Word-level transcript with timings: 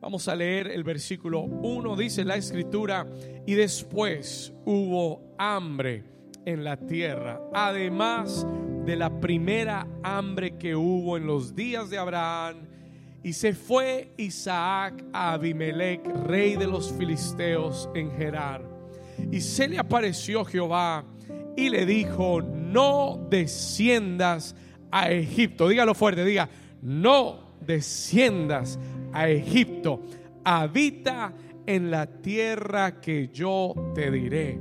Vamos 0.00 0.28
a 0.28 0.34
leer 0.34 0.68
el 0.68 0.82
versículo 0.82 1.42
1, 1.42 1.94
dice 1.94 2.24
la 2.24 2.36
escritura, 2.36 3.06
y 3.46 3.52
después 3.52 4.50
hubo 4.64 5.34
hambre 5.36 6.04
en 6.46 6.64
la 6.64 6.78
tierra, 6.78 7.38
además 7.52 8.46
de 8.86 8.96
la 8.96 9.20
primera 9.20 9.86
hambre 10.02 10.56
que 10.56 10.74
hubo 10.74 11.18
en 11.18 11.26
los 11.26 11.54
días 11.54 11.90
de 11.90 11.98
Abraham. 11.98 12.66
Y 13.22 13.34
se 13.34 13.52
fue 13.52 14.14
Isaac 14.16 15.04
a 15.12 15.34
Abimelech, 15.34 16.00
rey 16.26 16.56
de 16.56 16.66
los 16.66 16.90
filisteos, 16.94 17.90
en 17.94 18.10
Gerar. 18.12 18.62
Y 19.30 19.42
se 19.42 19.68
le 19.68 19.78
apareció 19.78 20.46
Jehová 20.46 21.04
y 21.58 21.68
le 21.68 21.84
dijo, 21.84 22.40
no 22.40 23.26
desciendas 23.28 24.56
a 24.90 25.10
Egipto. 25.10 25.68
Dígalo 25.68 25.94
fuerte, 25.94 26.24
diga, 26.24 26.48
no 26.80 27.50
desciendas 27.60 28.78
a 29.12 29.28
Egipto. 29.28 30.00
Habita 30.44 31.32
en 31.66 31.90
la 31.90 32.06
tierra 32.06 33.00
que 33.00 33.28
yo 33.28 33.74
te 33.94 34.10
diré. 34.10 34.58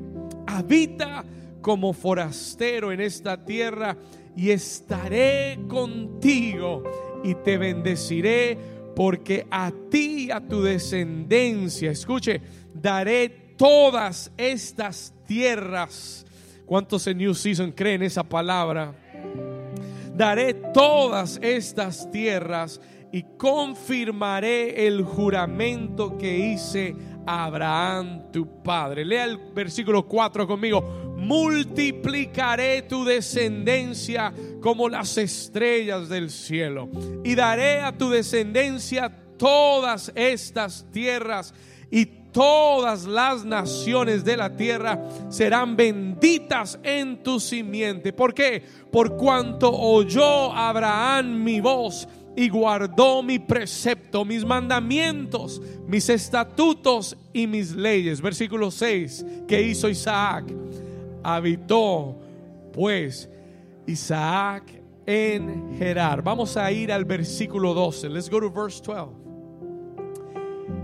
Habita 0.47 1.23
como 1.61 1.93
forastero 1.93 2.91
en 2.91 3.01
esta 3.01 3.43
tierra 3.43 3.95
y 4.35 4.51
estaré 4.51 5.59
contigo 5.67 6.83
y 7.23 7.35
te 7.35 7.57
bendeciré 7.57 8.57
porque 8.95 9.47
a 9.49 9.71
ti 9.89 10.25
y 10.25 10.31
a 10.31 10.41
tu 10.41 10.61
descendencia, 10.61 11.91
escuche, 11.91 12.41
daré 12.73 13.29
todas 13.57 14.31
estas 14.37 15.13
tierras. 15.25 16.25
¿Cuántos 16.65 17.07
en 17.07 17.17
New 17.17 17.33
Season 17.33 17.71
creen 17.71 18.03
esa 18.03 18.23
palabra? 18.23 18.93
Daré 20.15 20.53
todas 20.53 21.39
estas 21.41 22.11
tierras 22.11 22.81
y 23.11 23.23
confirmaré 23.37 24.87
el 24.87 25.03
juramento 25.03 26.17
que 26.17 26.37
hice 26.37 26.95
a 27.25 27.45
Abraham 27.45 28.31
tu 28.31 28.61
padre. 28.61 29.03
Lea 29.05 29.25
el 29.25 29.37
versículo 29.53 30.07
4 30.07 30.47
conmigo. 30.47 31.15
Multiplicaré 31.17 32.83
tu 32.83 33.03
descendencia 33.03 34.33
como 34.61 34.87
las 34.87 35.17
estrellas 35.17 36.07
del 36.07 36.29
cielo 36.29 36.89
y 37.23 37.35
daré 37.35 37.81
a 37.81 37.97
tu 37.97 38.09
descendencia 38.09 39.09
todas 39.37 40.11
estas 40.15 40.85
tierras 40.91 41.53
y 41.91 42.05
todas 42.31 43.05
las 43.05 43.43
naciones 43.43 44.23
de 44.23 44.37
la 44.37 44.55
tierra 44.55 44.99
serán 45.29 45.75
benditas 45.75 46.79
en 46.83 47.23
tu 47.23 47.39
simiente. 47.39 48.13
¿Por 48.13 48.33
qué? 48.33 48.63
Por 48.91 49.17
cuanto 49.17 49.71
oyó 49.71 50.53
Abraham 50.53 51.43
mi 51.43 51.59
voz 51.59 52.07
y 52.35 52.49
guardó 52.49 53.21
mi 53.21 53.39
precepto, 53.39 54.23
mis 54.23 54.45
mandamientos, 54.45 55.61
mis 55.87 56.09
estatutos 56.09 57.17
y 57.33 57.47
mis 57.47 57.75
leyes. 57.75 58.21
Versículo 58.21 58.71
6, 58.71 59.25
que 59.47 59.61
hizo 59.61 59.89
Isaac. 59.89 60.45
Habitó 61.23 62.15
pues 62.71 63.29
Isaac 63.87 64.63
en 65.05 65.75
Gerar. 65.77 66.21
Vamos 66.21 66.55
a 66.55 66.71
ir 66.71 66.91
al 66.91 67.05
versículo 67.05 67.73
12. 67.73 68.09
Let's 68.09 68.29
go 68.29 68.39
to 68.39 68.51
verse 68.51 68.81
12. 68.83 69.11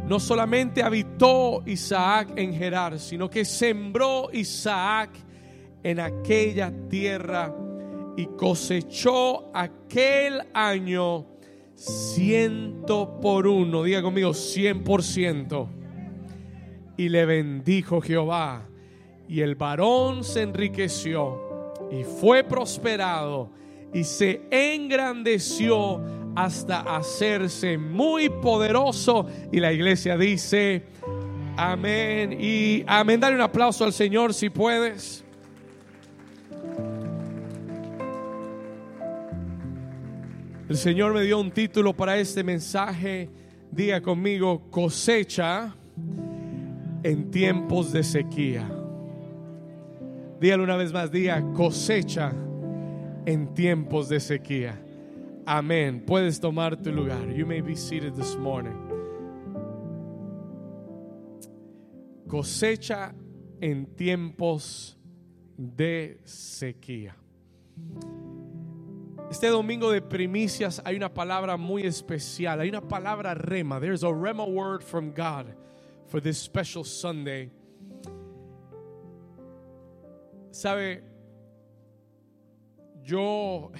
No 0.07 0.19
solamente 0.19 0.83
habitó 0.83 1.63
Isaac 1.65 2.33
en 2.35 2.53
Gerar, 2.53 2.99
sino 2.99 3.29
que 3.29 3.45
sembró 3.45 4.29
Isaac 4.33 5.11
en 5.81 5.99
aquella 5.99 6.71
tierra 6.89 7.55
y 8.17 8.25
cosechó 8.27 9.51
aquel 9.53 10.41
año 10.53 11.34
ciento 11.75 13.19
por 13.21 13.47
uno, 13.47 13.83
diga 13.83 14.01
conmigo, 14.01 14.33
cien 14.33 14.83
por 14.83 15.03
ciento. 15.03 15.69
Y 16.97 17.09
le 17.09 17.25
bendijo 17.25 18.01
Jehová. 18.01 18.67
Y 19.27 19.41
el 19.41 19.55
varón 19.55 20.23
se 20.23 20.43
enriqueció 20.43 21.73
y 21.91 22.03
fue 22.03 22.43
prosperado 22.43 23.49
y 23.93 24.03
se 24.03 24.41
engrandeció 24.51 26.01
hasta 26.35 26.81
hacerse 26.81 27.77
muy 27.77 28.29
poderoso. 28.29 29.25
Y 29.51 29.59
la 29.59 29.73
iglesia 29.73 30.17
dice, 30.17 30.83
amén. 31.57 32.37
Y 32.39 32.83
amén, 32.87 33.19
dale 33.19 33.35
un 33.35 33.41
aplauso 33.41 33.83
al 33.83 33.93
Señor 33.93 34.33
si 34.33 34.49
puedes. 34.49 35.24
El 40.67 40.77
Señor 40.77 41.13
me 41.13 41.21
dio 41.21 41.39
un 41.39 41.51
título 41.51 41.93
para 41.93 42.17
este 42.17 42.43
mensaje. 42.43 43.29
Diga 43.71 44.01
conmigo, 44.01 44.69
cosecha 44.71 45.75
en 47.03 47.29
tiempos 47.29 47.91
de 47.91 48.03
sequía. 48.03 48.67
Dígalo 50.39 50.63
una 50.63 50.75
vez 50.75 50.91
más, 50.91 51.11
diga 51.11 51.43
cosecha 51.53 52.33
en 53.27 53.53
tiempos 53.53 54.09
de 54.09 54.19
sequía. 54.19 54.81
Amén. 55.45 56.03
Puedes 56.05 56.39
tomar 56.39 56.75
tu 56.75 56.91
lugar. 56.91 57.31
You 57.31 57.45
may 57.45 57.61
be 57.61 57.75
seated 57.75 58.13
this 58.13 58.35
morning. 58.35 58.73
Cosecha 62.27 63.13
en 63.61 63.85
tiempos 63.95 64.97
de 65.57 66.19
sequía. 66.23 67.15
Este 69.29 69.47
domingo 69.47 69.89
de 69.89 70.01
primicias 70.01 70.81
hay 70.85 70.95
una 70.95 71.11
palabra 71.13 71.57
muy 71.57 71.83
especial. 71.83 72.59
Hay 72.59 72.69
una 72.69 72.87
palabra 72.87 73.33
rema. 73.33 73.79
There's 73.79 74.03
a 74.03 74.13
rema 74.13 74.45
word 74.45 74.83
from 74.83 75.11
God 75.11 75.47
for 76.07 76.21
this 76.21 76.37
special 76.37 76.85
Sunday. 76.85 77.49
Sabe, 80.51 81.03
yo 83.03 83.71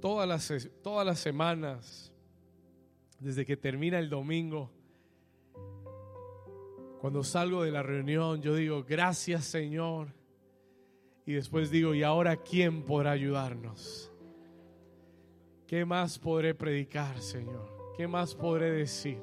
todas 0.00 0.26
las, 0.26 0.68
todas 0.82 1.06
las 1.06 1.20
semanas, 1.20 2.10
desde 3.20 3.44
que 3.44 3.56
termina 3.56 3.98
el 3.98 4.08
domingo, 4.08 4.70
cuando 7.00 7.22
salgo 7.22 7.62
de 7.62 7.70
la 7.70 7.82
reunión, 7.82 8.40
yo 8.40 8.54
digo, 8.54 8.82
gracias 8.82 9.44
Señor. 9.44 10.08
Y 11.26 11.34
después 11.34 11.70
digo, 11.70 11.94
¿y 11.94 12.02
ahora 12.02 12.36
quién 12.36 12.82
podrá 12.82 13.12
ayudarnos? 13.12 14.10
¿Qué 15.66 15.84
más 15.84 16.18
podré 16.18 16.54
predicar, 16.54 17.20
Señor? 17.20 17.94
¿Qué 17.96 18.06
más 18.06 18.34
podré 18.34 18.70
decir? 18.70 19.18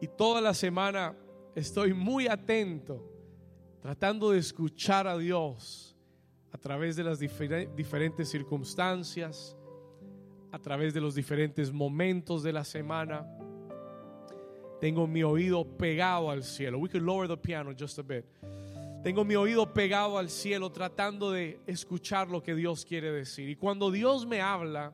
Y 0.00 0.08
toda 0.08 0.40
la 0.40 0.54
semana 0.54 1.16
estoy 1.54 1.94
muy 1.94 2.26
atento, 2.26 3.02
tratando 3.80 4.32
de 4.32 4.38
escuchar 4.38 5.06
a 5.06 5.16
Dios 5.16 5.96
a 6.50 6.58
través 6.58 6.96
de 6.96 7.04
las 7.04 7.20
diferentes 7.20 8.28
circunstancias, 8.28 9.56
a 10.50 10.58
través 10.58 10.94
de 10.94 11.00
los 11.00 11.14
diferentes 11.14 11.72
momentos 11.72 12.42
de 12.42 12.52
la 12.52 12.64
semana. 12.64 13.26
Tengo 14.80 15.06
mi 15.06 15.22
oído 15.22 15.64
pegado 15.64 16.30
al 16.30 16.42
cielo. 16.42 16.78
We 16.78 16.88
could 16.88 17.04
lower 17.04 17.28
the 17.28 17.36
piano 17.36 17.72
just 17.72 17.98
a 17.98 18.02
bit. 18.02 18.24
Tengo 19.02 19.24
mi 19.24 19.36
oído 19.36 19.72
pegado 19.72 20.18
al 20.18 20.28
cielo 20.28 20.70
tratando 20.70 21.30
de 21.30 21.60
escuchar 21.66 22.28
lo 22.28 22.42
que 22.42 22.54
Dios 22.56 22.84
quiere 22.84 23.12
decir. 23.12 23.48
Y 23.48 23.54
cuando 23.54 23.92
Dios 23.92 24.26
me 24.26 24.40
habla, 24.40 24.92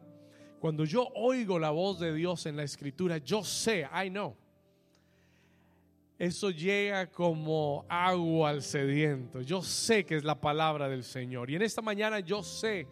cuando 0.61 0.85
yo 0.85 1.09
oigo 1.15 1.59
la 1.59 1.71
voz 1.71 1.99
de 2.01 2.13
Dios 2.15 2.45
en 2.45 2.57
la 2.57 2.65
escritura, 2.65 3.17
yo 3.19 3.43
sé, 3.43 3.89
I 3.93 4.11
know. 4.11 4.37
Eso 6.19 6.51
llega 6.51 7.11
como 7.11 7.87
agua 7.89 8.51
al 8.51 8.63
sediento. 8.63 9.41
Yo 9.41 9.63
sé 9.63 10.05
que 10.05 10.17
es 10.17 10.25
la 10.25 10.39
palabra 10.39 10.89
del 10.89 11.03
Señor. 11.03 11.51
Y 11.51 11.57
en 11.57 11.63
esta 11.63 11.81
mañana 11.81 12.21
yo 12.21 12.43
sé 12.43 12.87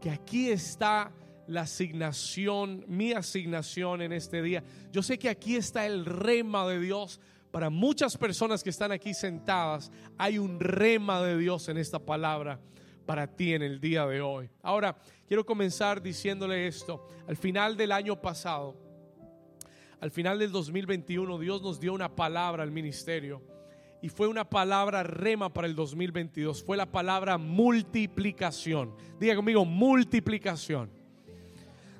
que 0.00 0.10
aquí 0.10 0.50
está 0.50 1.12
la 1.46 1.62
asignación, 1.62 2.84
mi 2.88 3.12
asignación 3.12 4.02
en 4.02 4.12
este 4.12 4.42
día. 4.42 4.62
Yo 4.92 5.02
sé 5.02 5.18
que 5.18 5.28
aquí 5.28 5.56
está 5.56 5.86
el 5.86 6.04
rema 6.04 6.68
de 6.68 6.78
Dios 6.78 7.20
para 7.52 7.68
muchas 7.68 8.16
personas 8.16 8.64
que 8.64 8.70
están 8.70 8.90
aquí 8.90 9.12
sentadas, 9.12 9.92
hay 10.16 10.38
un 10.38 10.58
rema 10.58 11.20
de 11.20 11.36
Dios 11.36 11.68
en 11.68 11.76
esta 11.76 11.98
palabra 11.98 12.58
para 13.04 13.26
ti 13.26 13.52
en 13.52 13.62
el 13.62 13.78
día 13.78 14.06
de 14.06 14.22
hoy. 14.22 14.48
Ahora, 14.62 14.96
quiero 15.28 15.44
comenzar 15.44 16.00
diciéndole 16.00 16.66
esto. 16.66 17.06
Al 17.28 17.36
final 17.36 17.76
del 17.76 17.92
año 17.92 18.20
pasado, 18.20 18.74
al 20.00 20.10
final 20.10 20.38
del 20.38 20.50
2021, 20.50 21.38
Dios 21.38 21.60
nos 21.62 21.78
dio 21.78 21.92
una 21.92 22.16
palabra 22.16 22.62
al 22.62 22.72
ministerio. 22.72 23.42
Y 24.00 24.08
fue 24.08 24.28
una 24.28 24.48
palabra 24.48 25.02
rema 25.02 25.52
para 25.52 25.66
el 25.68 25.76
2022. 25.76 26.64
Fue 26.64 26.76
la 26.76 26.90
palabra 26.90 27.36
multiplicación. 27.36 28.96
Diga 29.20 29.36
conmigo, 29.36 29.64
multiplicación. 29.64 30.90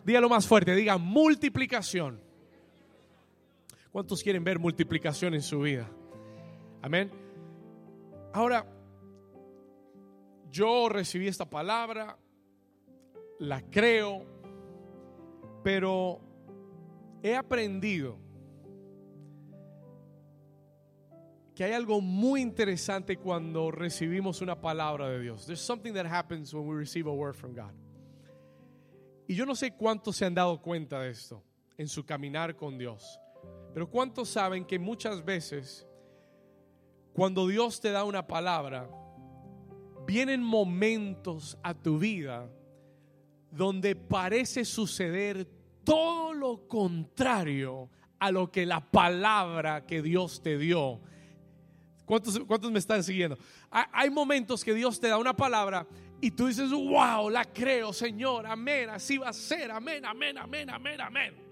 Dígalo 0.04 0.28
más 0.30 0.46
fuerte, 0.46 0.74
diga 0.74 0.96
multiplicación. 0.96 2.31
¿Cuántos 3.92 4.22
quieren 4.22 4.42
ver 4.42 4.58
multiplicación 4.58 5.34
en 5.34 5.42
su 5.42 5.60
vida? 5.60 5.86
Amén. 6.80 7.10
Ahora, 8.32 8.66
yo 10.50 10.88
recibí 10.88 11.28
esta 11.28 11.44
palabra, 11.44 12.18
la 13.38 13.60
creo, 13.70 14.24
pero 15.62 16.20
he 17.22 17.36
aprendido 17.36 18.18
que 21.54 21.64
hay 21.64 21.72
algo 21.72 22.00
muy 22.00 22.40
interesante 22.40 23.18
cuando 23.18 23.70
recibimos 23.70 24.40
una 24.40 24.58
palabra 24.58 25.10
de 25.10 25.20
Dios. 25.20 25.44
There's 25.44 25.60
something 25.60 25.92
that 25.92 26.06
happens 26.06 26.54
when 26.54 26.66
we 26.66 26.74
receive 26.74 27.06
a 27.06 27.12
word 27.12 27.34
from 27.34 27.54
God. 27.54 27.74
Y 29.28 29.34
yo 29.34 29.44
no 29.44 29.54
sé 29.54 29.72
cuántos 29.72 30.16
se 30.16 30.24
han 30.24 30.34
dado 30.34 30.62
cuenta 30.62 31.00
de 31.00 31.10
esto 31.10 31.42
en 31.76 31.88
su 31.88 32.06
caminar 32.06 32.56
con 32.56 32.78
Dios. 32.78 33.18
Pero 33.74 33.88
cuántos 33.88 34.28
saben 34.28 34.64
que 34.64 34.78
muchas 34.78 35.24
veces 35.24 35.86
cuando 37.12 37.46
Dios 37.46 37.80
te 37.80 37.90
da 37.90 38.04
una 38.04 38.26
palabra, 38.26 38.88
vienen 40.06 40.42
momentos 40.42 41.58
a 41.62 41.74
tu 41.74 41.98
vida 41.98 42.48
donde 43.50 43.94
parece 43.94 44.64
suceder 44.64 45.46
todo 45.84 46.32
lo 46.32 46.66
contrario 46.68 47.90
a 48.18 48.30
lo 48.30 48.50
que 48.50 48.64
la 48.64 48.80
palabra 48.80 49.84
que 49.84 50.00
Dios 50.00 50.42
te 50.42 50.56
dio. 50.56 51.00
¿Cuántos, 52.06 52.38
cuántos 52.40 52.72
me 52.72 52.78
están 52.78 53.04
siguiendo? 53.04 53.36
Hay 53.70 54.10
momentos 54.10 54.64
que 54.64 54.74
Dios 54.74 54.98
te 54.98 55.08
da 55.08 55.18
una 55.18 55.36
palabra 55.36 55.86
y 56.20 56.30
tú 56.30 56.46
dices, 56.46 56.70
wow, 56.70 57.28
la 57.28 57.44
creo, 57.44 57.92
Señor, 57.92 58.46
amén, 58.46 58.88
así 58.90 59.18
va 59.18 59.28
a 59.28 59.32
ser, 59.32 59.70
amén, 59.70 60.04
amén, 60.04 60.38
amén, 60.38 60.70
amén, 60.70 61.00
amén. 61.00 61.51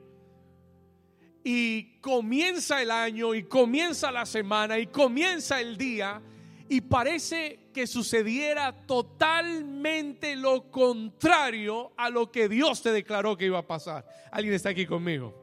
Y 1.42 1.98
comienza 2.00 2.82
el 2.82 2.90
año 2.90 3.34
y 3.34 3.44
comienza 3.44 4.10
la 4.10 4.26
semana 4.26 4.78
y 4.78 4.86
comienza 4.86 5.60
el 5.60 5.76
día 5.76 6.20
y 6.68 6.82
parece 6.82 7.70
que 7.74 7.86
sucediera 7.86 8.72
totalmente 8.86 10.36
lo 10.36 10.70
contrario 10.70 11.92
a 11.96 12.08
lo 12.10 12.30
que 12.30 12.48
Dios 12.48 12.80
te 12.80 12.92
declaró 12.92 13.36
que 13.36 13.46
iba 13.46 13.58
a 13.58 13.66
pasar. 13.66 14.06
¿Alguien 14.30 14.54
está 14.54 14.68
aquí 14.68 14.86
conmigo? 14.86 15.34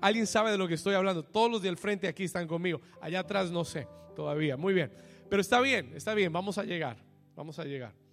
¿Alguien 0.00 0.26
sabe 0.26 0.50
de 0.50 0.58
lo 0.58 0.66
que 0.66 0.74
estoy 0.74 0.94
hablando? 0.94 1.22
Todos 1.22 1.50
los 1.50 1.62
del 1.62 1.76
frente 1.76 2.08
aquí 2.08 2.24
están 2.24 2.48
conmigo. 2.48 2.80
Allá 3.00 3.20
atrás 3.20 3.50
no 3.50 3.64
sé 3.64 3.86
todavía. 4.16 4.56
Muy 4.56 4.74
bien. 4.74 4.92
Pero 5.30 5.40
está 5.40 5.60
bien, 5.60 5.92
está 5.94 6.12
bien. 6.12 6.32
Vamos 6.32 6.58
a 6.58 6.64
llegar. 6.64 6.96
Vamos 7.36 7.58
a 7.58 7.64
llegar. 7.64 8.03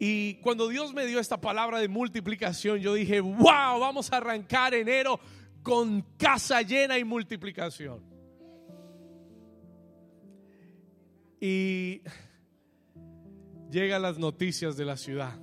Y 0.00 0.34
cuando 0.36 0.68
Dios 0.68 0.94
me 0.94 1.06
dio 1.06 1.18
esta 1.18 1.40
palabra 1.40 1.80
de 1.80 1.88
multiplicación, 1.88 2.78
yo 2.78 2.94
dije, 2.94 3.20
wow, 3.20 3.80
vamos 3.80 4.12
a 4.12 4.18
arrancar 4.18 4.74
enero 4.74 5.18
con 5.62 6.02
casa 6.16 6.62
llena 6.62 6.98
y 6.98 7.04
multiplicación. 7.04 8.02
Y 11.40 12.02
llegan 13.70 14.02
las 14.02 14.18
noticias 14.18 14.76
de 14.76 14.84
la 14.84 14.96
ciudad. 14.96 15.38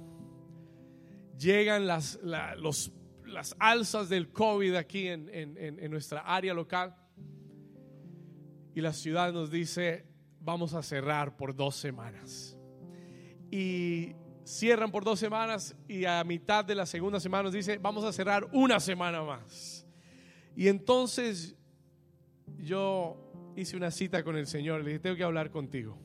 Llegan 1.38 1.86
las, 1.86 2.20
las 2.24 3.56
alzas 3.60 4.08
del 4.08 4.32
COVID 4.32 4.76
aquí 4.76 5.08
en, 5.08 5.30
en 5.34 5.92
nuestra 5.92 6.22
área 6.22 6.54
local. 6.54 6.96
Y 8.74 8.82
la 8.82 8.94
ciudad 8.94 9.34
nos 9.34 9.52
dice, 9.52 10.06
vamos 10.40 10.74
a 10.74 10.82
cerrar 10.82 11.36
por 11.36 11.56
dos 11.56 11.76
semanas. 11.76 12.58
Y 13.52 14.16
cierran 14.46 14.92
por 14.92 15.04
dos 15.04 15.20
semanas 15.20 15.76
y 15.88 16.06
a 16.06 16.24
mitad 16.24 16.64
de 16.64 16.76
la 16.76 16.86
segunda 16.86 17.20
semana 17.20 17.44
nos 17.44 17.54
dice, 17.54 17.80
vamos 17.80 18.04
a 18.04 18.14
cerrar 18.14 18.48
una 18.54 18.80
semana 18.80 19.24
más. 19.24 19.86
Y 20.56 20.68
entonces 20.68 21.56
yo 22.60 23.18
hice 23.56 23.76
una 23.76 23.92
cita 23.92 24.24
con 24.24 24.38
el 24.38 24.48
Señor, 24.48 24.82
le 24.82 24.92
dije, 24.92 25.00
tengo 25.00 25.16
que 25.16 25.24
hablar 25.24 25.50
contigo. 25.50 25.98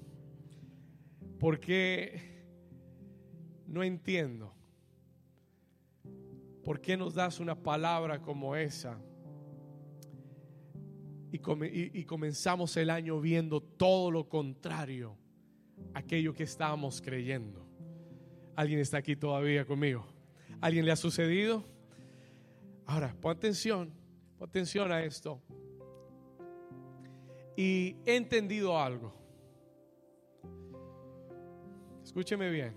Porque 1.38 2.44
no 3.66 3.82
entiendo. 3.82 4.54
¿Por 6.64 6.80
qué 6.80 6.96
nos 6.96 7.14
das 7.14 7.40
una 7.40 7.54
palabra 7.54 8.20
como 8.20 8.56
esa? 8.56 8.98
Y, 11.32 12.00
y, 12.00 12.04
comenzamos 12.04 12.76
el 12.76 12.90
año 12.90 13.20
viendo 13.20 13.60
todo 13.62 14.10
lo 14.10 14.28
contrario 14.28 15.16
aquello 15.94 16.34
que 16.34 16.42
estábamos 16.42 17.00
creyendo. 17.00 17.69
¿Alguien 18.56 18.80
está 18.80 18.98
aquí 18.98 19.16
todavía 19.16 19.64
conmigo? 19.64 20.06
¿Alguien 20.60 20.84
le 20.84 20.92
ha 20.92 20.96
sucedido? 20.96 21.64
Ahora, 22.86 23.14
pon 23.20 23.36
atención, 23.36 23.92
pon 24.38 24.48
atención 24.48 24.90
a 24.92 25.02
esto. 25.02 25.40
Y 27.56 27.96
he 28.04 28.16
entendido 28.16 28.78
algo. 28.78 29.14
Escúcheme 32.02 32.50
bien. 32.50 32.74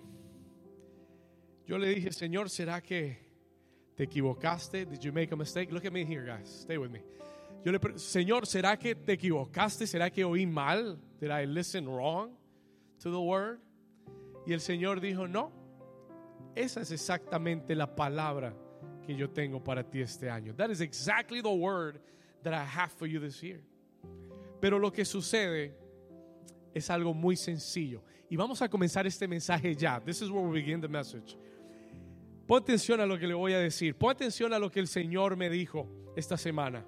Yo 1.66 1.78
le 1.78 1.90
dije, 1.90 2.12
Señor, 2.12 2.50
¿será 2.50 2.82
que 2.82 3.18
te 3.96 4.04
equivocaste? 4.04 4.86
Did 4.86 5.00
you 5.00 5.12
make 5.12 5.34
a 5.34 5.38
mistake? 5.38 5.72
Look 5.72 5.86
at 5.86 5.92
me 5.92 6.06
here, 6.06 6.26
guys. 6.26 6.48
Stay 6.48 6.78
with 6.78 6.90
me. 6.90 7.02
Yo 7.64 7.72
le 7.72 7.80
Señor, 7.98 8.46
¿será 8.46 8.78
que 8.78 8.94
te 8.94 9.14
equivocaste? 9.14 9.88
¿Será 9.88 10.12
que 10.12 10.26
oí 10.26 10.46
mal? 10.46 11.00
Did 11.20 11.32
I 11.32 11.46
listen 11.46 11.88
wrong 11.88 12.32
to 13.00 13.10
the 13.10 13.20
word? 13.20 13.60
Y 14.46 14.52
el 14.52 14.60
Señor 14.60 15.00
dijo, 15.00 15.28
no. 15.28 15.63
Esa 16.56 16.82
es 16.82 16.92
exactamente 16.92 17.76
la 17.76 17.96
palabra 17.96 18.54
que 19.06 19.16
yo 19.16 19.30
tengo 19.30 19.64
para 19.64 19.84
ti 19.84 20.02
este 20.02 20.30
año. 20.30 20.56
That 20.56 20.70
is 20.70 20.82
exactly 20.82 21.42
the 21.42 21.50
word 21.50 22.00
that 22.44 22.54
I 22.54 22.64
have 22.64 22.92
for 22.92 23.08
you 23.08 23.20
this 23.20 23.42
year. 23.42 23.62
Pero 24.62 24.80
lo 24.80 24.92
que 24.92 25.04
sucede 25.04 25.76
es 26.74 26.90
algo 26.90 27.14
muy 27.14 27.36
sencillo. 27.36 28.04
Y 28.30 28.36
vamos 28.36 28.62
a 28.62 28.70
comenzar 28.70 29.06
este 29.06 29.28
mensaje 29.28 29.76
ya. 29.76 30.00
This 30.00 30.22
is 30.22 30.30
where 30.30 30.46
we 30.46 30.62
begin 30.62 30.82
the 30.82 30.88
message. 30.88 31.38
Pon 32.48 32.62
atención 32.62 33.00
a 33.00 33.06
lo 33.06 33.18
que 33.18 33.28
le 33.28 33.34
voy 33.34 33.54
a 33.54 33.60
decir. 33.60 33.96
Pon 33.96 34.12
atención 34.12 34.54
a 34.54 34.60
lo 34.60 34.70
que 34.70 34.80
el 34.80 34.88
Señor 34.88 35.36
me 35.36 35.50
dijo 35.50 35.88
esta 36.16 36.38
semana. 36.38 36.86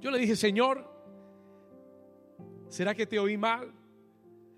Yo 0.00 0.10
le 0.10 0.18
dije, 0.18 0.36
Señor, 0.36 0.88
¿será 2.68 2.94
que 2.94 3.06
te 3.06 3.18
oí 3.18 3.36
mal? 3.36 3.72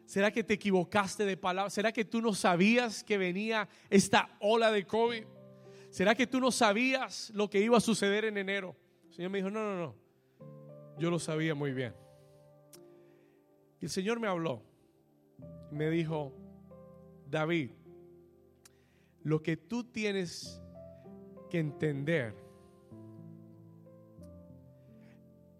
¿Será 0.06 0.30
que 0.30 0.44
te 0.44 0.54
equivocaste 0.54 1.24
de 1.24 1.36
palabra? 1.36 1.70
¿Será 1.70 1.92
que 1.92 2.04
tú 2.04 2.20
no 2.20 2.34
sabías 2.34 3.02
que 3.02 3.16
venía 3.16 3.68
esta 3.88 4.36
ola 4.40 4.70
de 4.70 4.86
COVID? 4.86 5.24
¿Será 5.88 6.14
que 6.14 6.26
tú 6.26 6.40
no 6.40 6.50
sabías 6.50 7.30
lo 7.34 7.48
que 7.48 7.60
iba 7.60 7.78
a 7.78 7.80
suceder 7.80 8.26
en 8.26 8.36
enero? 8.36 8.76
El 9.08 9.14
Señor 9.14 9.30
me 9.30 9.38
dijo, 9.38 9.50
no, 9.50 9.60
no, 9.60 9.78
no. 9.78 9.94
Yo 10.98 11.10
lo 11.10 11.18
sabía 11.18 11.54
muy 11.54 11.72
bien. 11.72 11.94
Y 13.80 13.86
el 13.86 13.90
Señor 13.90 14.20
me 14.20 14.28
habló. 14.28 14.62
Me 15.70 15.88
dijo, 15.90 16.32
David, 17.30 17.70
lo 19.22 19.42
que 19.42 19.56
tú 19.56 19.84
tienes 19.84 20.60
que 21.48 21.58
entender. 21.58 22.34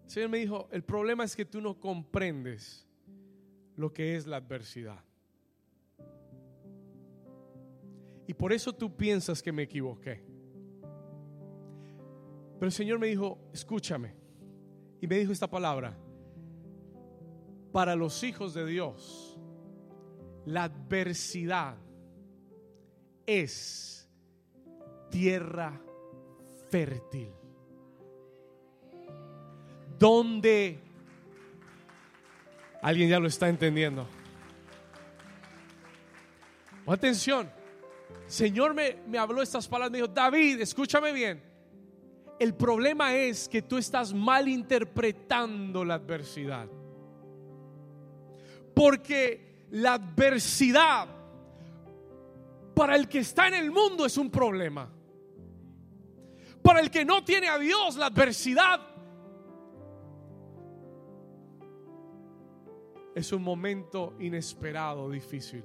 El 0.03 0.09
Señor 0.09 0.29
me 0.29 0.37
dijo, 0.37 0.69
el 0.71 0.83
problema 0.83 1.23
es 1.23 1.35
que 1.35 1.45
tú 1.45 1.61
no 1.61 1.79
comprendes 1.79 2.84
lo 3.75 3.93
que 3.93 4.15
es 4.15 4.25
la 4.25 4.37
adversidad. 4.37 5.03
Y 8.27 8.33
por 8.33 8.53
eso 8.53 8.73
tú 8.73 8.95
piensas 8.95 9.41
que 9.41 9.51
me 9.51 9.63
equivoqué. 9.63 10.23
Pero 12.55 12.65
el 12.65 12.71
Señor 12.71 12.99
me 12.99 13.07
dijo, 13.07 13.37
escúchame. 13.53 14.13
Y 15.01 15.07
me 15.07 15.17
dijo 15.17 15.31
esta 15.31 15.49
palabra, 15.49 15.97
para 17.71 17.95
los 17.95 18.23
hijos 18.23 18.53
de 18.53 18.65
Dios, 18.65 19.37
la 20.45 20.63
adversidad 20.63 21.77
es 23.25 24.09
tierra 25.09 25.81
fértil. 26.69 27.29
Donde 29.99 30.84
alguien 32.89 33.09
ya 33.09 33.19
lo 33.19 33.27
está 33.27 33.49
entendiendo. 33.49 34.07
Atención, 36.87 37.49
Señor 38.27 38.73
me, 38.73 38.97
me 39.07 39.17
habló 39.17 39.41
estas 39.41 39.67
palabras, 39.67 39.91
me 39.91 39.97
dijo, 39.97 40.07
David, 40.07 40.61
escúchame 40.61 41.11
bien 41.11 41.55
el 42.39 42.53
problema 42.53 43.15
es 43.15 43.47
que 43.47 43.61
tú 43.61 43.77
estás 43.77 44.13
malinterpretando 44.13 45.85
la 45.85 45.95
adversidad. 45.95 46.67
Porque 48.73 49.67
la 49.71 49.93
adversidad 49.93 51.07
para 52.75 52.95
el 52.95 53.07
que 53.07 53.19
está 53.19 53.47
en 53.47 53.53
el 53.53 53.71
mundo 53.71 54.05
es 54.05 54.17
un 54.17 54.29
problema. 54.29 54.89
Para 56.61 56.81
el 56.81 56.91
que 56.91 57.05
no 57.05 57.23
tiene 57.23 57.47
a 57.47 57.57
Dios, 57.57 57.95
la 57.95 58.07
adversidad 58.07 58.81
es 63.15 63.31
un 63.31 63.41
momento 63.41 64.15
inesperado, 64.19 65.09
difícil 65.09 65.63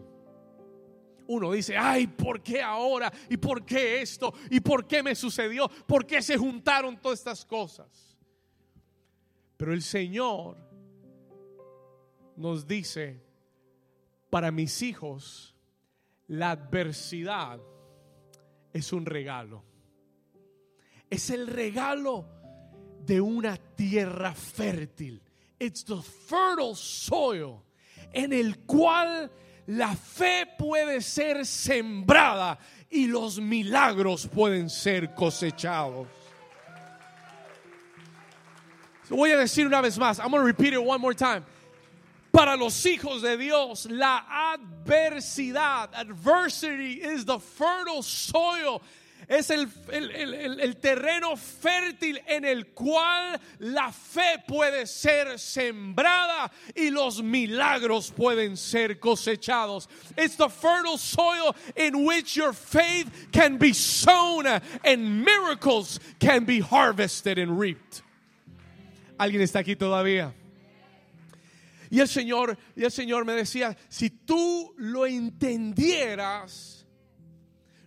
uno 1.31 1.53
dice, 1.53 1.77
ay, 1.77 2.09
¿por 2.09 2.43
qué 2.43 2.61
ahora? 2.61 3.13
¿Y 3.29 3.37
por 3.37 3.65
qué 3.65 4.03
esto? 4.03 4.35
¿Y 4.51 4.59
por 4.59 4.85
qué 4.85 5.01
me 5.01 5.15
sucedió? 5.15 5.69
¿Por 5.87 6.05
qué 6.05 6.23
se 6.23 6.37
juntaron 6.37 7.01
todas 7.01 7.21
estas 7.21 7.45
cosas? 7.47 8.19
Pero 9.57 9.73
el 9.73 9.83
Señor 9.83 10.57
nos 12.35 12.67
dice, 12.67 13.23
para 14.29 14.51
mis 14.51 14.83
hijos, 14.83 15.55
la 16.27 16.51
adversidad 16.51 17.61
es 18.73 18.93
un 18.93 19.07
regalo. 19.07 19.63
Es 21.09 21.31
el 21.31 21.47
regalo 21.47 22.27
de 23.07 23.21
una 23.21 23.57
tierra 23.57 24.35
fértil 24.35 25.23
It's 25.61 25.83
the 25.83 26.01
fertile 26.01 26.75
soil 26.75 27.63
en 28.15 28.33
el 28.33 28.55
cual 28.67 29.29
la 29.69 29.95
fe 29.95 30.47
puede 30.59 31.03
ser 31.03 31.45
sembrada 31.45 32.59
y 32.91 33.07
los 33.07 33.39
milagros 33.39 34.27
pueden 34.27 34.71
ser 34.71 35.15
cosechados. 35.15 36.09
Voy 39.11 39.33
a 39.33 39.37
decir 39.37 39.67
una 39.67 39.83
vez 39.83 39.99
más. 39.99 40.19
I'm 40.19 40.31
going 40.31 40.41
to 40.41 40.47
repeat 40.47 40.73
it 40.73 40.83
one 40.83 41.01
more 41.01 41.15
time. 41.15 41.45
Para 42.33 42.57
los 42.57 42.85
hijos 42.87 43.23
de 43.23 43.37
Dios, 43.37 43.87
la 43.91 44.23
adversidad, 44.57 45.89
adversity 45.93 47.03
is 47.03 47.25
the 47.25 47.39
fertile 47.39 48.03
soil 48.03 48.81
es 49.29 49.51
el, 49.51 49.69
el, 49.91 50.77
terreno 50.77 51.37
fértil 51.37 52.21
en 52.27 52.45
el 52.45 52.67
cual 52.69 53.41
la 53.59 53.93
fe 53.93 54.43
puede 54.47 54.87
ser 54.87 55.39
sembrada 55.39 56.51
y 56.75 56.91
los 56.91 57.23
milagros 57.23 58.11
pueden 58.11 58.57
ser 58.57 58.99
cosechados. 58.99 59.89
It's 60.17 60.37
the 60.37 60.49
fertile 60.49 60.99
soil 60.99 61.55
in 61.77 62.05
which 62.05 62.37
your 62.37 62.53
faith 62.53 63.29
can 63.33 63.59
be 63.59 63.73
sown 63.73 64.47
and 64.85 65.25
miracles 65.25 66.01
can 66.19 66.45
be 66.45 66.61
harvested 66.61 67.39
and 67.39 67.59
reaped. 67.59 68.03
¿Alguien 69.19 69.43
está 69.43 69.61
aquí 69.61 69.77
todavía? 69.77 70.33
Y 71.91 71.99
el 71.99 72.09
Señor, 72.09 72.57
y 72.77 72.85
el 72.85 72.93
Señor 72.93 73.25
me 73.25 73.33
decía, 73.33 73.77
si 73.89 74.11
tú 74.11 74.73
lo 74.79 75.07
entendieras, 75.07 76.80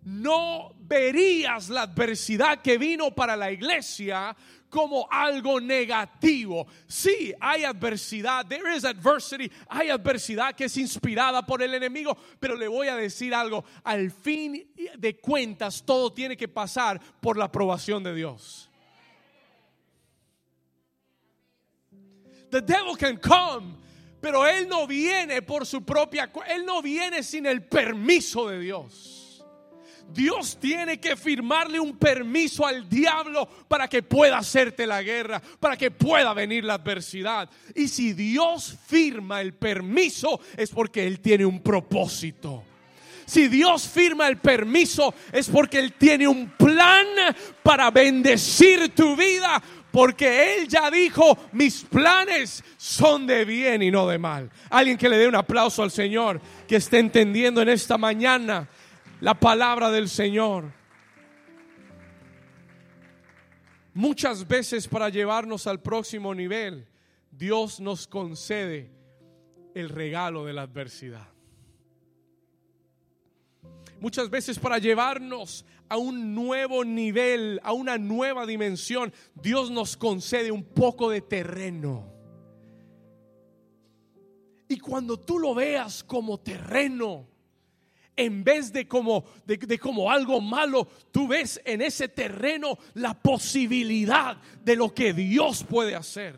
no 0.05 0.73
verías 0.79 1.69
la 1.69 1.83
adversidad 1.83 2.61
que 2.61 2.77
vino 2.77 3.11
para 3.11 3.35
la 3.35 3.51
iglesia 3.51 4.35
como 4.73 5.07
algo 5.09 5.61
negativo. 5.61 6.65
Sí, 6.87 7.31
hay 7.39 7.63
adversidad, 7.63 8.45
there 8.47 8.75
is 8.75 8.83
adversity, 8.83 9.49
hay 9.69 9.89
adversidad 9.89 10.55
que 10.55 10.65
es 10.65 10.75
inspirada 10.77 11.45
por 11.45 11.61
el 11.61 11.75
enemigo, 11.75 12.17
pero 12.39 12.55
le 12.55 12.67
voy 12.67 12.87
a 12.87 12.95
decir 12.95 13.35
algo, 13.35 13.63
al 13.83 14.09
fin 14.09 14.73
de 14.97 15.19
cuentas 15.19 15.83
todo 15.85 16.11
tiene 16.11 16.35
que 16.35 16.47
pasar 16.47 16.99
por 17.21 17.37
la 17.37 17.45
aprobación 17.45 18.03
de 18.03 18.15
Dios. 18.15 18.69
The 22.49 22.61
devil 22.61 22.97
can 22.97 23.17
come, 23.17 23.75
pero 24.21 24.45
él 24.45 24.67
no 24.67 24.87
viene 24.87 25.43
por 25.43 25.65
su 25.65 25.83
propia, 25.83 26.31
él 26.47 26.65
no 26.65 26.81
viene 26.81 27.21
sin 27.21 27.45
el 27.45 27.63
permiso 27.63 28.47
de 28.47 28.59
Dios. 28.59 29.22
Dios 30.11 30.57
tiene 30.59 30.99
que 30.99 31.15
firmarle 31.15 31.79
un 31.79 31.97
permiso 31.97 32.65
al 32.65 32.87
diablo 32.87 33.47
para 33.67 33.87
que 33.87 34.03
pueda 34.03 34.37
hacerte 34.37 34.85
la 34.85 35.01
guerra, 35.01 35.41
para 35.59 35.75
que 35.75 35.91
pueda 35.91 36.33
venir 36.33 36.63
la 36.63 36.75
adversidad. 36.75 37.49
Y 37.75 37.87
si 37.87 38.13
Dios 38.13 38.77
firma 38.87 39.41
el 39.41 39.53
permiso 39.53 40.39
es 40.55 40.69
porque 40.69 41.05
Él 41.07 41.19
tiene 41.19 41.45
un 41.45 41.61
propósito. 41.61 42.63
Si 43.25 43.47
Dios 43.47 43.87
firma 43.87 44.27
el 44.27 44.37
permiso 44.37 45.13
es 45.31 45.49
porque 45.49 45.79
Él 45.79 45.93
tiene 45.93 46.27
un 46.27 46.49
plan 46.49 47.05
para 47.61 47.89
bendecir 47.91 48.93
tu 48.93 49.15
vida. 49.15 49.61
Porque 49.91 50.55
Él 50.57 50.67
ya 50.67 50.89
dijo, 50.89 51.37
mis 51.51 51.83
planes 51.83 52.63
son 52.77 53.27
de 53.27 53.45
bien 53.45 53.83
y 53.83 53.91
no 53.91 54.07
de 54.07 54.17
mal. 54.17 54.49
Alguien 54.71 54.97
que 54.97 55.07
le 55.07 55.19
dé 55.19 55.27
un 55.27 55.35
aplauso 55.35 55.83
al 55.83 55.91
Señor, 55.91 56.41
que 56.67 56.77
esté 56.77 56.97
entendiendo 56.97 57.61
en 57.61 57.69
esta 57.69 57.95
mañana 57.99 58.67
la 59.23 59.39
palabra 59.39 59.89
del 59.89 60.09
Señor. 60.09 60.73
Muchas 63.93 64.45
veces 64.45 64.85
para 64.85 65.07
llevarnos 65.07 65.65
al 65.65 65.81
próximo 65.81 66.35
nivel, 66.35 66.89
Dios 67.31 67.79
nos 67.79 68.05
concede 68.05 68.91
el 69.75 69.87
regalo 69.87 70.43
de 70.43 70.51
la 70.51 70.63
adversidad. 70.63 71.29
Muchas 74.01 74.29
veces 74.29 74.59
para 74.59 74.77
llevarnos 74.77 75.63
a 75.87 75.95
un 75.95 76.35
nuevo 76.35 76.83
nivel, 76.83 77.61
a 77.63 77.71
una 77.71 77.97
nueva 77.97 78.45
dimensión, 78.45 79.13
Dios 79.35 79.71
nos 79.71 79.95
concede 79.95 80.51
un 80.51 80.65
poco 80.65 81.09
de 81.09 81.21
terreno. 81.21 82.11
Y 84.67 84.79
cuando 84.79 85.17
tú 85.17 85.39
lo 85.39 85.55
veas 85.55 86.03
como 86.03 86.41
terreno, 86.41 87.32
en 88.15 88.43
vez 88.43 88.71
de 88.71 88.87
como, 88.87 89.25
de, 89.45 89.79
como 89.79 90.09
algo 90.09 90.39
malo, 90.39 90.87
tú 91.11 91.27
ves 91.27 91.59
en 91.65 91.81
ese 91.81 92.07
terreno 92.07 92.77
la 92.93 93.13
posibilidad 93.13 94.37
de 94.63 94.75
lo 94.75 94.93
que 94.93 95.13
Dios 95.13 95.63
puede 95.63 95.95
hacer. 95.95 96.35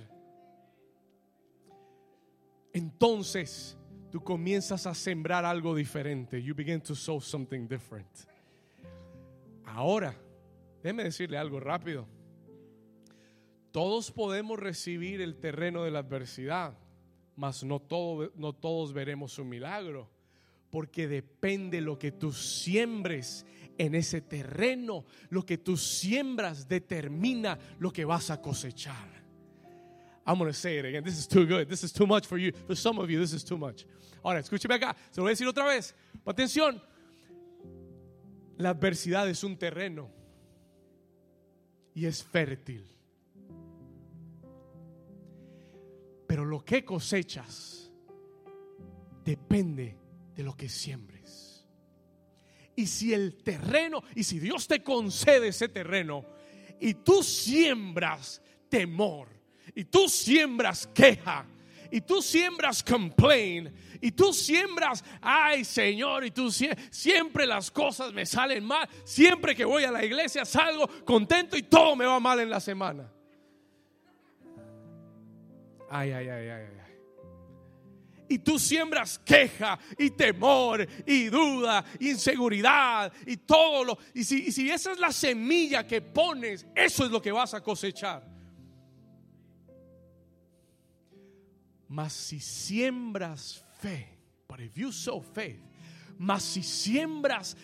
Entonces 2.74 3.78
tú 4.12 4.24
comienzas 4.24 4.88
a 4.88 4.94
sembrar 4.94 5.46
algo 5.46 5.76
diferente. 5.76 6.42
You 6.42 6.56
begin 6.56 6.82
to 6.82 6.96
sow 6.96 7.20
something 7.20 7.68
different. 7.68 8.08
Ahora, 9.66 10.16
déjeme 10.82 11.04
decirle 11.04 11.38
algo 11.38 11.60
rápido. 11.60 12.08
Todos 13.72 14.12
podemos 14.12 14.58
recibir 14.58 15.20
el 15.20 15.38
terreno 15.38 15.84
de 15.84 15.92
la 15.92 16.00
adversidad, 16.00 16.78
mas 17.36 17.62
no, 17.66 17.82
todo, 17.82 18.32
no 18.36 18.54
todos 18.54 18.94
veremos 18.94 19.38
un 19.38 19.50
milagro 19.50 20.15
porque 20.76 21.08
depende 21.08 21.80
lo 21.80 21.98
que 21.98 22.12
tú 22.12 22.34
siembres 22.34 23.46
en 23.78 23.96
ese 23.96 24.20
terreno. 24.20 25.06
Lo 25.30 25.46
que 25.46 25.58
tú 25.58 25.78
siembras 25.78 26.68
determina 26.68 27.58
lo 27.80 27.92
que 27.92 28.04
vas 28.04 28.30
a 28.30 28.42
cosechar. 28.42 29.08
I'm 30.26 30.38
going 30.38 30.52
to 30.52 30.54
say 30.54 30.78
it 30.78 30.84
again. 30.84 31.02
This 31.02 31.18
is 31.18 31.30
too 31.30 31.46
good. 31.46 31.70
This 31.70 31.86
is 31.86 31.94
too 31.94 32.06
much 32.06 32.28
for 32.28 32.38
you. 32.38 32.52
For 32.68 32.76
some 32.76 33.00
of 33.00 33.10
you, 33.10 33.22
this 33.22 33.32
is 33.32 33.46
too 33.46 33.58
much. 33.58 33.86
Ahora, 34.22 34.42
escúcheme 34.42 34.76
acá. 34.76 34.94
Se 35.12 35.22
lo 35.22 35.24
voy 35.24 35.30
a 35.30 35.36
decir 35.36 35.48
otra 35.48 35.64
vez. 35.64 35.96
Atención. 36.26 36.82
La 38.58 38.72
adversidad 38.72 39.30
es 39.30 39.46
un 39.46 39.56
terreno 39.56 40.10
y 41.94 42.06
es 42.06 42.22
fértil. 42.22 42.86
Pero 46.28 46.44
lo 46.44 46.66
que 46.66 46.84
cosechas 46.84 47.90
depende 49.24 50.04
de 50.36 50.44
lo 50.44 50.56
que 50.56 50.70
siembres. 50.70 51.66
Y 52.76 52.88
si 52.88 53.14
el 53.14 53.42
terreno, 53.42 54.04
y 54.16 54.24
si 54.24 54.40
Dios 54.40 54.68
te 54.68 54.84
concede 54.84 55.48
ese 55.48 55.70
terreno, 55.70 56.26
y 56.80 56.94
tú 56.96 57.24
siembras 57.24 58.42
temor, 58.70 59.30
y 59.74 59.86
tú 59.86 60.10
siembras 60.10 60.88
queja, 60.88 61.46
y 61.90 62.02
tú 62.02 62.22
siembras 62.22 62.84
complain, 62.84 63.74
y 64.02 64.12
tú 64.12 64.34
siembras, 64.34 65.04
ay 65.22 65.64
Señor, 65.64 66.26
y 66.26 66.32
tú 66.32 66.52
siempre 66.52 67.46
las 67.46 67.72
cosas 67.72 68.12
me 68.12 68.26
salen 68.26 68.66
mal, 68.66 68.90
siempre 69.06 69.56
que 69.56 69.64
voy 69.64 69.86
a 69.86 69.92
la 69.92 70.04
iglesia 70.04 70.44
salgo 70.44 70.88
contento 71.06 71.56
y 71.56 71.64
todo 71.64 71.96
me 71.96 72.06
va 72.06 72.20
mal 72.20 72.42
en 72.42 72.50
la 72.50 72.60
semana. 72.60 73.10
Ay, 75.90 76.12
ay, 76.12 76.28
ay, 76.28 76.50
ay, 76.50 76.68
ay 76.80 76.85
y 78.28 78.40
tú 78.40 78.58
siembras 78.60 79.20
queja 79.20 79.78
y 79.98 80.12
temor 80.12 80.88
y 81.06 81.26
duda, 81.26 81.84
inseguridad 82.00 83.12
y 83.26 83.38
todo 83.38 83.84
lo... 83.84 83.98
Y 84.14 84.24
si, 84.24 84.48
y 84.48 84.52
si 84.52 84.70
esa 84.70 84.92
es 84.92 85.00
la 85.00 85.12
semilla 85.12 85.86
que 85.86 86.02
pones, 86.02 86.66
eso 86.76 87.06
es 87.06 87.12
lo 87.12 87.22
que 87.22 87.32
vas 87.32 87.54
a 87.54 87.62
cosechar. 87.62 88.24
Mas 91.88 92.14
si 92.14 92.40
siembras 92.40 93.64
fe, 93.80 94.18
but 94.48 94.60
if 94.60 94.76
you 94.76 94.92
sow 94.92 95.22
faith, 95.22 95.62
mas 96.18 96.44
si 96.44 96.62
siembras 96.64 97.56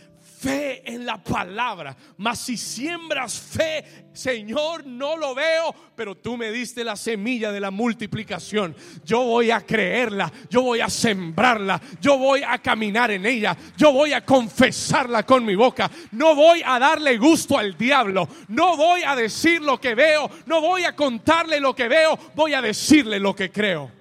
fe 0.41 0.81
en 0.91 1.05
la 1.05 1.24
palabra. 1.24 1.95
Mas 2.17 2.39
si 2.39 2.57
siembras 2.57 3.39
fe, 3.39 4.07
Señor, 4.12 4.86
no 4.86 5.15
lo 5.15 5.36
veo, 5.36 5.74
pero 5.95 6.15
tú 6.15 6.36
me 6.36 6.51
diste 6.51 6.83
la 6.83 6.95
semilla 6.95 7.51
de 7.51 7.60
la 7.60 7.69
multiplicación. 7.69 8.75
Yo 9.05 9.24
voy 9.24 9.51
a 9.51 9.62
creerla, 9.62 10.31
yo 10.50 10.63
voy 10.63 10.81
a 10.81 10.89
sembrarla, 10.89 11.79
yo 12.01 12.17
voy 12.17 12.41
a 12.45 12.57
caminar 12.57 13.12
en 13.12 13.25
ella, 13.25 13.55
yo 13.77 13.93
voy 13.93 14.13
a 14.13 14.25
confesarla 14.25 15.24
con 15.24 15.45
mi 15.45 15.55
boca. 15.55 15.89
No 16.12 16.33
voy 16.33 16.62
a 16.65 16.79
darle 16.79 17.17
gusto 17.17 17.57
al 17.57 17.77
diablo, 17.77 18.27
no 18.48 18.75
voy 18.75 19.03
a 19.03 19.15
decir 19.15 19.62
lo 19.62 19.79
que 19.79 19.93
veo, 19.93 20.29
no 20.48 20.60
voy 20.60 20.86
a 20.86 20.95
contarle 20.95 21.60
lo 21.60 21.75
que 21.75 21.88
veo, 21.88 22.17
voy 22.33 22.53
a 22.53 22.62
decirle 22.62 23.19
lo 23.19 23.36
que 23.36 23.51
creo. 23.51 23.91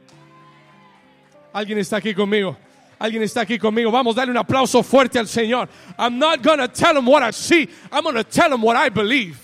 ¿Alguien 1.53 1.79
está 1.79 1.97
aquí 1.97 2.15
conmigo? 2.15 2.57
Alguien 3.01 3.23
está 3.23 3.41
aquí 3.41 3.59
conmigo. 3.59 3.91
Vamos 3.91 4.15
a 4.15 4.21
darle 4.21 4.33
un 4.33 4.37
aplauso 4.37 4.83
fuerte 4.83 5.19
al 5.19 5.27
Señor. 5.27 5.71
I'm 5.99 6.19
not 6.19 6.43
going 6.43 6.59
to 6.59 6.69
tell 6.69 6.95
him 6.95 7.07
what 7.07 7.23
I 7.23 7.31
see. 7.33 7.67
I'm 7.91 8.03
going 8.03 8.15
to 8.15 8.25
tell 8.25 8.53
him 8.53 8.61
what 8.61 8.77
I 8.77 8.91
believe. 8.91 9.39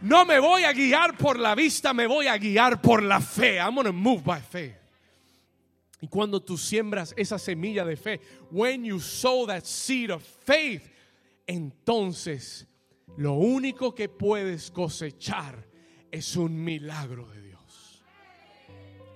No 0.00 0.24
me 0.24 0.38
voy 0.38 0.64
a 0.64 0.72
guiar 0.72 1.18
por 1.18 1.36
la 1.36 1.56
vista, 1.56 1.92
me 1.92 2.06
voy 2.06 2.28
a 2.28 2.38
guiar 2.38 2.80
por 2.80 3.02
la 3.02 3.18
fe. 3.18 3.58
I'm 3.58 3.74
going 3.74 3.86
to 3.86 3.92
move 3.92 4.22
by 4.22 4.38
faith. 4.38 4.76
Y 6.00 6.08
cuando 6.08 6.40
tú 6.40 6.56
siembras 6.56 7.12
esa 7.16 7.38
semilla 7.38 7.84
de 7.84 7.96
fe, 7.96 8.20
when 8.50 8.84
you 8.84 9.00
sow 9.00 9.46
that 9.46 9.66
seed 9.66 10.10
of 10.10 10.22
faith, 10.22 10.88
entonces 11.48 12.66
lo 13.16 13.34
único 13.34 13.96
que 13.96 14.08
puedes 14.08 14.70
cosechar 14.70 15.54
es 16.12 16.36
un 16.36 16.64
milagro 16.64 17.26
de 17.34 17.40
Dios. 17.42 18.02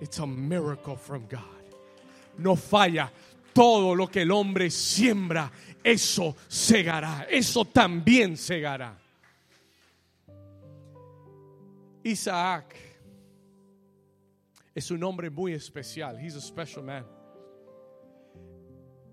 It's 0.01 0.19
a 0.19 0.27
miracle 0.27 0.97
from 0.97 1.25
God. 1.29 1.56
No 2.37 2.55
falla. 2.55 3.11
Todo 3.53 3.95
lo 3.95 4.07
que 4.07 4.21
el 4.21 4.31
hombre 4.31 4.69
siembra, 4.69 5.51
eso 5.83 6.35
segará. 6.47 7.27
Eso 7.29 7.65
también 7.65 8.37
segará. 8.37 8.97
Isaac 12.03 12.75
es 14.73 14.91
un 14.91 15.03
hombre 15.03 15.29
muy 15.29 15.53
especial. 15.53 16.19
He's 16.23 16.35
a 16.35 16.41
special 16.41 16.83
man. 16.83 17.05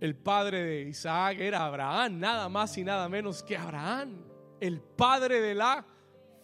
El 0.01 0.15
padre 0.15 0.63
de 0.63 0.83
Isaac 0.83 1.39
era 1.41 1.65
Abraham, 1.65 2.19
nada 2.19 2.49
más 2.51 2.77
y 2.77 2.85
nada 2.85 3.09
menos 3.09 3.43
que 3.43 3.57
Abraham, 3.57 4.23
el 4.61 4.81
padre 4.81 5.41
de 5.41 5.55
la 5.55 5.85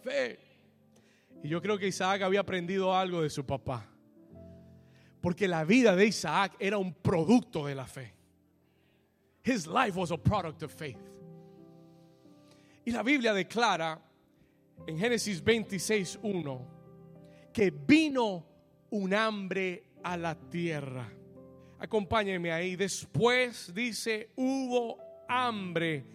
fe. 0.01 0.39
Y 1.43 1.49
yo 1.49 1.61
creo 1.61 1.77
que 1.77 1.87
Isaac 1.87 2.23
había 2.23 2.39
aprendido 2.39 2.95
algo 2.95 3.21
de 3.21 3.29
su 3.29 3.45
papá. 3.45 3.87
Porque 5.21 5.47
la 5.47 5.63
vida 5.63 5.95
de 5.95 6.07
Isaac 6.07 6.55
era 6.59 6.77
un 6.77 6.93
producto 6.93 7.65
de 7.65 7.75
la 7.75 7.85
fe. 7.85 8.13
His 9.43 9.67
life 9.67 9.95
was 9.95 10.11
a 10.11 10.17
product 10.17 10.63
of 10.63 10.73
faith. 10.73 10.97
Y 12.85 12.91
la 12.91 13.03
Biblia 13.03 13.33
declara 13.33 14.01
en 14.87 14.97
Génesis 14.97 15.43
26:1 15.43 16.65
que 17.53 17.71
vino 17.71 18.45
un 18.89 19.13
hambre 19.13 19.83
a 20.03 20.17
la 20.17 20.35
tierra. 20.35 21.07
Acompáñenme 21.79 22.51
ahí. 22.51 22.75
Después 22.75 23.73
dice, 23.73 24.29
hubo 24.35 24.97
hambre 25.27 26.05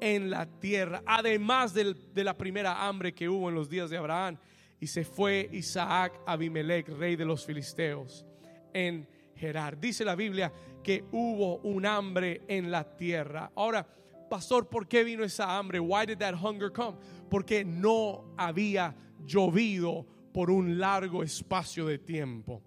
en 0.00 0.30
la 0.30 0.46
tierra, 0.46 1.02
además 1.06 1.74
de 1.74 2.24
la 2.24 2.36
primera 2.36 2.86
hambre 2.86 3.14
que 3.14 3.28
hubo 3.28 3.48
en 3.48 3.54
los 3.54 3.68
días 3.68 3.90
de 3.90 3.98
Abraham. 3.98 4.36
Y 4.80 4.86
se 4.86 5.04
fue 5.04 5.48
Isaac 5.52 6.18
Abimelech, 6.26 6.88
rey 6.88 7.14
de 7.14 7.24
los 7.24 7.46
filisteos, 7.46 8.26
en 8.72 9.08
Gerar. 9.34 9.78
Dice 9.80 10.04
la 10.04 10.14
Biblia 10.14 10.52
que 10.82 11.04
hubo 11.12 11.56
un 11.58 11.86
hambre 11.86 12.42
en 12.48 12.70
la 12.70 12.96
tierra. 12.96 13.50
Ahora, 13.56 13.86
pastor, 14.28 14.68
¿por 14.68 14.86
qué 14.86 15.04
vino 15.04 15.24
esa 15.24 15.56
hambre? 15.56 15.80
Why 15.80 16.06
did 16.06 16.18
that 16.18 16.34
hunger 16.34 16.72
come? 16.72 16.96
Porque 17.28 17.64
no 17.64 18.34
había 18.36 18.94
llovido 19.24 20.06
por 20.32 20.50
un 20.50 20.78
largo 20.78 21.22
espacio 21.22 21.86
de 21.86 21.98
tiempo. 21.98 22.62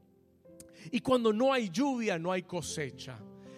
Y 0.92 1.00
cuando 1.00 1.34
no 1.34 1.52
hay 1.52 1.70
lluvia, 1.70 2.20
no 2.20 2.32
hay 2.32 2.44
cosecha. 2.44 3.18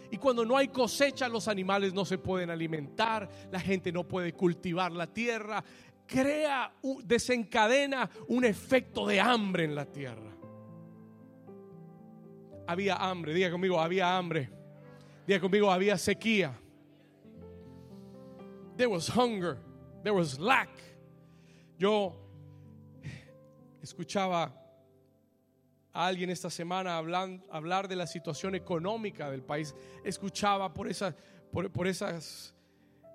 Y 0.09 0.17
cuando 0.17 0.45
no 0.45 0.55
hay 0.55 0.69
cosecha, 0.69 1.27
los 1.27 1.47
animales 1.47 1.93
no 1.93 2.05
se 2.05 2.17
pueden 2.17 2.49
alimentar, 2.49 3.29
la 3.51 3.59
gente 3.59 3.91
no 3.91 4.07
puede 4.07 4.33
cultivar 4.33 4.91
la 4.93 5.07
tierra, 5.07 5.63
crea, 6.05 6.73
desencadena 7.03 8.09
un 8.27 8.45
efecto 8.45 9.05
de 9.05 9.19
hambre 9.19 9.65
en 9.65 9.75
la 9.75 9.85
tierra. 9.85 10.36
Había 12.67 12.95
hambre, 12.95 13.33
diga 13.33 13.49
conmigo, 13.49 13.79
había 13.79 14.17
hambre. 14.17 14.49
Diga 15.25 15.39
conmigo, 15.39 15.71
había 15.71 15.97
sequía. 15.97 16.53
There 18.75 18.87
was 18.87 19.09
hunger, 19.09 19.57
there 20.03 20.13
was 20.13 20.37
lack. 20.37 20.69
Yo 21.79 22.13
escuchaba 23.81 24.53
a 25.93 26.07
alguien 26.07 26.29
esta 26.29 26.49
semana 26.49 26.97
hablar 26.97 27.87
de 27.87 27.95
la 27.95 28.05
situación 28.05 28.53
económica 28.53 29.31
del 29.31 29.41
país. 29.41 29.73
Escuchaba 30.03 30.73
por 30.73 30.87
esas, 30.87 31.15
por, 31.51 31.87
esas 31.87 32.53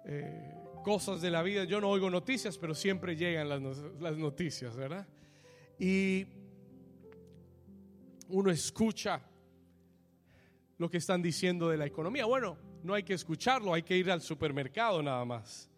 eh, 0.05 0.53
cosas 0.83 1.21
de 1.21 1.31
la 1.31 1.43
vida. 1.43 1.65
Yo 1.65 1.81
no 1.81 1.91
oigo 1.91 2.11
noticias, 2.11 2.59
pero 2.59 2.75
siempre 2.75 3.17
llegan 3.17 3.49
las, 3.49 3.61
las 4.01 4.17
noticias, 4.17 4.75
¿verdad? 4.75 5.07
Y 5.79 6.27
uno 8.29 8.51
escucha 8.51 9.21
lo 10.83 10.91
que 10.91 10.97
están 10.99 11.23
diciendo 11.23 11.69
de 11.69 11.77
la 11.77 11.87
economía. 11.87 12.27
Bueno, 12.27 12.59
no 12.83 12.93
hay 12.93 13.05
que 13.05 13.15
escucharlo, 13.15 13.73
hay 13.73 13.85
que 13.85 13.97
ir 13.97 14.11
al 14.11 14.21
supermercado 14.21 15.01
nada 15.01 15.25
más. 15.25 15.71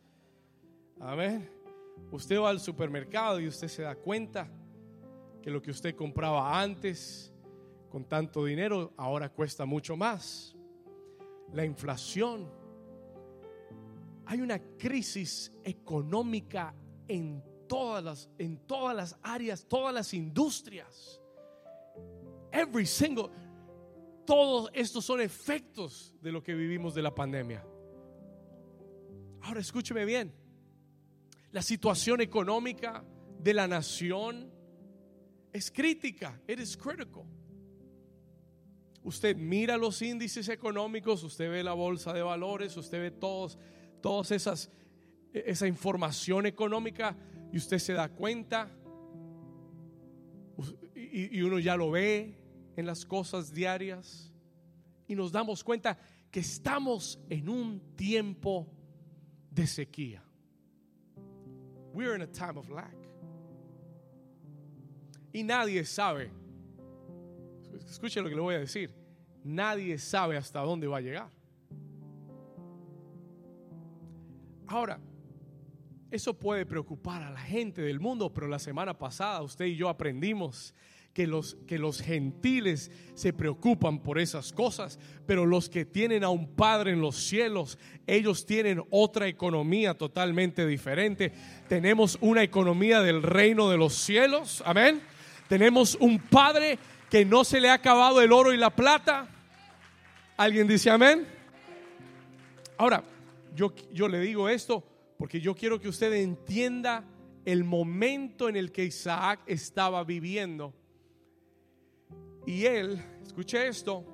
Amén. 0.98 1.46
Usted 2.10 2.40
va 2.40 2.48
al 2.48 2.58
supermercado 2.58 3.38
y 3.38 3.46
usted 3.46 3.68
se 3.68 3.82
da 3.82 3.94
cuenta 3.96 4.48
que 5.42 5.50
lo 5.50 5.60
que 5.60 5.70
usted 5.70 5.94
compraba 5.94 6.58
antes 6.58 7.34
con 7.90 8.06
tanto 8.06 8.46
dinero 8.46 8.94
ahora 8.96 9.28
cuesta 9.28 9.66
mucho 9.66 9.94
más. 9.94 10.56
La 11.52 11.66
inflación. 11.66 12.50
Hay 14.24 14.40
una 14.40 14.58
crisis 14.78 15.52
económica 15.64 16.74
en 17.06 17.44
todas 17.68 18.02
las, 18.02 18.30
en 18.38 18.56
todas 18.66 18.96
las 18.96 19.18
áreas, 19.22 19.66
todas 19.68 19.92
las 19.92 20.14
industrias. 20.14 21.20
Every 22.52 22.86
single. 22.86 23.43
Todos 24.26 24.70
estos 24.72 25.04
son 25.04 25.20
efectos 25.20 26.14
de 26.20 26.32
lo 26.32 26.42
que 26.42 26.54
vivimos 26.54 26.94
de 26.94 27.02
la 27.02 27.14
pandemia. 27.14 27.64
Ahora 29.42 29.60
escúcheme 29.60 30.04
bien. 30.04 30.32
La 31.52 31.62
situación 31.62 32.20
económica 32.20 33.04
de 33.38 33.54
la 33.54 33.68
nación 33.68 34.50
es 35.52 35.70
crítica, 35.70 36.40
it 36.48 36.58
is 36.58 36.76
critical. 36.76 37.24
Usted 39.04 39.36
mira 39.36 39.76
los 39.76 40.00
índices 40.00 40.48
económicos, 40.48 41.22
usted 41.22 41.50
ve 41.50 41.62
la 41.62 41.74
bolsa 41.74 42.14
de 42.14 42.22
valores, 42.22 42.74
usted 42.76 43.00
ve 43.00 43.10
todos, 43.10 43.58
esas 44.30 44.70
esa 45.32 45.66
información 45.66 46.46
económica 46.46 47.16
y 47.52 47.58
usted 47.58 47.78
se 47.78 47.92
da 47.92 48.08
cuenta 48.08 48.70
y 50.94 51.42
uno 51.42 51.58
ya 51.58 51.76
lo 51.76 51.90
ve 51.90 52.38
en 52.76 52.86
las 52.86 53.04
cosas 53.04 53.52
diarias 53.52 54.32
y 55.06 55.14
nos 55.14 55.32
damos 55.32 55.62
cuenta 55.62 55.98
que 56.30 56.40
estamos 56.40 57.18
en 57.28 57.48
un 57.48 57.80
tiempo 57.96 58.66
de 59.50 59.66
sequía. 59.66 60.22
We're 61.92 62.16
in 62.16 62.22
a 62.22 62.26
time 62.26 62.58
of 62.58 62.68
lack. 62.68 62.96
Y 65.32 65.42
nadie 65.42 65.84
sabe, 65.84 66.30
escuche 67.88 68.20
lo 68.20 68.28
que 68.28 68.34
le 68.34 68.40
voy 68.40 68.54
a 68.54 68.60
decir, 68.60 68.92
nadie 69.42 69.98
sabe 69.98 70.36
hasta 70.36 70.60
dónde 70.60 70.86
va 70.86 70.98
a 70.98 71.00
llegar. 71.00 71.30
Ahora, 74.66 74.98
eso 76.10 76.38
puede 76.38 76.64
preocupar 76.64 77.22
a 77.22 77.30
la 77.30 77.40
gente 77.40 77.82
del 77.82 78.00
mundo, 78.00 78.32
pero 78.32 78.46
la 78.46 78.58
semana 78.58 78.96
pasada 78.96 79.42
usted 79.42 79.66
y 79.66 79.76
yo 79.76 79.88
aprendimos 79.88 80.74
que 81.14 81.26
los, 81.26 81.56
que 81.66 81.78
los 81.78 82.02
gentiles 82.02 82.90
se 83.14 83.32
preocupan 83.32 84.02
por 84.02 84.18
esas 84.18 84.52
cosas, 84.52 84.98
pero 85.26 85.46
los 85.46 85.70
que 85.70 85.86
tienen 85.86 86.24
a 86.24 86.28
un 86.28 86.54
Padre 86.54 86.90
en 86.90 87.00
los 87.00 87.16
cielos, 87.16 87.78
ellos 88.06 88.44
tienen 88.44 88.82
otra 88.90 89.28
economía 89.28 89.94
totalmente 89.94 90.66
diferente. 90.66 91.32
Tenemos 91.68 92.18
una 92.20 92.42
economía 92.42 93.00
del 93.00 93.22
reino 93.22 93.70
de 93.70 93.78
los 93.78 93.94
cielos, 93.94 94.62
amén 94.66 95.00
tenemos 95.48 95.96
un 96.00 96.18
Padre 96.18 96.78
que 97.10 97.24
no 97.24 97.44
se 97.44 97.60
le 97.60 97.68
ha 97.68 97.74
acabado 97.74 98.20
el 98.20 98.32
oro 98.32 98.52
y 98.52 98.56
la 98.56 98.70
plata. 98.70 99.28
¿Alguien 100.36 100.66
dice 100.66 100.90
amén? 100.90 101.26
Ahora, 102.76 103.04
yo, 103.54 103.72
yo 103.92 104.08
le 104.08 104.18
digo 104.20 104.48
esto 104.48 104.82
porque 105.16 105.40
yo 105.40 105.54
quiero 105.54 105.80
que 105.80 105.88
usted 105.88 106.12
entienda 106.14 107.04
el 107.44 107.62
momento 107.62 108.48
en 108.48 108.56
el 108.56 108.72
que 108.72 108.84
Isaac 108.84 109.40
estaba 109.46 110.02
viviendo. 110.02 110.74
Y 112.46 112.64
él, 112.66 113.02
escuche 113.24 113.66
esto, 113.66 114.04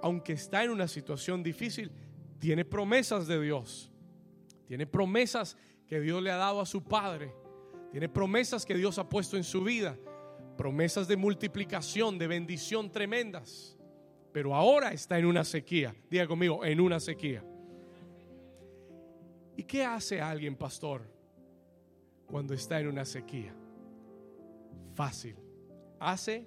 aunque 0.00 0.34
está 0.34 0.64
en 0.64 0.70
una 0.70 0.88
situación 0.88 1.42
difícil, 1.42 1.90
tiene 2.38 2.64
promesas 2.64 3.26
de 3.26 3.40
Dios. 3.40 3.90
Tiene 4.66 4.86
promesas 4.86 5.56
que 5.86 6.00
Dios 6.00 6.22
le 6.22 6.30
ha 6.30 6.36
dado 6.36 6.60
a 6.60 6.66
su 6.66 6.84
padre. 6.84 7.34
Tiene 7.90 8.08
promesas 8.08 8.64
que 8.64 8.74
Dios 8.74 8.98
ha 8.98 9.08
puesto 9.08 9.36
en 9.36 9.44
su 9.44 9.62
vida 9.62 9.98
promesas 10.58 11.06
de 11.06 11.16
multiplicación, 11.16 12.18
de 12.18 12.26
bendición 12.26 12.90
tremendas. 12.90 13.78
Pero 14.32 14.54
ahora 14.54 14.92
está 14.92 15.18
en 15.18 15.24
una 15.24 15.44
sequía. 15.44 15.94
Diga 16.10 16.26
conmigo, 16.26 16.64
en 16.64 16.80
una 16.80 17.00
sequía. 17.00 17.42
¿Y 19.56 19.62
qué 19.62 19.84
hace 19.84 20.20
alguien, 20.20 20.56
pastor, 20.56 21.02
cuando 22.26 22.54
está 22.54 22.80
en 22.80 22.88
una 22.88 23.04
sequía? 23.04 23.54
Fácil. 24.94 25.36
Hace 26.00 26.46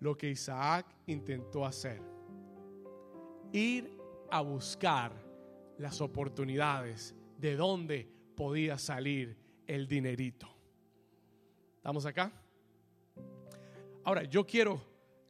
lo 0.00 0.16
que 0.16 0.30
Isaac 0.30 0.86
intentó 1.06 1.64
hacer. 1.64 2.02
Ir 3.52 3.98
a 4.30 4.40
buscar 4.40 5.12
las 5.78 6.00
oportunidades 6.00 7.14
de 7.38 7.56
dónde 7.56 8.08
podía 8.34 8.78
salir 8.78 9.36
el 9.66 9.86
dinerito. 9.86 10.48
¿Estamos 11.76 12.04
acá? 12.06 12.32
Ahora, 14.04 14.24
yo 14.24 14.46
quiero 14.46 14.80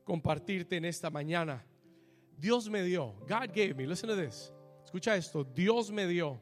compartirte 0.05 0.77
en 0.77 0.85
esta 0.85 1.11
mañana. 1.11 1.65
Dios 2.37 2.69
me 2.69 2.83
dio, 2.83 3.15
God 3.29 3.49
gave 3.55 3.75
me, 3.75 3.87
listen 3.87 4.09
to 4.09 4.17
this. 4.17 4.53
Escucha 4.85 5.15
esto, 5.15 5.45
Dios 5.45 5.91
me 5.91 6.07
dio 6.07 6.41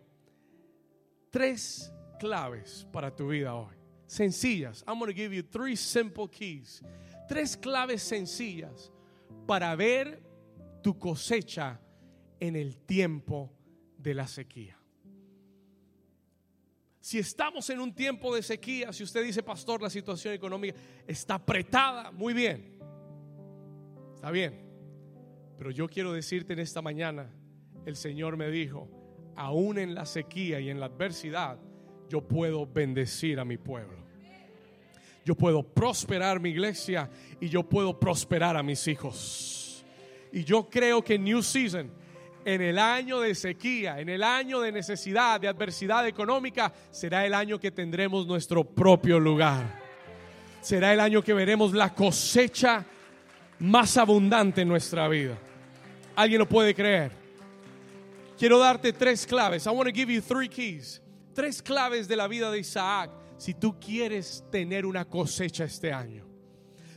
tres 1.30 1.92
claves 2.18 2.86
para 2.92 3.14
tu 3.14 3.28
vida 3.28 3.54
hoy. 3.54 3.74
Sencillas. 4.06 4.82
I'm 4.86 4.98
going 4.98 5.10
to 5.10 5.14
give 5.14 5.34
you 5.34 5.42
three 5.42 5.76
simple 5.76 6.28
keys. 6.28 6.80
Tres 7.28 7.56
claves 7.56 8.02
sencillas 8.02 8.92
para 9.46 9.74
ver 9.76 10.22
tu 10.82 10.98
cosecha 10.98 11.80
en 12.40 12.56
el 12.56 12.78
tiempo 12.78 13.52
de 13.98 14.14
la 14.14 14.26
sequía. 14.26 14.78
Si 17.00 17.18
estamos 17.18 17.68
en 17.70 17.80
un 17.80 17.94
tiempo 17.94 18.34
de 18.34 18.42
sequía, 18.42 18.92
si 18.92 19.02
usted 19.02 19.24
dice, 19.24 19.42
pastor, 19.42 19.80
la 19.80 19.90
situación 19.90 20.34
económica 20.34 20.76
está 21.06 21.34
apretada, 21.34 22.10
muy 22.12 22.34
bien. 22.34 22.78
Está 24.14 24.30
bien. 24.30 24.66
Pero 25.56 25.70
yo 25.70 25.88
quiero 25.88 26.12
decirte 26.12 26.52
en 26.52 26.58
esta 26.58 26.82
mañana, 26.82 27.30
el 27.86 27.96
Señor 27.96 28.36
me 28.36 28.50
dijo, 28.50 28.88
aún 29.36 29.78
en 29.78 29.94
la 29.94 30.04
sequía 30.04 30.60
y 30.60 30.68
en 30.70 30.80
la 30.80 30.86
adversidad, 30.86 31.58
yo 32.08 32.26
puedo 32.26 32.66
bendecir 32.66 33.40
a 33.40 33.44
mi 33.44 33.56
pueblo. 33.56 34.07
Yo 35.28 35.34
puedo 35.34 35.62
prosperar 35.62 36.40
mi 36.40 36.48
iglesia 36.48 37.10
y 37.38 37.50
yo 37.50 37.62
puedo 37.62 38.00
prosperar 38.00 38.56
a 38.56 38.62
mis 38.62 38.88
hijos. 38.88 39.84
Y 40.32 40.42
yo 40.42 40.70
creo 40.70 41.04
que 41.04 41.18
New 41.18 41.42
Season, 41.42 41.90
en 42.46 42.62
el 42.62 42.78
año 42.78 43.20
de 43.20 43.34
sequía, 43.34 44.00
en 44.00 44.08
el 44.08 44.22
año 44.22 44.60
de 44.60 44.72
necesidad, 44.72 45.38
de 45.38 45.48
adversidad 45.48 46.08
económica, 46.08 46.72
será 46.90 47.26
el 47.26 47.34
año 47.34 47.60
que 47.60 47.70
tendremos 47.70 48.26
nuestro 48.26 48.64
propio 48.64 49.20
lugar. 49.20 49.78
Será 50.62 50.94
el 50.94 51.00
año 51.00 51.20
que 51.20 51.34
veremos 51.34 51.74
la 51.74 51.92
cosecha 51.92 52.86
más 53.58 53.98
abundante 53.98 54.62
en 54.62 54.68
nuestra 54.68 55.08
vida. 55.08 55.36
¿Alguien 56.16 56.38
lo 56.38 56.48
puede 56.48 56.74
creer? 56.74 57.12
Quiero 58.38 58.58
darte 58.58 58.94
tres 58.94 59.26
claves. 59.26 59.66
I 59.66 59.72
want 59.72 59.90
to 59.90 59.94
give 59.94 60.10
you 60.10 60.22
three 60.22 60.48
keys. 60.48 61.02
Tres 61.34 61.60
claves 61.60 62.08
de 62.08 62.16
la 62.16 62.26
vida 62.28 62.50
de 62.50 62.60
Isaac 62.60 63.10
si 63.38 63.54
tú 63.54 63.80
quieres 63.80 64.44
tener 64.50 64.84
una 64.84 65.06
cosecha 65.06 65.64
este 65.64 65.92
año. 65.92 66.26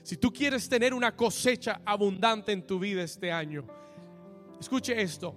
Si 0.03 0.17
tú 0.17 0.33
quieres 0.33 0.67
tener 0.67 0.93
una 0.93 1.15
cosecha 1.15 1.81
abundante 1.85 2.51
en 2.51 2.67
tu 2.67 2.79
vida 2.79 3.03
este 3.03 3.31
año. 3.31 3.65
Escuche 4.59 5.01
esto. 5.01 5.33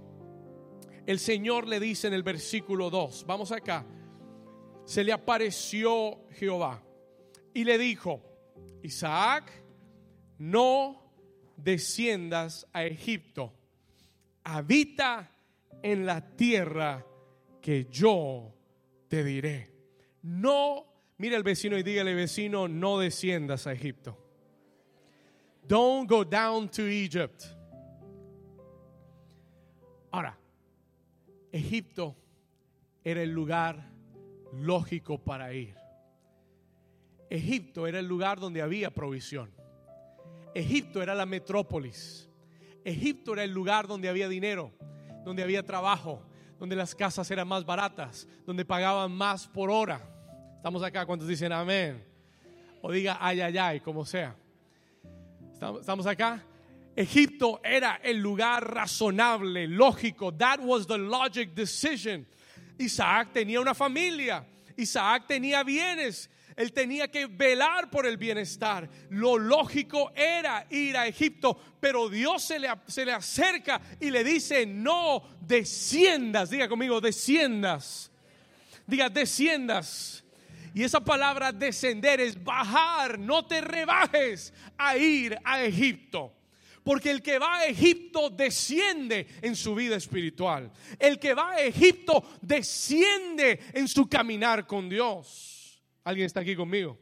El 1.06 1.20
Señor 1.20 1.68
le 1.68 1.78
dice 1.78 2.08
en 2.08 2.14
el 2.14 2.24
versículo 2.24 2.90
2, 2.90 3.24
vamos 3.26 3.52
acá. 3.52 3.86
Se 4.84 5.04
le 5.04 5.12
apareció 5.12 6.26
Jehová 6.30 6.82
y 7.52 7.62
le 7.62 7.78
dijo, 7.78 8.20
Isaac, 8.82 9.52
no 10.38 11.12
desciendas 11.56 12.66
a 12.72 12.84
Egipto 12.84 13.52
habita 14.44 15.30
en 15.82 16.06
la 16.06 16.36
tierra 16.36 17.04
que 17.60 17.86
yo 17.86 18.54
te 19.08 19.24
diré. 19.24 19.72
No, 20.22 20.86
mira 21.18 21.36
el 21.36 21.42
vecino 21.42 21.78
y 21.78 21.82
dígale 21.82 22.14
vecino, 22.14 22.68
no 22.68 22.98
desciendas 22.98 23.66
a 23.66 23.72
Egipto. 23.72 24.18
Don't 25.66 26.08
go 26.08 26.24
down 26.24 26.68
to 26.68 26.82
Egypt. 26.82 27.42
Ahora, 30.10 30.38
Egipto 31.50 32.16
era 33.02 33.22
el 33.22 33.30
lugar 33.30 33.90
lógico 34.52 35.18
para 35.18 35.52
ir. 35.52 35.74
Egipto 37.30 37.86
era 37.86 37.98
el 37.98 38.06
lugar 38.06 38.38
donde 38.38 38.62
había 38.62 38.92
provisión. 38.92 39.50
Egipto 40.54 41.02
era 41.02 41.14
la 41.14 41.26
metrópolis. 41.26 42.28
Egipto 42.84 43.32
era 43.32 43.42
el 43.42 43.50
lugar 43.50 43.88
donde 43.88 44.08
había 44.08 44.28
dinero, 44.28 44.72
donde 45.24 45.42
había 45.42 45.64
trabajo, 45.64 46.22
donde 46.58 46.76
las 46.76 46.94
casas 46.94 47.30
eran 47.30 47.48
más 47.48 47.64
baratas, 47.64 48.28
donde 48.46 48.64
pagaban 48.64 49.10
más 49.10 49.48
por 49.48 49.70
hora. 49.70 50.13
Estamos 50.64 50.82
acá, 50.82 51.04
¿cuántos 51.04 51.28
dicen 51.28 51.52
amén? 51.52 52.02
O 52.80 52.90
diga 52.90 53.18
ay, 53.20 53.38
ay, 53.42 53.58
ay, 53.58 53.80
como 53.80 54.06
sea. 54.06 54.34
¿Estamos 55.52 56.06
acá? 56.06 56.42
Egipto 56.96 57.60
era 57.62 58.00
el 58.02 58.16
lugar 58.16 58.72
razonable, 58.72 59.68
lógico. 59.68 60.32
That 60.32 60.60
was 60.60 60.86
the 60.86 60.96
logic 60.96 61.54
decision. 61.54 62.26
Isaac 62.78 63.34
tenía 63.34 63.60
una 63.60 63.74
familia. 63.74 64.42
Isaac 64.74 65.26
tenía 65.28 65.62
bienes. 65.64 66.30
Él 66.56 66.72
tenía 66.72 67.08
que 67.08 67.26
velar 67.26 67.90
por 67.90 68.06
el 68.06 68.16
bienestar. 68.16 68.88
Lo 69.10 69.36
lógico 69.36 70.12
era 70.16 70.66
ir 70.70 70.96
a 70.96 71.06
Egipto, 71.06 71.60
pero 71.78 72.08
Dios 72.08 72.42
se 72.42 72.58
le, 72.58 72.68
se 72.86 73.04
le 73.04 73.12
acerca 73.12 73.82
y 74.00 74.10
le 74.10 74.24
dice, 74.24 74.64
no 74.64 75.24
desciendas. 75.42 76.48
Diga 76.48 76.70
conmigo, 76.70 77.02
desciendas. 77.02 78.10
Diga, 78.86 79.10
desciendas. 79.10 80.23
Y 80.74 80.82
esa 80.82 80.98
palabra 80.98 81.52
descender 81.52 82.20
es 82.20 82.42
bajar, 82.42 83.16
no 83.16 83.46
te 83.46 83.60
rebajes 83.60 84.52
a 84.76 84.96
ir 84.96 85.38
a 85.44 85.62
Egipto. 85.62 86.34
Porque 86.82 87.12
el 87.12 87.22
que 87.22 87.38
va 87.38 87.58
a 87.58 87.66
Egipto 87.66 88.28
desciende 88.28 89.28
en 89.40 89.54
su 89.54 89.74
vida 89.74 89.94
espiritual. 89.94 90.70
El 90.98 91.20
que 91.20 91.32
va 91.32 91.52
a 91.52 91.60
Egipto 91.60 92.24
desciende 92.42 93.60
en 93.72 93.86
su 93.86 94.08
caminar 94.08 94.66
con 94.66 94.88
Dios. 94.88 95.80
¿Alguien 96.02 96.26
está 96.26 96.40
aquí 96.40 96.56
conmigo? 96.56 96.98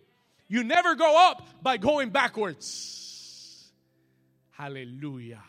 You 0.49 0.63
never 0.63 0.95
go 0.95 1.07
up 1.31 1.43
by 1.63 1.79
going 1.79 2.11
backwards. 2.13 3.73
Aleluya. 4.59 5.43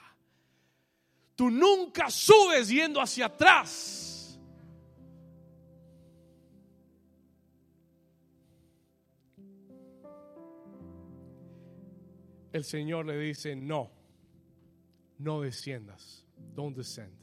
Tú 1.36 1.52
nunca 1.52 2.10
subes 2.10 2.70
yendo 2.70 3.02
hacia 3.02 3.26
atrás. 3.26 4.13
El 12.54 12.64
Señor 12.64 13.06
le 13.06 13.18
dice, 13.18 13.56
no, 13.56 13.92
no 15.18 15.42
desciendas. 15.42 16.26
Don't 16.56 16.78
descend. 16.78 17.14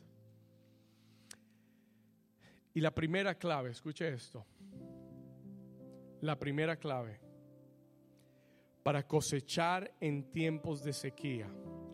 Y 2.74 2.80
la 2.80 2.94
primera 2.94 3.36
clave, 3.36 3.70
escuche 3.70 4.12
esto 4.12 4.46
la 6.20 6.38
primera 6.38 6.76
clave 6.76 7.18
para 8.82 9.06
cosechar 9.06 9.94
en 10.00 10.30
tiempos 10.30 10.82
de 10.82 10.92
sequía. 10.92 11.48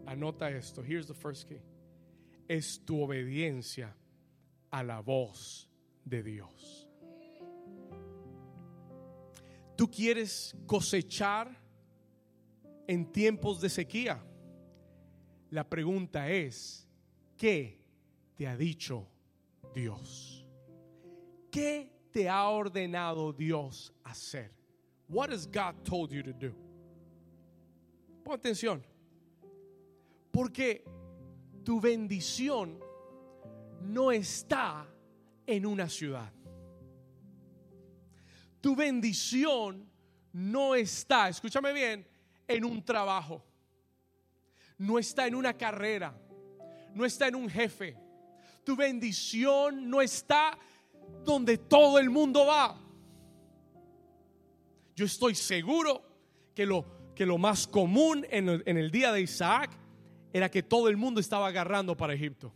Anota 0.07 0.51
esto. 0.51 0.83
Here's 0.83 1.07
the 1.07 1.15
first 1.15 1.49
key. 1.49 1.61
Es 2.49 2.85
tu 2.85 3.01
obediencia 3.03 3.97
a 4.71 4.83
la 4.83 5.01
voz 5.01 5.69
de 6.05 6.23
Dios. 6.23 6.89
Tú 9.77 9.91
quieres 9.91 10.57
cosechar 10.67 11.61
en 12.87 13.13
tiempos 13.13 13.61
de 13.61 13.69
sequía. 13.69 14.23
La 15.51 15.69
pregunta 15.69 16.31
es, 16.31 16.89
¿qué 17.37 17.81
te 18.35 18.47
ha 18.47 18.57
dicho 18.57 19.09
Dios? 19.75 20.47
¿Qué 21.51 21.91
te 22.11 22.29
ha 22.29 22.49
ordenado 22.49 23.33
Dios 23.33 23.93
hacer? 24.05 24.53
What 25.09 25.31
has 25.31 25.47
God 25.47 25.85
told 25.85 26.11
you 26.11 26.23
to 26.23 26.33
do? 26.33 26.53
Pon 28.25 28.35
atención. 28.35 28.83
Porque 30.33 30.85
tu 31.65 31.81
bendición 31.81 32.79
no 33.81 34.11
está 34.11 34.87
en 35.47 35.65
una 35.65 35.89
ciudad. 35.89 36.33
Tu 38.61 38.75
bendición 38.75 39.89
no 40.33 40.75
está, 40.75 41.29
escúchame 41.29 41.73
bien, 41.73 42.07
en 42.49 42.65
un 42.65 42.85
trabajo. 42.85 43.45
No 44.79 44.99
está 44.99 45.27
en 45.27 45.35
una 45.35 45.55
carrera. 45.55 46.15
No 46.95 47.05
está 47.05 47.29
en 47.29 47.35
un 47.35 47.49
jefe. 47.49 47.97
Tu 48.65 48.77
bendición 48.77 49.89
no 49.89 50.01
está 50.01 50.59
donde 51.25 51.59
todo 51.59 51.99
el 51.99 52.11
mundo 52.11 52.47
va. 52.47 52.81
Yo 54.95 55.05
estoy 55.05 55.35
seguro 55.35 56.03
que 56.55 56.65
lo, 56.67 57.13
que 57.15 57.27
lo 57.27 57.39
más 57.39 57.67
común 57.67 58.27
en 58.31 58.49
el, 58.49 58.63
en 58.67 58.79
el 58.79 58.91
día 58.91 59.13
de 59.13 59.21
Isaac 59.21 59.71
era 60.33 60.51
que 60.51 60.63
todo 60.63 60.89
el 60.89 60.97
mundo 60.97 61.21
estaba 61.21 61.47
agarrando 61.47 61.97
para 61.97 62.15
Egipto. 62.15 62.53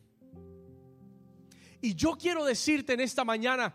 Y 1.83 1.95
yo 1.95 2.13
quiero 2.13 2.45
decirte 2.45 2.95
en 2.95 3.01
esta 3.01 3.25
mañana 3.25 3.75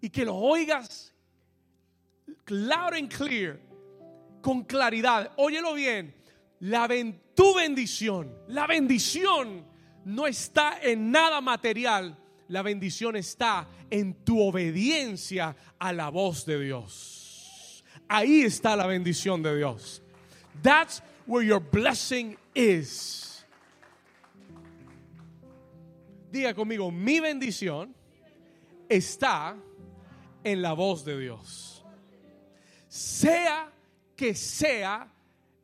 y 0.00 0.10
que 0.10 0.24
lo 0.24 0.36
oigas 0.36 1.10
loud 2.50 2.94
and 2.94 3.08
clear, 3.08 3.60
con 4.40 4.64
claridad. 4.64 5.32
Óyelo 5.36 5.74
bien. 5.74 6.14
La 6.60 6.88
tu 7.34 7.54
bendición, 7.54 8.34
la 8.48 8.66
bendición 8.66 9.64
no 10.04 10.26
está 10.26 10.78
en 10.82 11.10
nada 11.10 11.40
material, 11.40 12.18
la 12.48 12.62
bendición 12.62 13.16
está 13.16 13.66
en 13.88 14.24
tu 14.24 14.40
obediencia 14.42 15.56
a 15.78 15.92
la 15.92 16.10
voz 16.10 16.44
de 16.44 16.60
Dios. 16.60 17.82
Ahí 18.08 18.42
está 18.42 18.76
la 18.76 18.86
bendición 18.86 19.42
de 19.42 19.56
Dios. 19.56 20.02
That's 20.62 21.02
where 21.26 21.46
your 21.46 21.60
blessing 21.60 22.36
is. 22.54 23.46
Diga 26.30 26.54
conmigo, 26.54 26.90
mi 26.90 27.20
bendición 27.20 27.94
está 28.88 29.56
en 30.44 30.60
la 30.60 30.74
voz 30.74 31.04
de 31.04 31.18
Dios. 31.18 31.84
Sea 32.88 33.72
que 34.20 34.34
sea 34.34 35.10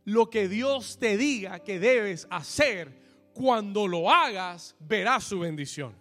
lo 0.07 0.31
que 0.31 0.49
Dios 0.49 0.97
te 0.99 1.19
diga 1.19 1.59
que 1.59 1.79
debes 1.79 2.27
hacer, 2.31 2.91
cuando 3.35 3.87
lo 3.87 4.11
hagas, 4.11 4.75
verás 4.81 5.25
su 5.25 5.41
bendición. 5.41 5.95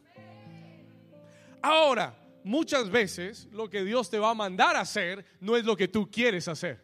Ahora, 1.61 2.15
muchas 2.45 2.89
veces 2.89 3.49
lo 3.51 3.69
que 3.69 3.83
Dios 3.83 4.09
te 4.09 4.19
va 4.19 4.29
a 4.29 4.33
mandar 4.33 4.77
a 4.77 4.79
hacer 4.79 5.25
no 5.41 5.57
es 5.57 5.65
lo 5.65 5.75
que 5.75 5.89
tú 5.89 6.09
quieres 6.09 6.47
hacer. 6.47 6.79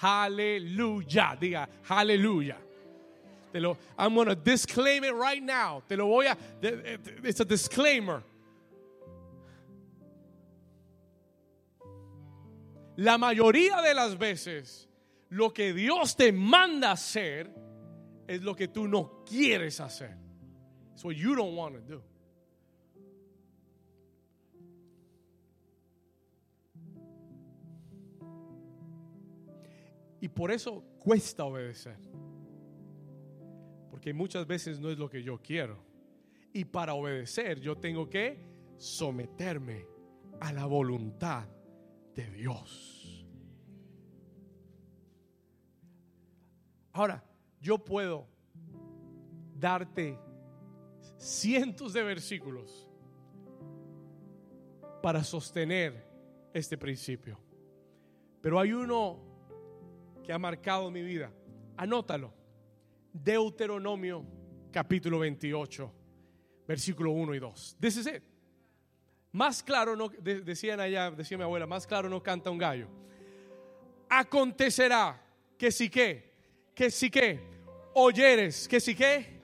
Aleluya, 0.00 1.36
diga, 1.38 1.68
aleluya. 1.86 2.56
Te 3.52 3.60
lo, 3.60 3.76
I'm 3.98 4.14
going 4.14 4.28
to 4.28 4.34
disclaim 4.34 5.04
it 5.04 5.12
right 5.12 5.42
now. 5.42 5.82
Te 5.86 5.98
lo 5.98 6.06
voy 6.06 6.28
a, 6.28 6.38
it's 7.22 7.40
a 7.40 7.44
disclaimer. 7.44 8.22
La 12.96 13.18
mayoría 13.18 13.82
de 13.82 13.92
las 13.92 14.16
veces, 14.16 14.88
lo 15.34 15.52
que 15.52 15.72
Dios 15.72 16.16
te 16.16 16.30
manda 16.32 16.92
hacer 16.92 17.52
es 18.28 18.40
lo 18.42 18.54
que 18.54 18.68
tú 18.68 18.86
no 18.86 19.24
quieres 19.24 19.80
hacer. 19.80 20.16
It's 20.92 21.04
what 21.04 21.14
you 21.14 21.34
don't 21.34 21.56
want 21.56 21.74
to 21.74 21.80
do. 21.80 22.02
Y 30.20 30.28
por 30.28 30.52
eso 30.52 30.84
cuesta 31.00 31.44
obedecer. 31.44 31.98
Porque 33.90 34.14
muchas 34.14 34.46
veces 34.46 34.78
no 34.78 34.88
es 34.88 34.98
lo 34.98 35.10
que 35.10 35.22
yo 35.22 35.42
quiero. 35.42 35.84
Y 36.52 36.64
para 36.64 36.94
obedecer 36.94 37.60
yo 37.60 37.76
tengo 37.76 38.08
que 38.08 38.38
someterme 38.76 39.84
a 40.40 40.52
la 40.52 40.64
voluntad 40.66 41.48
de 42.14 42.30
Dios. 42.30 43.03
Ahora, 46.94 47.22
yo 47.60 47.76
puedo 47.76 48.26
darte 49.58 50.16
cientos 51.18 51.92
de 51.92 52.04
versículos 52.04 52.88
para 55.02 55.24
sostener 55.24 56.06
este 56.52 56.78
principio. 56.78 57.38
Pero 58.40 58.60
hay 58.60 58.72
uno 58.72 59.18
que 60.22 60.32
ha 60.32 60.38
marcado 60.38 60.90
mi 60.90 61.02
vida. 61.02 61.32
Anótalo. 61.76 62.32
Deuteronomio 63.12 64.24
capítulo 64.70 65.18
28, 65.18 65.92
versículo 66.66 67.10
1 67.10 67.34
y 67.34 67.38
2. 67.40 67.76
This 67.80 67.96
is 67.96 68.06
it. 68.06 68.22
Más 69.32 69.64
claro 69.64 69.96
no, 69.96 70.08
decían 70.08 70.78
allá, 70.78 71.10
decía 71.10 71.36
mi 71.36 71.42
abuela, 71.42 71.66
más 71.66 71.88
claro 71.88 72.08
no 72.08 72.22
canta 72.22 72.50
un 72.50 72.58
gallo. 72.58 72.86
Acontecerá 74.08 75.20
que 75.58 75.72
si 75.72 75.90
que, 75.90 76.33
que 76.74 76.90
si 76.90 77.10
que, 77.10 77.40
oyeres, 77.94 78.66
que 78.66 78.80
si 78.80 78.94
que, 78.94 79.40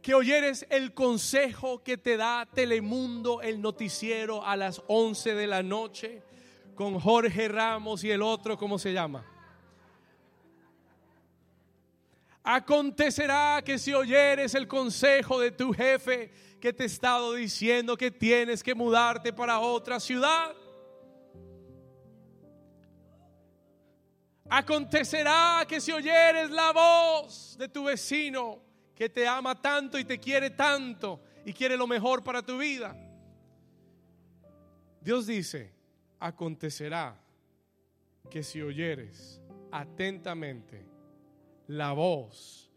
que 0.00 0.14
oyeres 0.14 0.66
el 0.70 0.94
consejo 0.94 1.82
que 1.82 1.96
te 1.96 2.16
da 2.16 2.46
Telemundo, 2.46 3.42
el 3.42 3.60
noticiero 3.60 4.44
a 4.44 4.56
las 4.56 4.82
11 4.86 5.34
de 5.34 5.46
la 5.46 5.62
noche, 5.62 6.22
con 6.74 6.98
Jorge 6.98 7.48
Ramos 7.48 8.02
y 8.02 8.10
el 8.10 8.22
otro, 8.22 8.56
¿cómo 8.56 8.78
se 8.78 8.92
llama? 8.92 9.26
Acontecerá 12.42 13.62
que 13.64 13.78
si 13.78 13.92
oyeres 13.92 14.54
el 14.54 14.66
consejo 14.66 15.38
de 15.38 15.52
tu 15.52 15.72
jefe 15.72 16.32
que 16.60 16.72
te 16.72 16.84
ha 16.84 16.86
estado 16.86 17.34
diciendo 17.34 17.96
que 17.96 18.10
tienes 18.10 18.62
que 18.62 18.74
mudarte 18.74 19.32
para 19.32 19.60
otra 19.60 20.00
ciudad, 20.00 20.52
acontecerá 24.54 25.64
que 25.66 25.80
si 25.80 25.92
oyeres 25.92 26.50
la 26.50 26.72
voz 26.72 27.56
de 27.58 27.68
tu 27.68 27.84
vecino 27.84 28.60
que 28.94 29.08
te 29.08 29.26
ama 29.26 29.54
tanto 29.54 29.98
y 29.98 30.04
te 30.04 30.18
quiere 30.18 30.50
tanto 30.50 31.22
y 31.46 31.54
quiere 31.54 31.74
lo 31.74 31.86
mejor 31.86 32.22
para 32.22 32.42
tu 32.42 32.58
vida, 32.58 32.94
Dios 35.00 35.26
dice, 35.26 35.74
acontecerá 36.20 37.18
que 38.30 38.42
si 38.42 38.60
oyeres 38.60 39.40
atentamente 39.70 40.86
la 41.68 41.92
voz 41.92 42.70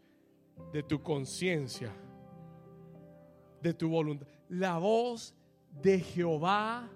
de 0.72 0.82
tu 0.82 1.02
conciencia, 1.02 1.92
de 3.60 3.74
tu 3.74 3.90
voluntad, 3.90 4.26
la 4.48 4.78
voz 4.78 5.34
de 5.82 6.00
Jehová, 6.00 6.88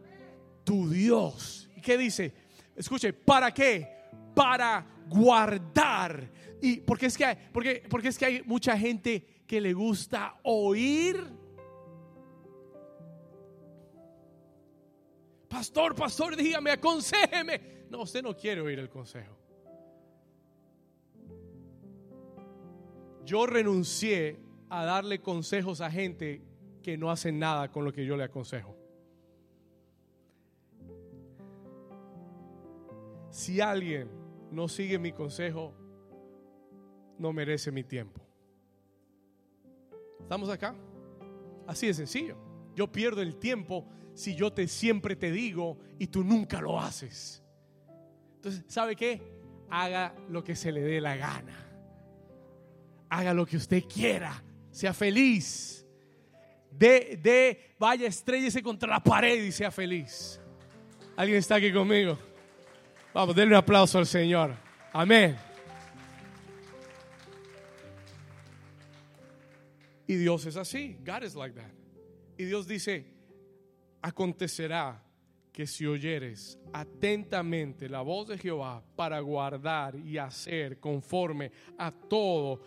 tu 0.65 0.89
Dios. 0.89 1.69
¿Y 1.77 1.83
qué 1.83 1.99
dice? 1.99 2.33
Escuche, 2.75 3.13
¿para 3.13 3.53
qué? 3.53 4.00
Para 4.41 4.87
guardar. 5.09 6.31
Y 6.63 6.81
porque 6.81 7.07
es 7.07 7.19
que 7.19 7.25
hay, 7.27 7.37
porque, 7.53 7.83
porque 7.91 8.09
es 8.09 8.17
que 8.17 8.25
hay 8.25 8.43
mucha 8.45 8.79
gente 8.79 9.43
que 9.47 9.61
le 9.61 9.75
gusta 9.75 10.39
oír. 10.45 11.23
Pastor, 15.49 15.95
pastor, 15.95 16.37
dígame, 16.37 16.71
aconsejeme. 16.71 17.87
No, 17.91 18.03
usted 18.03 18.23
no 18.23 18.35
quiere 18.35 18.61
oír 18.63 18.79
el 18.79 18.89
consejo. 18.89 19.41
yo 23.31 23.47
renuncié 23.47 24.41
a 24.71 24.85
darle 24.85 25.21
consejos 25.21 25.81
a 25.81 25.89
gente 25.89 26.43
que 26.83 26.99
no 26.99 27.13
hacen 27.13 27.39
nada 27.39 27.71
con 27.71 27.85
lo 27.85 27.93
que 27.93 28.05
yo 28.05 28.17
le 28.17 28.25
aconsejo. 28.25 28.77
Si 33.31 33.61
alguien 33.61 34.09
no 34.51 34.69
sigue 34.69 34.99
mi 34.99 35.13
consejo, 35.13 35.75
no 37.19 37.33
merece 37.33 37.71
mi 37.71 37.85
tiempo. 37.85 38.21
¿Estamos 40.21 40.49
acá? 40.49 40.75
Así 41.67 41.87
de 41.87 41.95
sencillo. 41.95 42.37
Yo 42.75 42.91
pierdo 42.91 43.23
el 43.23 43.37
tiempo 43.37 43.87
si 44.15 44.35
yo 44.35 44.53
te 44.53 44.69
siempre 44.69 45.17
te 45.17 45.31
digo 45.31 45.79
y 45.99 46.07
tú 46.07 46.25
nunca 46.25 46.61
lo 46.61 46.81
haces. 46.81 47.43
Entonces, 48.37 48.65
¿sabe 48.69 48.97
qué? 48.97 49.21
Haga 49.71 50.15
lo 50.29 50.43
que 50.43 50.57
se 50.57 50.73
le 50.73 50.81
dé 50.81 51.01
la 51.01 51.17
gana 51.17 51.71
haga 53.11 53.35
lo 53.35 53.45
que 53.45 53.57
usted 53.57 53.85
quiera, 53.85 54.43
sea 54.71 54.95
feliz. 54.95 55.85
De, 56.71 57.19
de, 57.21 57.75
vaya, 57.79 58.07
estrellese 58.07 58.63
contra 58.63 58.89
la 58.89 59.03
pared 59.03 59.43
y 59.43 59.53
sea 59.53 59.71
feliz. 59.71 60.41
¿Alguien 61.17 61.39
está 61.39 61.57
aquí 61.57 61.73
conmigo? 61.73 62.17
Vamos, 63.13 63.35
denle 63.35 63.55
un 63.55 63.59
aplauso 63.59 63.99
al 63.99 64.07
Señor. 64.07 64.55
Amén. 64.93 65.37
Y 70.07 70.17
Dios 70.17 70.47
es 70.47 70.57
así. 70.57 70.97
God 71.05 71.23
is 71.25 71.35
like 71.35 71.55
that. 71.55 71.71
Y 72.37 72.45
Dios 72.45 72.67
dice, 72.67 73.07
acontecerá 74.03 75.03
que 75.53 75.67
si 75.67 75.87
oyeres 75.87 76.59
atentamente 76.73 77.89
la 77.89 78.01
voz 78.01 78.29
de 78.29 78.39
Jehová 78.39 78.83
para 78.97 79.21
guardar 79.21 79.97
y 79.97 80.17
hacer 80.17 80.79
conforme 80.79 81.51
a 81.77 81.91
todo 81.91 82.61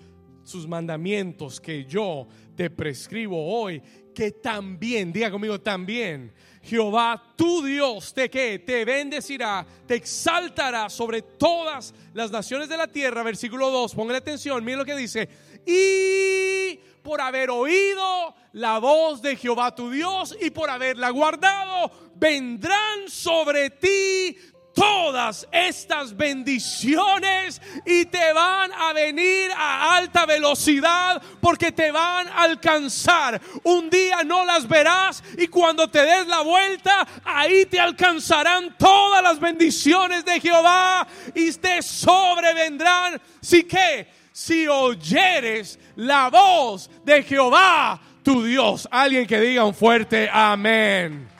sus 0.43 0.67
mandamientos 0.67 1.60
que 1.60 1.86
yo 1.86 2.27
te 2.56 2.69
prescribo 2.69 3.60
hoy, 3.60 3.82
que 4.13 4.32
también, 4.32 5.12
diga 5.12 5.32
conmigo 5.32 5.60
también, 5.60 6.34
Jehová 6.62 7.34
tu 7.36 7.63
Dios 7.63 8.13
te 8.13 8.29
que 8.29 8.60
te 8.60 8.86
bendecirá, 8.86 9.65
te 9.86 9.95
exaltará 9.95 10.89
sobre 10.89 11.21
todas 11.21 11.93
las 12.13 12.32
naciones 12.32 12.69
de 12.69 12.77
la 12.77 12.88
tierra, 12.88 13.23
versículo 13.23 13.69
2, 13.69 13.95
póngale 13.95 14.19
atención, 14.19 14.63
mire 14.63 14.77
lo 14.77 14.86
que 14.86 14.95
dice, 14.95 15.27
y 15.65 16.79
por 17.01 17.19
haber 17.19 17.49
oído 17.49 18.34
la 18.53 18.79
voz 18.79 19.21
de 19.21 19.36
Jehová 19.36 19.75
tu 19.75 19.89
Dios 19.89 20.38
y 20.41 20.51
por 20.51 20.69
haberla 20.69 21.10
guardado, 21.10 21.91
vendrán 22.15 23.10
sobre 23.10 23.69
ti 23.71 24.38
todas 24.73 25.47
estas 25.51 26.15
bendiciones 26.15 27.62
y 27.86 28.05
te 28.05 28.33
van 28.33 28.71
a 28.71 28.93
venir 28.93 29.51
a 29.55 29.97
alta 29.97 30.25
velocidad 30.25 31.21
porque 31.39 31.71
te 31.71 31.91
van 31.91 32.27
a 32.27 32.43
alcanzar. 32.43 33.39
Un 33.63 33.89
día 33.89 34.23
no 34.23 34.45
las 34.45 34.67
verás 34.67 35.23
y 35.38 35.47
cuando 35.47 35.89
te 35.89 36.01
des 36.03 36.27
la 36.27 36.41
vuelta, 36.41 37.07
ahí 37.23 37.65
te 37.65 37.79
alcanzarán 37.79 38.75
todas 38.77 39.21
las 39.21 39.39
bendiciones 39.39 40.25
de 40.25 40.39
Jehová 40.39 41.07
y 41.36 41.51
te 41.53 41.81
sobrevendrán. 41.81 43.21
Si 43.41 43.63
que, 43.63 44.07
si 44.31 44.67
oyeres 44.67 45.77
la 45.95 46.29
voz 46.29 46.89
de 47.03 47.21
Jehová, 47.23 48.01
tu 48.23 48.43
Dios. 48.43 48.88
Alguien 48.89 49.27
que 49.27 49.39
diga 49.39 49.65
un 49.65 49.75
fuerte 49.75 50.29
amén. 50.31 51.32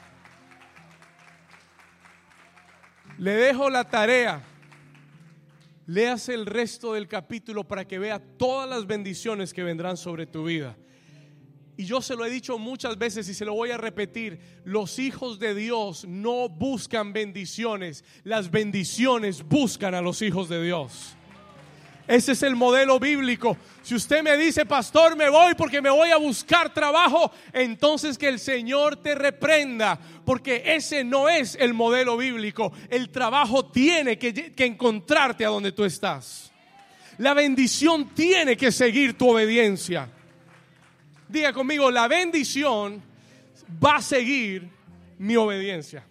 Le 3.18 3.32
dejo 3.32 3.70
la 3.70 3.84
tarea. 3.84 4.42
Léase 5.86 6.32
el 6.34 6.46
resto 6.46 6.94
del 6.94 7.08
capítulo 7.08 7.64
para 7.64 7.86
que 7.86 7.98
vea 7.98 8.18
todas 8.18 8.68
las 8.68 8.86
bendiciones 8.86 9.52
que 9.52 9.62
vendrán 9.62 9.96
sobre 9.96 10.26
tu 10.26 10.44
vida. 10.44 10.76
Y 11.76 11.84
yo 11.84 12.00
se 12.00 12.14
lo 12.14 12.24
he 12.24 12.30
dicho 12.30 12.56
muchas 12.56 12.96
veces 12.96 13.28
y 13.28 13.34
se 13.34 13.44
lo 13.44 13.54
voy 13.54 13.70
a 13.70 13.76
repetir. 13.76 14.38
Los 14.64 14.98
hijos 14.98 15.38
de 15.38 15.54
Dios 15.54 16.04
no 16.06 16.48
buscan 16.48 17.12
bendiciones. 17.12 18.04
Las 18.22 18.50
bendiciones 18.50 19.42
buscan 19.42 19.94
a 19.94 20.00
los 20.00 20.22
hijos 20.22 20.48
de 20.48 20.62
Dios. 20.62 21.16
Ese 22.06 22.32
es 22.32 22.42
el 22.42 22.54
modelo 22.54 23.00
bíblico. 23.00 23.56
Si 23.82 23.94
usted 23.94 24.22
me 24.22 24.36
dice, 24.36 24.66
pastor, 24.66 25.16
me 25.16 25.30
voy 25.30 25.54
porque 25.54 25.80
me 25.80 25.88
voy 25.88 26.10
a 26.10 26.18
buscar 26.18 26.72
trabajo, 26.72 27.32
entonces 27.52 28.18
que 28.18 28.28
el 28.28 28.38
Señor 28.38 28.96
te 28.96 29.14
reprenda, 29.14 29.98
porque 30.24 30.62
ese 30.66 31.02
no 31.02 31.28
es 31.28 31.56
el 31.58 31.72
modelo 31.72 32.16
bíblico. 32.16 32.72
El 32.90 33.08
trabajo 33.08 33.66
tiene 33.66 34.18
que, 34.18 34.52
encontrarte 34.58 35.46
a 35.46 35.48
donde 35.48 35.72
tú 35.72 35.84
estás. 35.84 36.52
La 37.16 37.32
bendición 37.32 38.10
tiene 38.10 38.56
que 38.56 38.70
seguir 38.70 39.16
tu 39.16 39.30
obediencia. 39.30 40.08
Diga 41.28 41.52
conmigo, 41.52 41.90
la 41.90 42.06
bendición 42.06 43.02
va 43.82 43.96
a 43.96 44.02
seguir 44.02 44.68
mi 45.18 45.36
obediencia. 45.36 46.04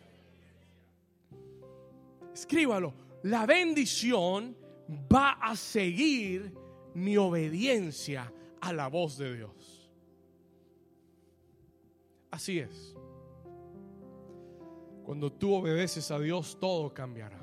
Escríbalo, 2.33 2.93
la 3.23 3.45
bendición 3.45 4.62
va 4.93 5.31
a 5.31 5.55
seguir 5.55 6.53
mi 6.93 7.17
obediencia 7.17 8.31
a 8.61 8.73
la 8.73 8.87
voz 8.87 9.17
de 9.17 9.35
Dios. 9.35 9.91
Así 12.31 12.59
es. 12.59 12.95
Cuando 15.03 15.31
tú 15.31 15.53
obedeces 15.53 16.09
a 16.11 16.19
Dios, 16.19 16.57
todo 16.59 16.93
cambiará. 16.93 17.39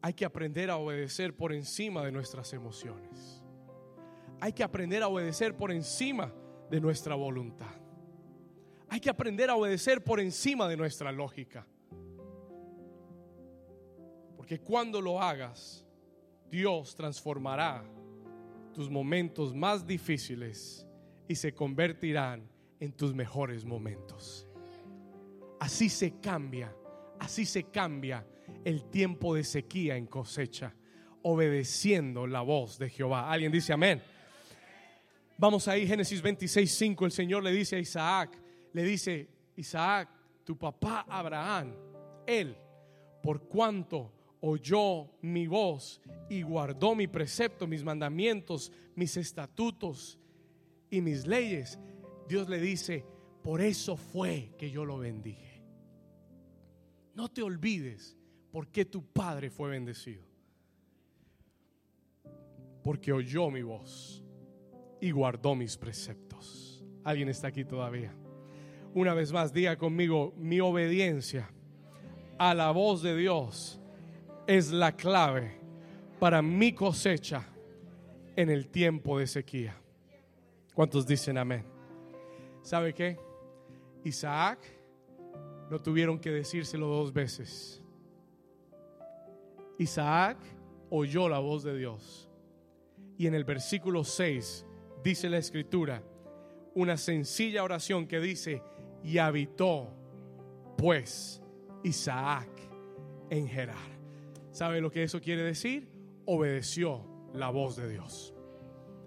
Hay 0.00 0.14
que 0.14 0.24
aprender 0.24 0.70
a 0.70 0.76
obedecer 0.76 1.36
por 1.36 1.52
encima 1.52 2.04
de 2.04 2.10
nuestras 2.10 2.52
emociones. 2.52 3.44
Hay 4.40 4.52
que 4.52 4.64
aprender 4.64 5.02
a 5.04 5.08
obedecer 5.08 5.56
por 5.56 5.70
encima 5.70 6.34
de 6.70 6.80
nuestra 6.80 7.14
voluntad. 7.14 7.70
Hay 8.88 8.98
que 8.98 9.10
aprender 9.10 9.48
a 9.50 9.54
obedecer 9.54 10.02
por 10.02 10.18
encima 10.18 10.66
de 10.66 10.76
nuestra 10.76 11.12
lógica. 11.12 11.66
Porque 14.42 14.58
cuando 14.58 15.00
lo 15.00 15.22
hagas, 15.22 15.86
Dios 16.50 16.96
transformará 16.96 17.84
tus 18.74 18.90
momentos 18.90 19.54
más 19.54 19.86
difíciles 19.86 20.84
y 21.28 21.36
se 21.36 21.54
convertirán 21.54 22.50
en 22.80 22.90
tus 22.90 23.14
mejores 23.14 23.64
momentos. 23.64 24.48
Así 25.60 25.88
se 25.88 26.18
cambia, 26.18 26.74
así 27.20 27.46
se 27.46 27.70
cambia 27.70 28.26
el 28.64 28.82
tiempo 28.90 29.36
de 29.36 29.44
sequía 29.44 29.96
en 29.96 30.06
cosecha, 30.06 30.74
obedeciendo 31.22 32.26
la 32.26 32.40
voz 32.40 32.80
de 32.80 32.90
Jehová. 32.90 33.30
¿Alguien 33.30 33.52
dice 33.52 33.72
amén? 33.72 34.02
Vamos 35.38 35.68
ahí, 35.68 35.86
Génesis 35.86 36.20
26, 36.20 36.68
5, 36.68 37.06
el 37.06 37.12
Señor 37.12 37.44
le 37.44 37.52
dice 37.52 37.76
a 37.76 37.78
Isaac, 37.78 38.36
le 38.72 38.82
dice, 38.82 39.28
Isaac, 39.54 40.08
tu 40.42 40.58
papá 40.58 41.06
Abraham, 41.08 41.76
él, 42.26 42.56
por 43.22 43.46
cuanto 43.46 44.10
oyó 44.42 45.08
mi 45.22 45.46
voz 45.46 46.00
y 46.28 46.42
guardó 46.42 46.94
mi 46.94 47.06
precepto, 47.06 47.66
mis 47.66 47.84
mandamientos, 47.84 48.72
mis 48.96 49.16
estatutos 49.16 50.18
y 50.90 51.00
mis 51.00 51.26
leyes, 51.26 51.78
Dios 52.28 52.48
le 52.48 52.60
dice, 52.60 53.04
por 53.42 53.60
eso 53.60 53.96
fue 53.96 54.52
que 54.58 54.70
yo 54.70 54.84
lo 54.84 54.98
bendije. 54.98 55.62
No 57.14 57.30
te 57.30 57.42
olvides 57.42 58.18
por 58.50 58.68
qué 58.68 58.84
tu 58.84 59.04
padre 59.04 59.48
fue 59.48 59.70
bendecido. 59.70 60.24
Porque 62.82 63.12
oyó 63.12 63.48
mi 63.48 63.62
voz 63.62 64.24
y 65.00 65.12
guardó 65.12 65.54
mis 65.54 65.76
preceptos. 65.76 66.84
¿Alguien 67.04 67.28
está 67.28 67.48
aquí 67.48 67.64
todavía? 67.64 68.12
Una 68.92 69.14
vez 69.14 69.32
más, 69.32 69.52
diga 69.52 69.78
conmigo, 69.78 70.34
mi 70.36 70.60
obediencia 70.60 71.48
a 72.38 72.54
la 72.54 72.72
voz 72.72 73.02
de 73.02 73.16
Dios 73.16 73.81
es 74.46 74.72
la 74.72 74.92
clave 74.92 75.58
para 76.18 76.42
mi 76.42 76.72
cosecha 76.72 77.46
en 78.36 78.50
el 78.50 78.68
tiempo 78.68 79.18
de 79.18 79.26
sequía. 79.26 79.76
¿Cuántos 80.74 81.06
dicen 81.06 81.38
amén? 81.38 81.64
¿Sabe 82.62 82.94
qué? 82.94 83.18
Isaac 84.04 84.58
no 85.70 85.80
tuvieron 85.80 86.18
que 86.18 86.30
decírselo 86.30 86.86
dos 86.86 87.12
veces. 87.12 87.82
Isaac 89.78 90.38
oyó 90.90 91.28
la 91.28 91.38
voz 91.38 91.62
de 91.62 91.76
Dios. 91.76 92.28
Y 93.18 93.26
en 93.26 93.34
el 93.34 93.44
versículo 93.44 94.04
6 94.04 94.66
dice 95.02 95.28
la 95.28 95.38
escritura 95.38 96.02
una 96.74 96.96
sencilla 96.96 97.62
oración 97.62 98.06
que 98.06 98.20
dice, 98.20 98.62
y 99.02 99.18
habitó 99.18 99.92
pues 100.76 101.42
Isaac 101.82 102.48
en 103.30 103.48
Gerar. 103.48 103.91
¿Sabe 104.52 104.80
lo 104.80 104.90
que 104.90 105.02
eso 105.02 105.20
quiere 105.20 105.42
decir? 105.42 105.88
Obedeció 106.26 107.04
la 107.32 107.48
voz 107.48 107.76
de 107.76 107.88
Dios. 107.88 108.34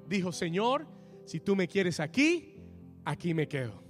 Dijo, 0.07 0.31
Señor, 0.31 0.87
si 1.25 1.39
tú 1.39 1.55
me 1.55 1.67
quieres 1.67 1.99
aquí, 1.99 2.59
aquí 3.05 3.33
me 3.33 3.47
quedo. 3.47 3.83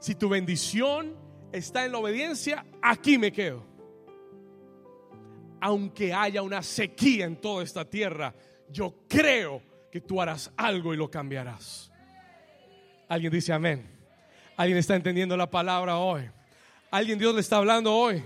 Si 0.00 0.16
tu 0.16 0.28
bendición 0.28 1.16
está 1.52 1.84
en 1.84 1.92
la 1.92 1.98
obediencia, 1.98 2.66
aquí 2.82 3.16
me 3.16 3.32
quedo. 3.32 3.64
Aunque 5.60 6.12
haya 6.12 6.42
una 6.42 6.62
sequía 6.62 7.24
en 7.24 7.40
toda 7.40 7.64
esta 7.64 7.84
tierra, 7.84 8.34
yo 8.70 9.06
creo 9.08 9.62
que 9.90 10.00
tú 10.00 10.20
harás 10.20 10.52
algo 10.56 10.94
y 10.94 10.96
lo 10.96 11.10
cambiarás. 11.10 11.90
Alguien 13.08 13.32
dice 13.32 13.52
amén. 13.52 13.88
Alguien 14.56 14.78
está 14.78 14.96
entendiendo 14.96 15.36
la 15.36 15.48
palabra 15.48 15.98
hoy. 15.98 16.28
Alguien 16.90 17.18
Dios 17.18 17.34
le 17.34 17.40
está 17.40 17.56
hablando 17.56 17.94
hoy. 17.94 18.22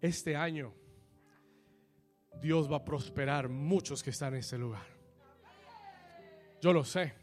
Este 0.00 0.34
año 0.34 0.72
Dios 2.40 2.70
va 2.70 2.76
a 2.76 2.84
prosperar 2.84 3.48
muchos 3.48 4.02
que 4.02 4.10
están 4.10 4.34
en 4.34 4.40
este 4.40 4.56
lugar. 4.56 4.86
Yo 6.60 6.72
lo 6.72 6.84
sé. 6.84 7.14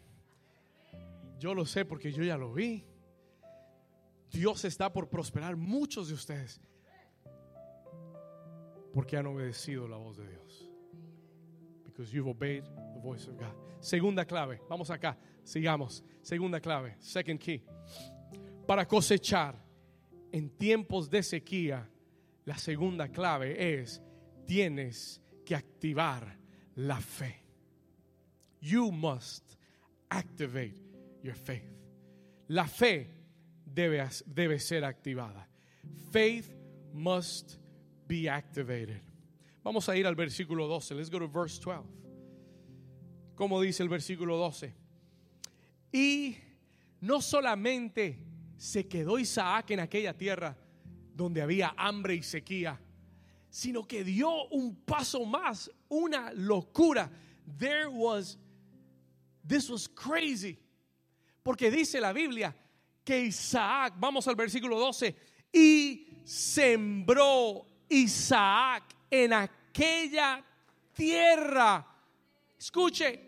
Yo 1.39 1.53
lo 1.53 1.65
sé 1.65 1.85
porque 1.85 2.11
yo 2.11 2.23
ya 2.23 2.37
lo 2.37 2.53
vi. 2.53 2.83
Dios 4.31 4.65
está 4.65 4.91
por 4.91 5.09
prosperar 5.09 5.55
muchos 5.55 6.09
de 6.09 6.13
ustedes 6.13 6.61
porque 8.93 9.15
han 9.15 9.27
obedecido 9.27 9.87
la 9.87 9.97
voz 9.97 10.17
de 10.17 10.27
Dios. 10.27 10.69
Because 11.85 12.11
you've 12.11 12.29
obeyed 12.29 12.63
the 12.93 12.99
voice 12.99 13.29
of 13.29 13.37
God. 13.37 13.53
Segunda 13.79 14.25
clave, 14.25 14.59
vamos 14.67 14.89
acá, 14.89 15.17
sigamos. 15.43 16.03
Segunda 16.21 16.59
clave, 16.59 16.95
second 16.99 17.39
key. 17.39 17.63
Para 18.65 18.87
cosechar 18.87 19.55
en 20.31 20.49
tiempos 20.49 21.09
de 21.09 21.23
sequía 21.23 21.87
la 22.47 22.57
segunda 22.57 23.09
clave 23.09 23.81
es, 23.81 24.01
tienes 24.45 25.21
que 25.45 25.53
activar 25.53 26.37
la 26.75 26.97
fe. 27.01 27.43
You 28.61 28.89
must 28.89 29.57
activate 30.09 30.77
your 31.21 31.35
faith. 31.35 31.69
La 32.47 32.65
fe 32.65 33.09
debe, 33.65 34.01
debe 34.25 34.59
ser 34.59 34.85
activada. 34.85 35.45
Faith 36.13 36.49
must 36.93 37.57
be 38.07 38.29
activated. 38.29 39.01
Vamos 39.61 39.89
a 39.89 39.97
ir 39.97 40.07
al 40.07 40.15
versículo 40.15 40.67
12. 40.67 40.95
Let's 40.95 41.09
go 41.09 41.19
to 41.19 41.27
verse 41.27 41.59
12. 41.59 41.83
¿Cómo 43.35 43.59
dice 43.59 43.83
el 43.83 43.89
versículo 43.89 44.37
12? 44.37 44.73
Y 45.91 46.37
no 47.01 47.21
solamente 47.21 48.23
se 48.55 48.87
quedó 48.87 49.19
Isaac 49.19 49.71
en 49.71 49.81
aquella 49.81 50.13
tierra, 50.13 50.57
donde 51.17 51.41
había 51.41 51.73
hambre 51.75 52.15
y 52.15 52.23
sequía, 52.23 52.79
sino 53.49 53.87
que 53.87 54.03
dio 54.03 54.45
un 54.49 54.75
paso 54.75 55.25
más, 55.25 55.69
una 55.89 56.31
locura. 56.33 57.09
There 57.57 57.87
was, 57.87 58.37
this 59.45 59.69
was 59.69 59.87
crazy. 59.87 60.59
Porque 61.43 61.71
dice 61.71 61.99
la 61.99 62.13
Biblia 62.13 62.55
que 63.03 63.25
Isaac, 63.25 63.95
vamos 63.97 64.27
al 64.27 64.35
versículo 64.35 64.77
12, 64.79 65.15
y 65.51 66.07
sembró 66.23 67.65
Isaac 67.89 68.83
en 69.09 69.33
aquella 69.33 70.43
tierra. 70.93 71.87
Escuche, 72.59 73.19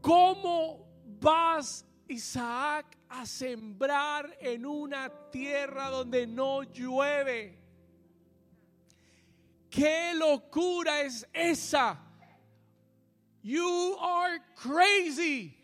¿cómo 0.00 0.88
vas 1.20 1.84
Isaac 2.12 2.96
a 3.08 3.26
sembrar 3.26 4.36
en 4.40 4.64
una 4.66 5.10
tierra 5.30 5.88
donde 5.88 6.26
no 6.26 6.62
llueve. 6.62 7.58
¿Qué 9.70 10.12
locura 10.14 11.00
es 11.00 11.26
esa? 11.32 11.98
You 13.42 13.96
are 13.98 14.40
crazy. 14.54 15.56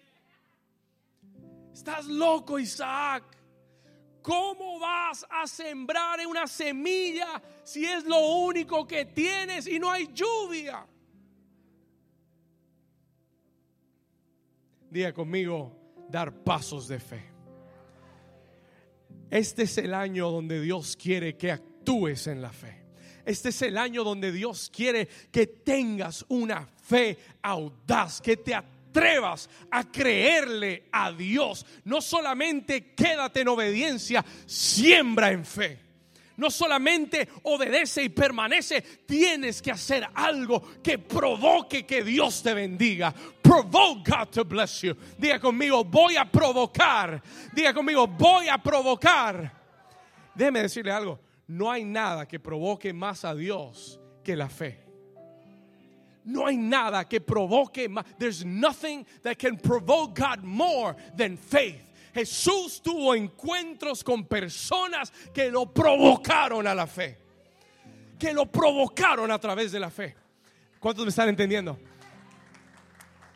Estás 1.73 2.07
loco, 2.07 2.59
Isaac. 2.59 3.23
¿Cómo 4.23 4.81
vas 4.81 5.25
a 5.31 5.47
sembrar 5.47 6.21
en 6.21 6.27
una 6.27 6.47
semilla 6.47 7.41
si 7.63 7.85
es 7.85 8.05
lo 8.05 8.19
único 8.19 8.87
que 8.87 9.05
tienes 9.05 9.67
y 9.67 9.79
no 9.79 9.91
hay 9.91 10.09
lluvia? 10.13 10.87
Diga 14.91 15.13
conmigo, 15.13 15.78
dar 16.11 16.33
pasos 16.45 16.89
de 16.89 17.01
fe. 17.01 17.25
Este 19.31 19.65
es 19.65 19.79
el 19.79 19.95
año 19.95 20.31
donde 20.31 20.61
Dios 20.61 20.97
quiere 20.97 21.37
que 21.37 21.53
actúes 21.53 22.27
en 22.27 22.41
la 22.41 22.53
fe. 22.53 22.85
Este 23.25 23.51
es 23.51 23.61
el 23.63 23.77
año 23.77 24.05
donde 24.05 24.33
Dios 24.33 24.71
quiere 24.75 25.07
que 25.31 25.47
tengas 25.47 26.25
una 26.29 26.67
fe 26.83 27.19
audaz, 27.43 28.23
que 28.23 28.39
te 28.39 28.55
atrevas 28.55 29.51
a 29.71 29.91
creerle 29.91 30.89
a 30.91 31.13
Dios. 31.13 31.67
No 31.85 32.01
solamente 32.01 32.95
quédate 32.95 33.43
en 33.43 33.49
obediencia, 33.49 34.25
siembra 34.47 35.31
en 35.31 35.45
fe 35.45 35.88
no 36.39 36.51
solamente 36.51 37.29
obedece 37.43 38.05
y 38.05 38.09
permanece, 38.09 38.81
tienes 38.81 39.61
que 39.61 39.73
hacer 39.73 40.07
algo 40.15 40.81
que 40.83 40.99
provoque 40.99 41.85
que 41.85 42.03
Dios 42.03 42.43
te 42.43 42.55
bendiga. 42.55 43.13
Provoke 43.43 44.31
to 44.31 44.45
bless 44.45 44.83
you. 44.83 44.95
Diga 45.19 45.41
conmigo, 45.41 45.85
voy 45.85 46.17
a 46.17 46.25
provocar. 46.25 47.21
Diga 47.53 47.75
conmigo, 47.75 48.07
voy 48.07 48.49
a 48.49 48.57
provocar. 48.57 49.53
Déjeme 50.35 50.63
decirle 50.63 50.93
algo, 50.93 51.19
no 51.49 51.71
hay 51.71 51.85
nada 51.85 52.27
que 52.27 52.39
provoque 52.39 52.93
más 52.93 53.25
a 53.25 53.35
Dios 53.35 53.99
que 54.23 54.37
la 54.37 54.49
fe. 54.49 54.79
No 56.25 56.47
hay 56.47 56.57
nada 56.57 57.09
que 57.09 57.21
provoque 57.21 57.89
más. 57.89 58.05
There's 58.17 58.45
nothing 58.45 59.07
that 59.23 59.39
can 59.39 59.57
provoke 59.57 60.15
God 60.15 60.45
more 60.45 60.95
than 61.17 61.37
faith. 61.37 61.88
Jesús 62.19 62.83
tuvo 62.83 63.15
encuentros 63.15 64.03
con 64.03 64.27
personas 64.27 65.13
que 65.33 65.53
lo 65.53 65.73
provocaron 65.73 66.67
a 66.67 66.75
la 66.75 66.89
fe. 66.89 67.17
Que 68.19 68.33
lo 68.33 68.47
provocaron 68.47 69.31
a 69.31 69.39
través 69.39 69.71
de 69.71 69.79
la 69.79 69.89
fe. 69.89 70.17
¿Cuántos 70.81 71.05
me 71.05 71.11
están 71.11 71.29
entendiendo? 71.29 71.79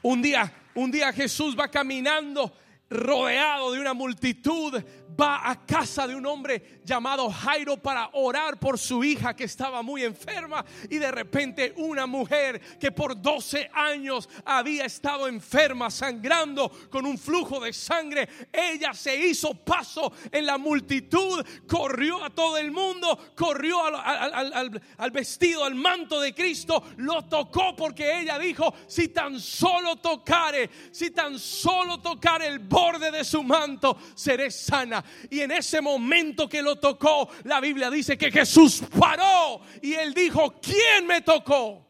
Un 0.03 0.21
día, 0.21 0.53
un 0.75 0.91
día 0.91 1.13
Jesús 1.13 1.57
va 1.57 1.69
caminando 1.69 2.53
rodeado 2.91 3.71
de 3.71 3.79
una 3.79 3.95
multitud 3.95 4.83
va 5.21 5.49
a 5.49 5.65
casa 5.65 6.07
de 6.07 6.15
un 6.15 6.27
hombre 6.27 6.81
llamado 6.85 7.31
Jairo 7.31 7.77
para 7.77 8.11
orar 8.15 8.59
por 8.59 8.79
su 8.79 9.05
hija 9.05 9.35
que 9.35 9.45
estaba 9.45 9.83
muy 9.83 10.05
enferma 10.05 10.65
y 10.91 10.99
de 10.99 11.11
repente 11.11 11.75
una 11.77 12.07
mujer 12.07 12.61
que 12.79 12.93
por 12.93 13.21
12 13.21 13.71
años 13.73 14.29
había 14.45 14.85
estado 14.85 15.29
enferma, 15.29 15.91
sangrando 15.91 16.71
con 16.91 17.07
un 17.07 17.19
flujo 17.19 17.61
de 17.61 17.73
sangre, 17.73 18.29
ella 18.53 18.95
se 18.95 19.17
hizo 19.17 19.55
paso 19.55 20.13
en 20.31 20.47
la 20.47 20.59
multitud, 20.59 21.45
corrió 21.67 22.25
a 22.25 22.31
todo 22.31 22.59
el 22.59 22.71
mundo, 22.71 23.19
corrió 23.35 23.85
al, 23.85 25.11
vestido, 25.11 25.65
al 25.65 25.75
manto 25.75 26.21
de 26.21 26.35
Cristo, 26.35 26.83
lo 26.99 27.25
tocó 27.25 27.75
porque 27.77 28.21
ella 28.21 28.39
dijo, 28.39 28.75
si 28.87 29.09
tan 29.09 29.39
solo 29.41 29.97
tocare, 29.97 30.71
si 30.91 31.11
tan 31.11 31.39
solo 31.39 32.01
tocare 32.01 32.47
el 32.47 32.59
borde 32.59 33.11
de 33.11 33.25
su 33.25 33.43
manto, 33.43 33.97
seré 34.15 34.51
sana. 34.51 35.02
Y 35.31 35.41
en 35.41 35.51
ese 35.51 35.81
momento 35.81 36.49
que 36.49 36.63
lo 36.63 36.77
tocó, 36.77 37.29
la 37.45 37.61
Biblia 37.61 37.91
dice 37.91 38.17
que 38.17 38.31
Jesús 38.31 38.83
paró 38.99 39.61
y 39.81 39.95
él 39.95 40.15
dijo, 40.15 40.55
¿quién 40.61 41.07
me 41.07 41.21
tocó? 41.21 41.87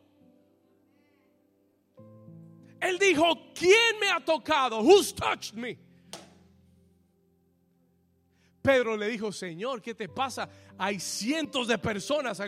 Él 2.80 2.98
dijo, 2.98 3.52
¿quién 3.54 4.00
me 4.00 4.08
ha 4.08 4.20
tocado? 4.20 4.80
Who's 4.80 5.14
touched 5.14 5.54
me? 5.54 5.78
Pedro 8.60 8.96
le 8.96 9.08
dijo, 9.08 9.32
Señor, 9.32 9.82
¿qué 9.82 9.94
te 9.94 10.08
pasa? 10.08 10.48
Hay 10.78 11.00
cientos 11.00 11.66
de 11.68 11.78
personas 11.78 12.40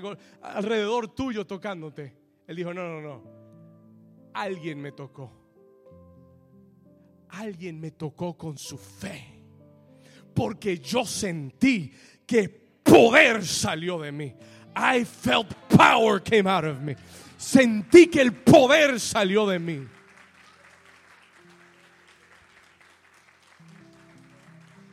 alrededor 0.43 1.15
tuyo 1.15 1.47
tocándote. 1.47 2.17
Él 2.47 2.57
dijo, 2.57 2.73
no, 2.73 2.89
no, 2.89 3.01
no. 3.01 3.23
Alguien 4.33 4.81
me 4.81 4.93
tocó. 4.93 5.33
Alguien 7.29 7.81
me 7.81 7.91
tocó 7.91 8.37
con 8.37 8.57
su 8.57 8.79
fe 8.79 9.34
porque 10.35 10.79
yo 10.79 11.05
sentí 11.05 11.93
que 12.27 12.49
poder 12.83 13.45
salió 13.45 13.99
de 13.99 14.13
mí. 14.13 14.35
I 14.77 15.05
felt 15.05 15.55
power 15.69 16.21
came 16.21 16.49
out 16.49 16.65
of 16.65 16.81
me. 16.81 16.97
Sentí 17.39 18.11
que 18.11 18.21
el 18.21 18.33
poder 18.33 18.99
salió 18.99 19.47
de 19.47 19.59
mí. 19.59 19.87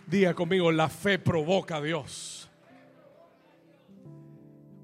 Diga 0.08 0.34
conmigo, 0.34 0.72
la 0.72 0.90
fe 0.90 1.18
provoca 1.18 1.78
a 1.78 1.82
Dios. 1.82 2.50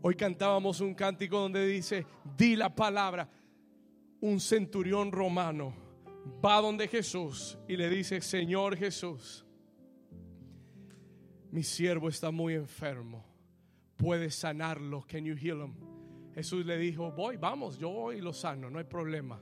Hoy 0.02 0.16
cantábamos 0.16 0.80
un 0.80 0.94
cántico 0.94 1.38
donde 1.40 1.68
dice, 1.68 2.06
di 2.38 2.56
la 2.56 2.74
palabra. 2.74 3.30
Un 4.22 4.40
centurión 4.40 5.12
romano 5.12 5.74
va 6.44 6.62
donde 6.62 6.88
Jesús 6.88 7.58
y 7.68 7.76
le 7.76 7.90
dice, 7.90 8.22
Señor 8.22 8.78
Jesús, 8.78 9.46
mi 11.52 11.64
siervo 11.64 12.10
está 12.10 12.32
muy 12.32 12.54
enfermo. 12.54 13.24
Puedes 13.96 14.36
sanarlo. 14.36 15.06
Can 15.08 15.26
you 15.26 15.36
heal 15.36 15.62
him? 15.62 15.74
Jesús 16.38 16.66
le 16.66 16.78
dijo, 16.78 17.12
voy, 17.12 17.36
vamos, 17.38 17.80
yo 17.80 17.90
voy 17.90 18.18
y 18.18 18.22
lo 18.22 18.32
sano, 18.32 18.70
no 18.70 18.78
hay 18.78 18.86
problema. 18.86 19.42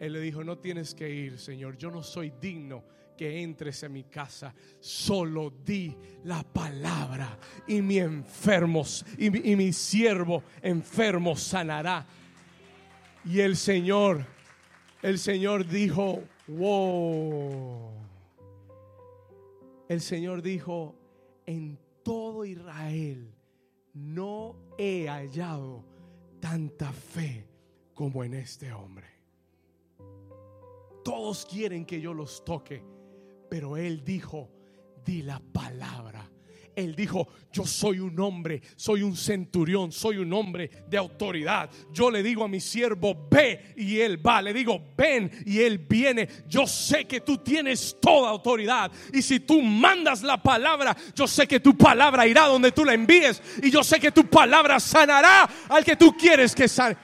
Él 0.00 0.14
le 0.14 0.20
dijo, 0.20 0.42
no 0.42 0.58
tienes 0.58 0.92
que 0.92 1.08
ir, 1.08 1.38
Señor, 1.38 1.76
yo 1.76 1.92
no 1.92 2.02
soy 2.02 2.32
digno 2.40 2.82
que 3.16 3.40
entres 3.40 3.84
en 3.84 3.92
mi 3.92 4.02
casa. 4.02 4.52
Solo 4.80 5.50
di 5.64 5.96
la 6.24 6.42
palabra 6.42 7.38
y 7.68 7.80
mi 7.80 7.98
enfermo 7.98 8.84
y 9.16 9.30
mi, 9.30 9.38
y 9.44 9.54
mi 9.54 9.72
siervo 9.72 10.42
enfermo 10.60 11.36
sanará. 11.36 12.04
Y 13.24 13.38
el 13.38 13.56
Señor, 13.56 14.26
el 15.02 15.20
Señor 15.20 15.64
dijo, 15.64 16.20
wow. 16.48 17.92
El 19.88 20.00
Señor 20.00 20.42
dijo, 20.42 20.96
en 21.46 21.78
todo 22.02 22.44
Israel 22.44 23.34
no 23.94 24.56
he 24.76 25.08
hallado 25.08 25.84
tanta 26.40 26.92
fe 26.92 27.48
como 27.94 28.24
en 28.24 28.34
este 28.34 28.72
hombre. 28.72 29.06
Todos 31.04 31.46
quieren 31.46 31.84
que 31.84 32.00
yo 32.00 32.12
los 32.14 32.44
toque, 32.44 32.82
pero 33.48 33.76
él 33.76 34.04
dijo, 34.04 34.50
di 35.04 35.22
la 35.22 35.38
palabra 35.38 36.23
él 36.76 36.94
dijo, 36.94 37.28
yo 37.52 37.64
soy 37.64 38.00
un 38.00 38.18
hombre, 38.18 38.62
soy 38.76 39.02
un 39.02 39.16
centurión, 39.16 39.92
soy 39.92 40.18
un 40.18 40.32
hombre 40.32 40.70
de 40.88 40.96
autoridad. 40.96 41.70
Yo 41.92 42.10
le 42.10 42.22
digo 42.22 42.44
a 42.44 42.48
mi 42.48 42.60
siervo, 42.60 43.28
ve 43.30 43.74
y 43.76 44.00
él 44.00 44.24
va. 44.24 44.42
Le 44.42 44.52
digo, 44.52 44.82
ven 44.96 45.30
y 45.46 45.60
él 45.60 45.78
viene. 45.78 46.28
Yo 46.48 46.66
sé 46.66 47.04
que 47.04 47.20
tú 47.20 47.38
tienes 47.38 47.96
toda 48.00 48.30
autoridad. 48.30 48.90
Y 49.12 49.22
si 49.22 49.40
tú 49.40 49.62
mandas 49.62 50.22
la 50.22 50.42
palabra, 50.42 50.96
yo 51.14 51.26
sé 51.26 51.46
que 51.46 51.60
tu 51.60 51.76
palabra 51.76 52.26
irá 52.26 52.46
donde 52.46 52.72
tú 52.72 52.84
la 52.84 52.94
envíes. 52.94 53.40
Y 53.62 53.70
yo 53.70 53.84
sé 53.84 54.00
que 54.00 54.10
tu 54.10 54.26
palabra 54.26 54.80
sanará 54.80 55.48
al 55.68 55.84
que 55.84 55.96
tú 55.96 56.16
quieres 56.16 56.54
que 56.54 56.68
sane. 56.68 56.96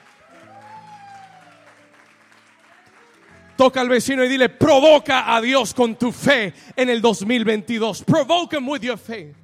Toca 3.56 3.82
al 3.82 3.90
vecino 3.90 4.24
y 4.24 4.28
dile, 4.28 4.48
provoca 4.48 5.36
a 5.36 5.40
Dios 5.40 5.74
con 5.74 5.94
tu 5.94 6.12
fe 6.12 6.54
en 6.74 6.88
el 6.88 7.02
2022. 7.02 8.04
Provoke 8.04 8.56
him 8.56 8.66
with 8.66 8.80
your 8.80 8.96
faith. 8.96 9.39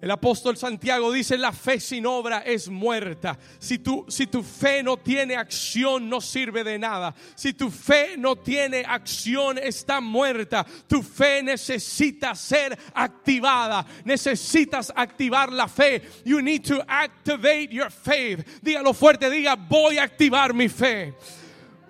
El 0.00 0.12
apóstol 0.12 0.56
Santiago 0.56 1.10
dice, 1.10 1.36
la 1.36 1.50
fe 1.50 1.80
sin 1.80 2.06
obra 2.06 2.38
es 2.46 2.68
muerta. 2.68 3.36
Si 3.58 3.80
tu, 3.80 4.04
si 4.08 4.28
tu 4.28 4.44
fe 4.44 4.80
no 4.80 4.96
tiene 4.96 5.34
acción, 5.34 6.08
no 6.08 6.20
sirve 6.20 6.62
de 6.62 6.78
nada. 6.78 7.12
Si 7.34 7.52
tu 7.52 7.68
fe 7.68 8.16
no 8.16 8.36
tiene 8.36 8.84
acción, 8.86 9.58
está 9.58 10.00
muerta. 10.00 10.64
Tu 10.86 11.02
fe 11.02 11.42
necesita 11.42 12.36
ser 12.36 12.78
activada. 12.94 13.84
Necesitas 14.04 14.92
activar 14.94 15.52
la 15.52 15.66
fe. 15.66 16.00
You 16.24 16.42
need 16.42 16.64
to 16.66 16.80
activate 16.86 17.72
your 17.72 17.90
faith. 17.90 18.46
Dígalo 18.62 18.94
fuerte, 18.94 19.28
diga, 19.28 19.56
voy 19.56 19.98
a 19.98 20.04
activar 20.04 20.54
mi 20.54 20.68
fe. 20.68 21.12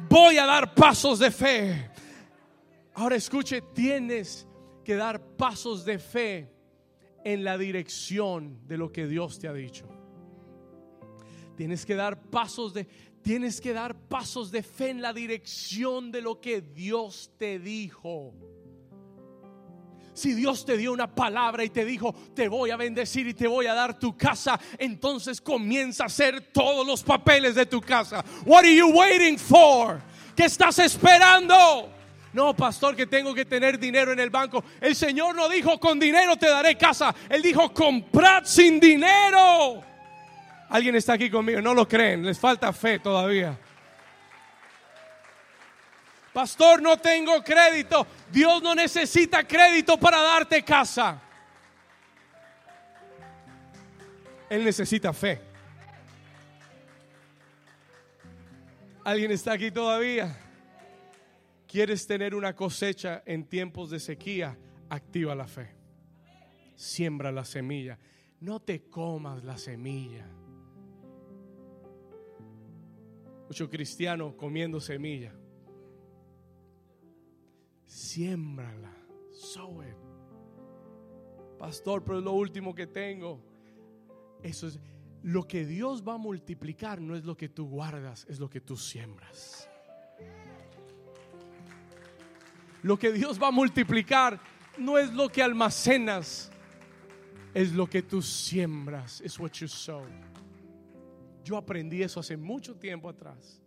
Voy 0.08 0.38
a 0.38 0.46
dar 0.46 0.74
pasos 0.74 1.18
de 1.18 1.30
fe. 1.30 1.90
Ahora 2.94 3.16
escuche, 3.16 3.60
tienes 3.74 4.46
que 4.82 4.96
dar 4.96 5.20
pasos 5.36 5.84
de 5.84 5.98
fe 5.98 6.57
en 7.24 7.44
la 7.44 7.58
dirección 7.58 8.66
de 8.66 8.78
lo 8.78 8.92
que 8.92 9.06
Dios 9.06 9.38
te 9.38 9.48
ha 9.48 9.52
dicho. 9.52 9.86
Tienes 11.56 11.84
que 11.84 11.94
dar 11.94 12.20
pasos 12.30 12.72
de 12.72 12.86
tienes 13.22 13.60
que 13.60 13.72
dar 13.72 13.94
pasos 13.94 14.50
de 14.50 14.62
fe 14.62 14.90
en 14.90 15.02
la 15.02 15.12
dirección 15.12 16.10
de 16.10 16.22
lo 16.22 16.40
que 16.40 16.62
Dios 16.62 17.30
te 17.36 17.58
dijo. 17.58 18.32
Si 20.14 20.34
Dios 20.34 20.64
te 20.64 20.76
dio 20.76 20.92
una 20.92 21.14
palabra 21.14 21.62
y 21.62 21.68
te 21.68 21.84
dijo, 21.84 22.14
te 22.34 22.48
voy 22.48 22.70
a 22.70 22.76
bendecir 22.76 23.28
y 23.28 23.34
te 23.34 23.46
voy 23.46 23.66
a 23.66 23.74
dar 23.74 23.98
tu 23.98 24.16
casa, 24.16 24.58
entonces 24.78 25.40
comienza 25.40 26.04
a 26.04 26.06
hacer 26.06 26.52
todos 26.52 26.86
los 26.86 27.02
papeles 27.02 27.54
de 27.54 27.66
tu 27.66 27.80
casa. 27.80 28.24
What 28.44 28.60
are 28.60 28.74
you 28.74 28.88
waiting 28.88 29.38
for? 29.38 30.00
¿Qué 30.34 30.46
estás 30.46 30.78
esperando? 30.78 31.97
No, 32.32 32.54
pastor, 32.54 32.94
que 32.94 33.06
tengo 33.06 33.34
que 33.34 33.44
tener 33.44 33.78
dinero 33.78 34.12
en 34.12 34.20
el 34.20 34.30
banco. 34.30 34.62
El 34.80 34.94
Señor 34.94 35.34
no 35.34 35.48
dijo, 35.48 35.80
con 35.80 35.98
dinero 35.98 36.36
te 36.36 36.48
daré 36.48 36.76
casa. 36.76 37.14
Él 37.28 37.40
dijo, 37.42 37.72
comprad 37.72 38.44
sin 38.44 38.78
dinero. 38.78 39.82
Alguien 40.68 40.96
está 40.96 41.14
aquí 41.14 41.30
conmigo, 41.30 41.62
no 41.62 41.72
lo 41.72 41.88
creen, 41.88 42.24
les 42.24 42.38
falta 42.38 42.72
fe 42.72 42.98
todavía. 42.98 43.58
Pastor, 46.32 46.82
no 46.82 46.98
tengo 46.98 47.42
crédito. 47.42 48.06
Dios 48.30 48.62
no 48.62 48.74
necesita 48.74 49.42
crédito 49.44 49.98
para 49.98 50.20
darte 50.20 50.62
casa. 50.62 51.20
Él 54.48 54.64
necesita 54.64 55.12
fe. 55.12 55.40
¿Alguien 59.04 59.30
está 59.32 59.52
aquí 59.54 59.70
todavía? 59.70 60.36
¿Quieres 61.68 62.06
tener 62.06 62.34
una 62.34 62.56
cosecha 62.56 63.22
en 63.26 63.44
tiempos 63.44 63.90
de 63.90 64.00
sequía? 64.00 64.58
Activa 64.88 65.34
la 65.34 65.46
fe. 65.46 65.76
Siembra 66.74 67.30
la 67.30 67.44
semilla. 67.44 67.98
No 68.40 68.60
te 68.60 68.88
comas 68.88 69.44
la 69.44 69.58
semilla. 69.58 70.26
Muchos 73.48 73.68
cristianos 73.68 74.34
comiendo 74.34 74.80
semilla. 74.80 75.34
Siémbrala. 77.84 78.96
Sow 79.30 79.82
it. 79.82 79.96
Pastor, 81.58 82.02
pero 82.02 82.18
es 82.18 82.24
lo 82.24 82.32
último 82.32 82.74
que 82.74 82.86
tengo. 82.86 83.44
Eso 84.42 84.68
es 84.68 84.80
lo 85.22 85.46
que 85.46 85.66
Dios 85.66 86.02
va 86.06 86.14
a 86.14 86.18
multiplicar, 86.18 86.98
no 87.02 87.14
es 87.14 87.24
lo 87.24 87.36
que 87.36 87.50
tú 87.50 87.68
guardas, 87.68 88.24
es 88.30 88.38
lo 88.38 88.48
que 88.48 88.62
tú 88.62 88.74
siembras. 88.74 89.68
Lo 92.82 92.98
que 92.98 93.12
Dios 93.12 93.40
va 93.42 93.48
a 93.48 93.52
multiplicar 93.52 94.40
no 94.76 94.98
es 94.98 95.12
lo 95.12 95.28
que 95.28 95.42
almacenas, 95.42 96.50
es 97.54 97.72
lo 97.72 97.88
que 97.88 98.02
tú 98.02 98.22
siembras. 98.22 99.20
Es 99.20 99.38
what 99.38 99.52
you 99.52 99.68
sow. 99.68 100.04
Yo 101.44 101.56
aprendí 101.56 102.02
eso 102.02 102.20
hace 102.20 102.36
mucho 102.36 102.76
tiempo 102.76 103.08
atrás. 103.08 103.60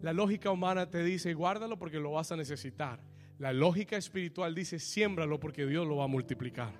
La 0.00 0.12
lógica 0.12 0.50
humana 0.50 0.90
te 0.90 1.02
dice, 1.02 1.32
guárdalo 1.32 1.78
porque 1.78 1.98
lo 1.98 2.12
vas 2.12 2.32
a 2.32 2.36
necesitar. 2.36 3.00
La 3.38 3.52
lógica 3.52 3.96
espiritual 3.96 4.54
dice, 4.54 4.78
siémbralo 4.78 5.40
porque 5.40 5.66
Dios 5.66 5.86
lo 5.86 5.96
va 5.96 6.04
a 6.04 6.08
multiplicar. 6.08 6.72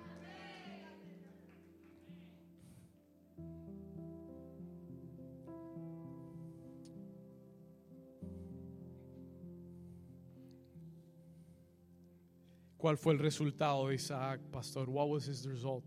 ¿Cuál 12.87 12.97
fue 12.97 13.11
el 13.15 13.19
resultado 13.19 13.89
de 13.89 13.95
Isaac, 13.95 14.39
pastor? 14.49 14.89
What 14.89 15.09
was 15.09 15.27
his 15.27 15.43
result? 15.43 15.83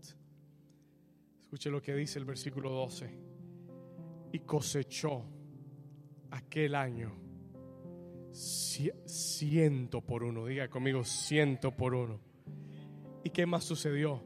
Escuche 1.41 1.71
lo 1.71 1.81
que 1.81 1.95
dice 1.95 2.19
el 2.19 2.25
versículo 2.25 2.69
12. 2.69 3.09
Y 4.33 4.39
cosechó 4.41 5.25
aquel 6.29 6.75
año 6.75 7.11
ciento 8.31 10.01
por 10.01 10.23
uno. 10.23 10.45
Diga 10.45 10.69
conmigo, 10.69 11.03
ciento 11.03 11.75
por 11.75 11.95
uno. 11.95 12.19
¿Y 13.23 13.31
qué 13.31 13.47
más 13.47 13.63
sucedió? 13.63 14.23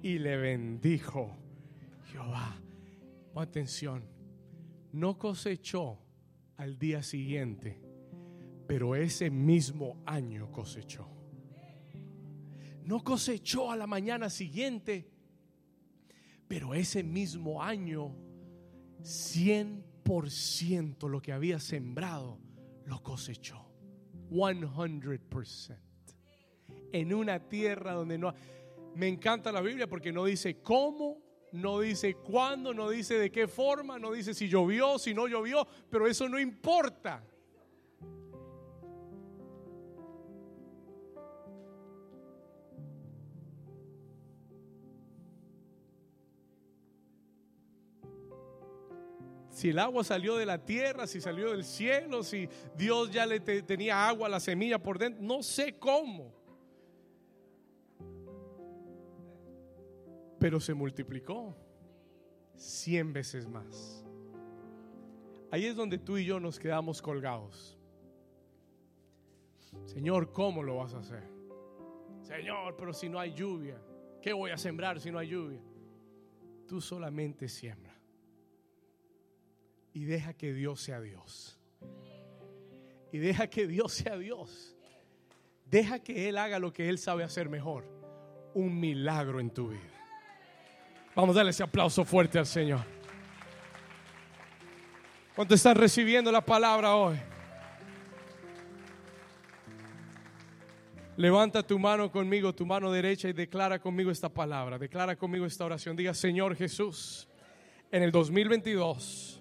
Y 0.00 0.18
le 0.18 0.38
bendijo 0.38 1.36
Jehová. 2.10 2.56
atención, 3.34 4.08
no 4.90 5.18
cosechó 5.18 5.98
al 6.56 6.78
día 6.78 7.02
siguiente, 7.02 7.78
pero 8.66 8.96
ese 8.96 9.28
mismo 9.28 10.02
año 10.06 10.50
cosechó 10.50 11.15
no 12.86 13.02
cosechó 13.02 13.72
a 13.72 13.76
la 13.76 13.88
mañana 13.88 14.30
siguiente, 14.30 15.10
pero 16.46 16.72
ese 16.72 17.02
mismo 17.02 17.60
año, 17.62 18.14
100% 19.02 21.08
lo 21.08 21.20
que 21.20 21.32
había 21.32 21.58
sembrado, 21.58 22.38
lo 22.84 23.02
cosechó. 23.02 23.66
100%. 24.30 25.78
En 26.92 27.12
una 27.12 27.48
tierra 27.48 27.92
donde 27.92 28.18
no... 28.18 28.32
Me 28.94 29.08
encanta 29.08 29.50
la 29.52 29.60
Biblia 29.60 29.88
porque 29.88 30.12
no 30.12 30.24
dice 30.24 30.62
cómo, 30.62 31.18
no 31.52 31.80
dice 31.80 32.14
cuándo, 32.14 32.72
no 32.72 32.88
dice 32.88 33.18
de 33.18 33.32
qué 33.32 33.48
forma, 33.48 33.98
no 33.98 34.12
dice 34.12 34.32
si 34.32 34.48
llovió, 34.48 34.98
si 34.98 35.12
no 35.12 35.26
llovió, 35.26 35.66
pero 35.90 36.06
eso 36.06 36.28
no 36.28 36.38
importa. 36.38 37.24
Si 49.56 49.70
el 49.70 49.78
agua 49.78 50.04
salió 50.04 50.36
de 50.36 50.44
la 50.44 50.62
tierra, 50.62 51.06
si 51.06 51.18
salió 51.18 51.52
del 51.52 51.64
cielo, 51.64 52.22
si 52.22 52.46
Dios 52.76 53.10
ya 53.10 53.24
le 53.24 53.40
tenía 53.40 54.06
agua 54.06 54.26
a 54.26 54.30
la 54.30 54.38
semilla 54.38 54.78
por 54.78 54.98
dentro, 54.98 55.22
no 55.24 55.42
sé 55.42 55.78
cómo. 55.78 56.30
Pero 60.38 60.60
se 60.60 60.74
multiplicó 60.74 61.56
cien 62.54 63.14
veces 63.14 63.48
más. 63.48 64.04
Ahí 65.50 65.64
es 65.64 65.74
donde 65.74 65.96
tú 65.96 66.18
y 66.18 66.26
yo 66.26 66.38
nos 66.38 66.58
quedamos 66.58 67.00
colgados. 67.00 67.78
Señor, 69.86 70.32
¿cómo 70.32 70.62
lo 70.62 70.76
vas 70.76 70.92
a 70.92 70.98
hacer? 70.98 71.22
Señor, 72.20 72.76
pero 72.76 72.92
si 72.92 73.08
no 73.08 73.18
hay 73.18 73.32
lluvia, 73.32 73.80
¿qué 74.20 74.34
voy 74.34 74.50
a 74.50 74.58
sembrar 74.58 75.00
si 75.00 75.10
no 75.10 75.18
hay 75.18 75.28
lluvia? 75.28 75.62
Tú 76.66 76.82
solamente 76.82 77.48
siembra 77.48 77.85
y 79.96 80.04
deja 80.04 80.34
que 80.34 80.52
Dios 80.52 80.82
sea 80.82 81.00
Dios. 81.00 81.58
Y 83.10 83.16
deja 83.16 83.46
que 83.46 83.66
Dios 83.66 83.94
sea 83.94 84.18
Dios. 84.18 84.76
Deja 85.64 86.00
que 86.00 86.28
Él 86.28 86.36
haga 86.36 86.58
lo 86.58 86.70
que 86.70 86.90
Él 86.90 86.98
sabe 86.98 87.24
hacer 87.24 87.48
mejor. 87.48 87.86
Un 88.52 88.78
milagro 88.78 89.40
en 89.40 89.48
tu 89.48 89.68
vida. 89.68 89.80
Vamos 91.14 91.34
a 91.34 91.38
darle 91.38 91.52
ese 91.52 91.62
aplauso 91.62 92.04
fuerte 92.04 92.38
al 92.38 92.44
Señor. 92.44 92.84
¿Cuánto 95.34 95.54
están 95.54 95.76
recibiendo 95.76 96.30
la 96.30 96.44
palabra 96.44 96.94
hoy? 96.94 97.16
Levanta 101.16 101.66
tu 101.66 101.78
mano 101.78 102.12
conmigo, 102.12 102.54
tu 102.54 102.66
mano 102.66 102.92
derecha 102.92 103.30
y 103.30 103.32
declara 103.32 103.78
conmigo 103.78 104.10
esta 104.10 104.28
palabra. 104.28 104.78
Declara 104.78 105.16
conmigo 105.16 105.46
esta 105.46 105.64
oración. 105.64 105.96
Diga, 105.96 106.12
Señor 106.12 106.54
Jesús, 106.54 107.26
en 107.90 108.02
el 108.02 108.12
2022 108.12 109.35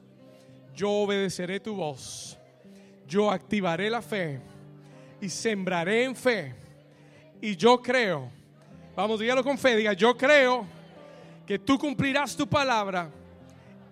yo 0.75 0.89
obedeceré 0.89 1.59
tu 1.59 1.75
voz, 1.75 2.37
yo 3.07 3.31
activaré 3.31 3.89
la 3.89 4.01
fe 4.01 4.39
y 5.21 5.29
sembraré 5.29 6.03
en 6.03 6.15
fe. 6.15 6.53
Y 7.41 7.55
yo 7.55 7.81
creo, 7.81 8.29
vamos, 8.95 9.19
dígalo 9.19 9.43
con 9.43 9.57
fe, 9.57 9.75
diga, 9.75 9.93
yo 9.93 10.17
creo 10.17 10.65
que 11.45 11.59
tú 11.59 11.77
cumplirás 11.77 12.35
tu 12.35 12.47
palabra 12.47 13.09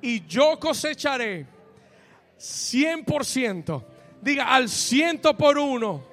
y 0.02 0.26
yo 0.26 0.60
cosecharé 0.60 1.46
100%, 2.38 3.84
diga 4.22 4.54
al 4.54 4.68
ciento 4.68 5.38
por 5.38 5.58
uno 5.58 6.04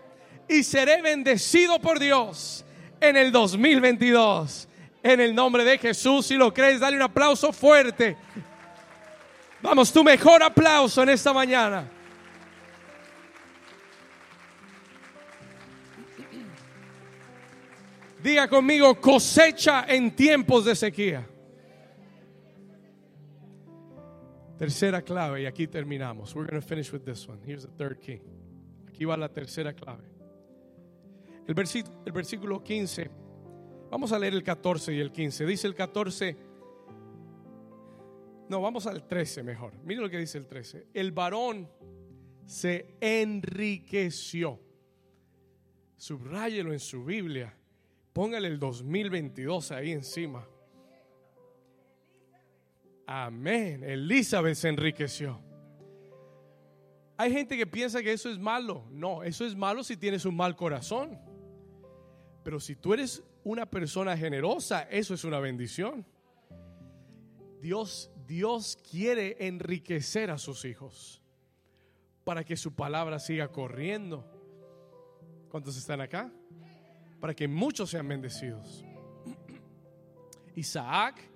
y 0.49 0.63
seré 0.63 1.01
bendecido 1.01 1.81
por 1.81 1.99
Dios 1.99 2.65
en 3.01 3.17
el 3.17 3.33
2022. 3.33 4.69
En 5.03 5.19
el 5.19 5.35
nombre 5.35 5.65
de 5.65 5.79
Jesús, 5.79 6.27
si 6.27 6.35
lo 6.35 6.53
crees, 6.53 6.81
dale 6.81 6.97
un 6.97 7.03
aplauso 7.03 7.53
fuerte. 7.53 8.17
Vamos, 9.63 9.93
tu 9.93 10.03
mejor 10.03 10.43
aplauso 10.43 11.03
en 11.03 11.11
esta 11.11 11.33
mañana. 11.33 11.89
Diga 18.23 18.49
conmigo, 18.49 19.01
cosecha 19.01 19.85
en 19.89 20.15
tiempos 20.15 20.65
de 20.65 20.75
sequía. 20.75 21.27
Tercera 24.59 25.01
clave, 25.01 25.43
y 25.43 25.47
aquí 25.47 25.67
terminamos. 25.67 26.35
We're 26.35 26.47
going 26.47 26.61
to 26.61 26.67
finish 26.67 26.93
with 26.93 27.01
this 27.05 27.27
one. 27.27 27.41
Here's 27.47 27.63
the 27.63 27.73
third 27.79 27.99
key. 27.99 28.21
Aquí 28.89 29.07
va 29.07 29.17
la 29.17 29.29
tercera 29.29 29.73
clave. 29.73 30.05
El 31.47 31.55
versículo, 31.55 32.03
el 32.05 32.13
versículo 32.13 32.63
15. 32.63 33.11
Vamos 33.91 34.13
a 34.13 34.19
leer 34.19 34.35
el 34.35 34.43
14 34.43 34.93
y 34.93 35.01
el 35.01 35.11
15. 35.11 35.47
Dice 35.47 35.67
el 35.67 35.75
14 35.75 36.37
no, 38.51 38.61
vamos 38.61 38.89
al 38.89 39.07
13 39.07 39.45
mejor. 39.45 39.73
Mire 39.85 40.01
lo 40.01 40.11
que 40.11 40.19
dice 40.19 40.37
el 40.37 40.49
13. 40.49 40.89
El 40.93 41.13
varón 41.13 41.71
se 42.45 42.97
enriqueció. 43.01 44.59
Subráyelo 45.97 46.73
en 46.73 46.81
su 46.81 47.05
Biblia. 47.05 47.57
Póngale 48.13 48.49
el 48.49 48.59
2022 48.59 49.71
ahí 49.71 49.93
encima. 49.93 50.45
Amén. 53.07 53.85
Elizabeth 53.85 54.57
se 54.57 54.69
enriqueció. 54.69 55.41
Hay 57.17 57.33
gente 57.33 57.57
que 57.57 57.69
piensa 57.69 58.03
que 58.03 58.13
eso 58.13 58.29
es 58.29 58.39
malo. 58.41 58.85
No, 58.91 59.23
eso 59.23 59.47
es 59.47 59.55
malo 59.55 59.85
si 59.85 59.97
tienes 59.97 60.25
un 60.25 60.35
mal 60.35 60.57
corazón. 60.57 61.21
Pero 62.43 62.59
si 62.59 62.75
tú 62.75 62.95
eres 62.95 63.23
una 63.45 63.71
persona 63.71 64.17
generosa, 64.17 64.89
eso 64.91 65.15
es 65.15 65.23
una 65.23 65.39
bendición. 65.39 66.05
Dios 67.61 68.11
Dios 68.31 68.79
quiere 68.89 69.45
enriquecer 69.45 70.31
a 70.31 70.39
sus 70.39 70.65
hijos 70.65 71.21
para 72.23 72.45
que 72.45 72.57
su 72.57 72.73
palabra 72.77 73.19
siga 73.19 73.49
corriendo, 73.49 74.25
¿Cuántos 75.51 75.77
están 75.77 76.01
acá? 76.01 76.31
Para 77.19 77.35
que 77.35 77.49
muchos 77.49 77.91
sean 77.91 78.07
bendecidos. 78.07 78.85
Isaac 80.55 81.29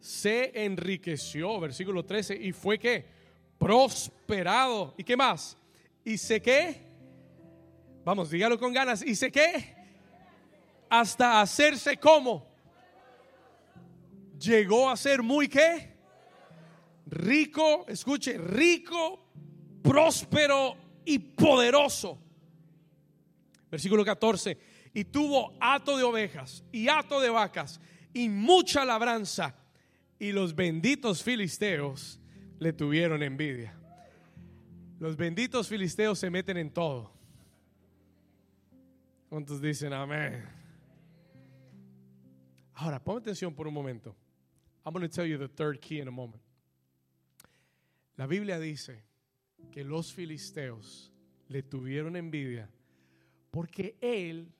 se 0.00 0.64
enriqueció, 0.64 1.60
versículo 1.60 2.06
13, 2.06 2.36
y 2.36 2.52
fue 2.52 2.78
que 2.78 3.04
prosperado. 3.58 4.94
¿Y 4.96 5.04
qué 5.04 5.18
más? 5.18 5.58
¿Y 6.06 6.16
sé 6.16 6.40
qué? 6.40 6.80
Vamos, 8.02 8.30
dígalo 8.30 8.58
con 8.58 8.72
ganas. 8.72 9.02
¿Y 9.02 9.14
sé 9.14 9.30
qué? 9.30 9.76
Hasta 10.88 11.42
hacerse 11.42 11.98
como. 11.98 12.46
Llegó 14.38 14.88
a 14.88 14.96
ser 14.96 15.22
muy 15.22 15.48
qué? 15.48 15.93
Rico, 17.14 17.86
escuche, 17.86 18.36
rico, 18.38 19.28
próspero 19.82 20.76
y 21.04 21.18
poderoso. 21.20 22.18
Versículo 23.70 24.04
14. 24.04 24.58
Y 24.92 25.04
tuvo 25.04 25.56
hato 25.60 25.96
de 25.96 26.02
ovejas 26.02 26.64
y 26.72 26.88
hato 26.88 27.20
de 27.20 27.30
vacas 27.30 27.80
y 28.12 28.28
mucha 28.28 28.84
labranza. 28.84 29.54
Y 30.18 30.32
los 30.32 30.54
benditos 30.54 31.22
filisteos 31.22 32.20
le 32.58 32.72
tuvieron 32.72 33.22
envidia. 33.22 33.78
Los 34.98 35.16
benditos 35.16 35.68
filisteos 35.68 36.18
se 36.18 36.30
meten 36.30 36.56
en 36.56 36.72
todo. 36.72 37.12
¿Cuántos 39.28 39.60
dicen 39.60 39.92
amén? 39.92 40.44
Ahora, 42.74 43.02
pon 43.02 43.18
atención 43.18 43.54
por 43.54 43.68
un 43.68 43.74
momento. 43.74 44.16
I'm 44.84 44.92
going 44.92 45.08
to 45.08 45.08
tell 45.08 45.26
you 45.26 45.38
the 45.38 45.48
third 45.48 45.80
key 45.80 46.00
in 46.00 46.08
a 46.08 46.10
moment. 46.10 46.43
La 48.16 48.26
Biblia 48.26 48.58
dice 48.60 49.04
que 49.70 49.82
los 49.82 50.12
filisteos 50.12 51.12
le 51.48 51.62
tuvieron 51.62 52.16
envidia 52.16 52.70
porque 53.50 53.96
él 54.00 54.52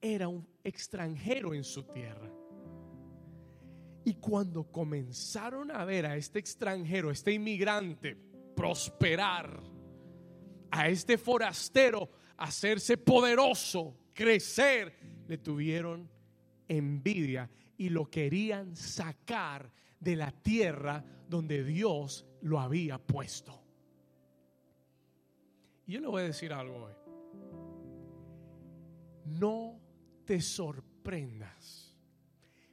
era 0.00 0.28
un 0.28 0.46
extranjero 0.62 1.54
en 1.54 1.64
su 1.64 1.84
tierra. 1.84 2.30
Y 4.04 4.14
cuando 4.14 4.70
comenzaron 4.70 5.70
a 5.70 5.84
ver 5.84 6.06
a 6.06 6.16
este 6.16 6.38
extranjero, 6.38 7.10
este 7.10 7.32
inmigrante, 7.32 8.16
prosperar, 8.54 9.62
a 10.70 10.88
este 10.88 11.18
forastero 11.18 12.10
hacerse 12.36 12.96
poderoso, 12.96 13.96
crecer, 14.14 14.94
le 15.26 15.38
tuvieron 15.38 16.10
envidia 16.68 17.50
y 17.76 17.88
lo 17.88 18.06
querían 18.10 18.76
sacar 18.76 19.70
de 20.00 20.16
la 20.16 20.30
tierra 20.30 21.04
donde 21.28 21.64
Dios 21.64 22.24
lo 22.42 22.60
había 22.60 22.98
puesto. 22.98 23.62
Y 25.86 25.92
yo 25.92 26.00
le 26.00 26.06
voy 26.06 26.22
a 26.22 26.26
decir 26.26 26.52
algo 26.52 26.84
hoy. 26.84 26.92
No 29.24 29.80
te 30.24 30.40
sorprendas 30.40 31.96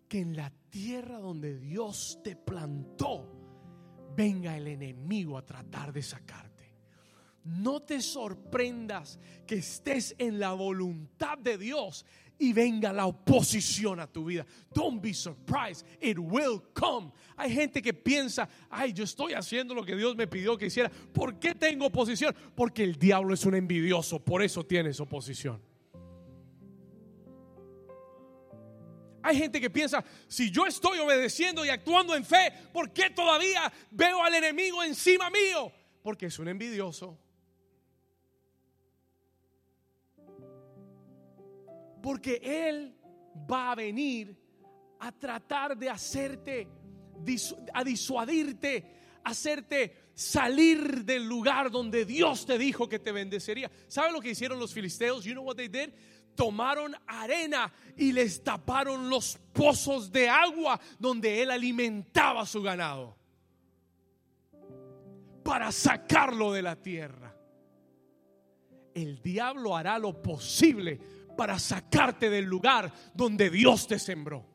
que 0.07 0.19
en 0.19 0.35
la 0.35 0.51
tierra 0.69 1.19
donde 1.19 1.57
Dios 1.57 2.19
te 2.23 2.35
plantó 2.35 3.31
venga 4.15 4.55
el 4.55 4.67
enemigo 4.67 5.37
a 5.37 5.45
tratar 5.45 5.91
de 5.91 6.01
sacarte. 6.01 6.73
No 7.43 7.81
te 7.81 8.01
sorprendas 8.01 9.19
que 9.45 9.55
estés 9.55 10.15
en 10.17 10.39
la 10.39 10.53
voluntad 10.53 11.37
de 11.37 11.57
Dios 11.57 12.05
y 12.37 12.53
venga 12.53 12.91
la 12.91 13.05
oposición 13.05 13.99
a 13.99 14.07
tu 14.07 14.25
vida. 14.25 14.45
Don't 14.73 15.01
be 15.01 15.13
surprised, 15.13 15.85
it 16.01 16.17
will 16.19 16.61
come. 16.73 17.11
Hay 17.37 17.51
gente 17.53 17.81
que 17.81 17.93
piensa, 17.93 18.47
ay, 18.69 18.93
yo 18.93 19.03
estoy 19.03 19.33
haciendo 19.33 19.73
lo 19.73 19.83
que 19.83 19.95
Dios 19.95 20.15
me 20.15 20.27
pidió 20.27 20.57
que 20.57 20.67
hiciera. 20.67 20.89
¿Por 20.89 21.39
qué 21.39 21.55
tengo 21.55 21.87
oposición? 21.87 22.35
Porque 22.55 22.83
el 22.83 22.95
diablo 22.95 23.33
es 23.33 23.45
un 23.45 23.55
envidioso, 23.55 24.19
por 24.19 24.41
eso 24.41 24.65
tienes 24.65 24.99
oposición. 24.99 25.61
Hay 29.25 29.37
gente 29.37 29.59
que 29.59 29.71
piensa, 29.71 30.05
si 30.27 30.51
yo 30.51 30.67
estoy 30.67 30.99
obedeciendo 30.99 31.65
y 31.65 31.69
actuando 31.69 32.15
en 32.15 32.23
fe, 32.23 32.53
¿por 32.71 32.93
qué 32.93 33.09
todavía 33.09 33.73
veo 33.89 34.23
al 34.23 34.35
enemigo 34.35 34.83
encima 34.83 35.31
mío? 35.31 35.71
Porque 36.03 36.27
es 36.27 36.37
un 36.37 36.47
envidioso. 36.47 37.17
Porque 42.05 42.39
Él 42.43 42.95
va 43.49 43.71
a 43.71 43.75
venir 43.75 44.37
a 44.99 45.11
tratar 45.11 45.75
de 45.75 45.89
hacerte, 45.89 46.67
a 47.73 47.83
disuadirte, 47.83 48.85
hacerte 49.23 50.11
salir 50.13 51.03
del 51.03 51.27
lugar 51.27 51.71
donde 51.71 52.05
Dios 52.05 52.45
te 52.45 52.59
dijo 52.59 52.87
que 52.87 52.99
te 52.99 53.11
bendecería. 53.11 53.71
¿Sabe 53.87 54.11
lo 54.11 54.21
que 54.21 54.29
hicieron 54.29 54.59
los 54.59 54.71
filisteos? 54.71 55.25
You 55.25 55.33
know 55.33 55.43
what 55.43 55.55
they 55.55 55.67
did? 55.67 55.89
tomaron 56.35 56.95
arena 57.07 57.73
y 57.97 58.11
les 58.11 58.43
taparon 58.43 59.09
los 59.09 59.39
pozos 59.51 60.11
de 60.11 60.29
agua 60.29 60.79
donde 60.99 61.41
él 61.41 61.49
alimentaba 61.49 62.45
su 62.45 62.61
ganado 62.61 63.17
para 65.43 65.71
sacarlo 65.71 66.53
de 66.53 66.61
la 66.61 66.75
tierra. 66.75 67.35
El 68.93 69.23
diablo 69.23 69.75
hará 69.75 69.97
lo 69.97 70.21
posible 70.21 71.24
para 71.35 71.59
sacarte 71.59 72.29
del 72.29 72.45
lugar 72.45 72.91
donde 73.13 73.49
Dios 73.49 73.87
te 73.87 73.99
sembró. 73.99 74.45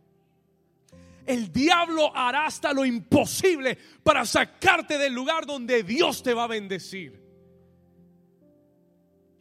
El 1.26 1.52
diablo 1.52 2.14
hará 2.16 2.46
hasta 2.46 2.72
lo 2.72 2.84
imposible 2.84 3.78
para 4.02 4.24
sacarte 4.24 4.98
del 4.98 5.12
lugar 5.12 5.46
donde 5.46 5.82
Dios 5.82 6.22
te 6.22 6.34
va 6.34 6.44
a 6.44 6.48
bendecir. 6.48 7.20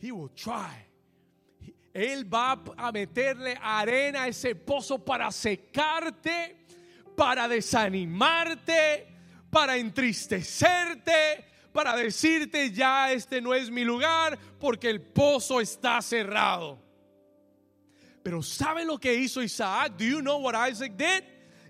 He 0.01 0.11
will 0.11 0.31
try 0.31 0.89
él 1.93 2.31
va 2.31 2.61
a 2.77 2.91
meterle 2.91 3.57
arena 3.61 4.23
a 4.23 4.27
ese 4.27 4.55
pozo 4.55 5.03
para 5.03 5.31
secarte, 5.31 6.55
para 7.15 7.47
desanimarte, 7.47 9.07
para 9.49 9.75
entristecerte, 9.77 11.45
para 11.73 11.95
decirte 11.95 12.71
ya 12.71 13.11
este 13.11 13.41
no 13.41 13.53
es 13.53 13.69
mi 13.69 13.83
lugar 13.83 14.37
porque 14.59 14.89
el 14.89 15.01
pozo 15.01 15.59
está 15.59 16.01
cerrado. 16.01 16.88
Pero 18.23 18.41
¿sabe 18.41 18.85
lo 18.85 18.97
que 18.97 19.13
hizo 19.13 19.41
Isaac? 19.41 19.93
Do 19.97 20.05
you 20.05 20.21
know 20.21 20.39
what 20.39 20.55
Isaac 20.55 20.93
did? 20.97 21.23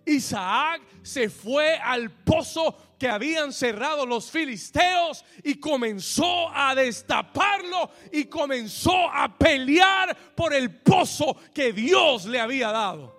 Isaac 0.05 0.81
se 1.03 1.29
fue 1.29 1.77
al 1.77 2.09
pozo 2.09 2.75
que 2.97 3.07
habían 3.07 3.53
cerrado 3.53 4.05
los 4.05 4.29
filisteos 4.29 5.23
y 5.43 5.55
comenzó 5.55 6.49
a 6.53 6.75
destaparlo 6.75 7.91
y 8.11 8.25
comenzó 8.25 9.09
a 9.09 9.29
pelear 9.37 10.15
por 10.35 10.53
el 10.53 10.69
pozo 10.71 11.37
que 11.53 11.71
Dios 11.71 12.25
le 12.25 12.39
había 12.39 12.71
dado. 12.71 13.15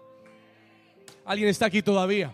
¿Alguien 1.25 1.49
está 1.49 1.67
aquí 1.67 1.83
todavía? 1.83 2.33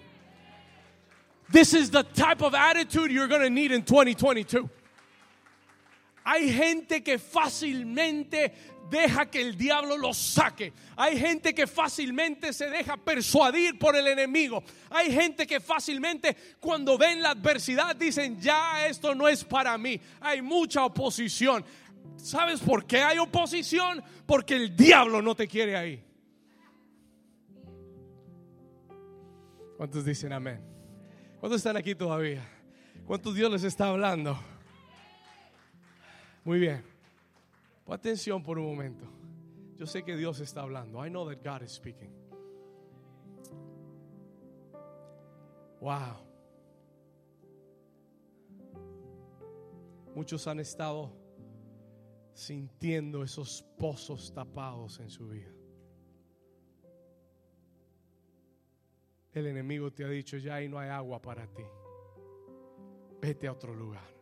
This 1.53 1.75
is 1.75 1.91
the 1.91 2.03
type 2.03 2.43
of 2.43 2.55
attitude 2.55 3.13
you're 3.13 3.29
going 3.29 3.43
to 3.43 3.51
need 3.51 3.71
in 3.71 3.83
2022. 3.83 4.69
Hay 6.25 6.51
gente 6.51 7.05
que 7.05 7.19
fácilmente 7.19 8.53
deja 8.91 9.27
que 9.27 9.41
el 9.41 9.57
diablo 9.57 9.97
los 9.97 10.17
saque. 10.17 10.73
Hay 10.97 11.19
gente 11.19 11.55
que 11.55 11.67
fácilmente 11.67 12.53
se 12.53 12.69
deja 12.71 12.97
persuadir 12.97 13.79
por 13.79 13.97
el 13.97 14.07
enemigo. 14.07 14.63
Hay 14.91 15.13
gente 15.13 15.47
que 15.47 15.61
fácilmente 15.61 16.37
cuando 16.61 16.97
ven 16.97 17.23
la 17.23 17.31
adversidad 17.31 17.97
dicen, 17.97 18.41
ya 18.41 18.87
esto 18.87 19.15
no 19.15 19.29
es 19.29 19.45
para 19.45 19.77
mí. 19.79 20.01
Hay 20.21 20.43
mucha 20.43 20.85
oposición. 20.85 21.65
¿Sabes 22.17 22.61
por 22.61 22.87
qué 22.87 23.03
hay 23.03 23.19
oposición? 23.19 24.03
Porque 24.27 24.57
el 24.57 24.77
diablo 24.77 25.21
no 25.23 25.35
te 25.35 25.47
quiere 25.47 25.77
ahí. 25.77 26.03
¿Cuántos 29.77 30.05
dicen 30.05 30.33
amén? 30.33 30.61
¿Cuántos 31.39 31.59
están 31.59 31.77
aquí 31.77 31.95
todavía? 31.95 32.49
¿Cuántos 33.07 33.35
Dios 33.35 33.51
les 33.53 33.63
está 33.63 33.89
hablando? 33.89 34.39
Muy 36.45 36.59
bien. 36.59 36.96
Pon 37.87 37.95
atención 37.95 38.43
por 38.43 38.59
un 38.59 38.67
momento. 38.67 39.07
Yo 39.77 39.87
sé 39.87 40.03
que 40.03 40.17
Dios 40.17 40.41
está 40.41 40.63
hablando. 40.63 41.07
I 41.07 41.09
know 41.09 41.25
that 41.29 41.43
God 41.45 41.63
is 41.63 41.71
speaking. 41.71 42.11
Wow. 45.81 46.17
Muchos 50.17 50.49
han 50.49 50.59
estado 50.59 51.13
sintiendo 52.33 53.23
esos 53.23 53.63
pozos 53.79 54.33
tapados 54.33 54.99
en 54.99 55.09
su 55.09 55.29
vida. 55.29 55.53
El 59.33 59.47
enemigo 59.47 59.93
te 59.93 60.05
ha 60.05 60.09
dicho, 60.09 60.39
ya 60.39 60.57
ahí 60.57 60.69
no 60.69 60.81
hay 60.81 60.89
agua 60.89 61.23
para 61.23 61.47
ti. 61.47 61.63
Vete 63.21 63.47
a 63.47 63.53
otro 63.53 63.75
lugar 63.75 64.16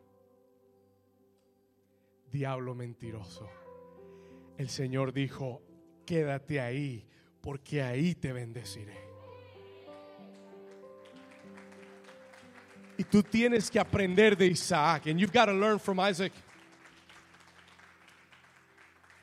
diablo 2.35 2.75
mentiroso. 2.75 3.49
El 4.59 4.69
Señor 4.69 5.13
dijo, 5.13 5.63
quédate 6.05 6.61
ahí, 6.61 7.07
porque 7.41 7.81
ahí 7.81 8.17
te 8.17 8.33
bendeciré. 8.33 8.99
Y 12.99 13.05
tú 13.05 13.23
tienes 13.23 13.71
que 13.71 13.79
aprender 13.79 14.37
de 14.37 14.47
Isaac. 14.49 15.07
And 15.07 15.19
you've 15.21 15.33
got 15.33 15.47
to 15.47 15.53
learn 15.53 15.79
from 15.79 16.01
Isaac. 16.01 16.33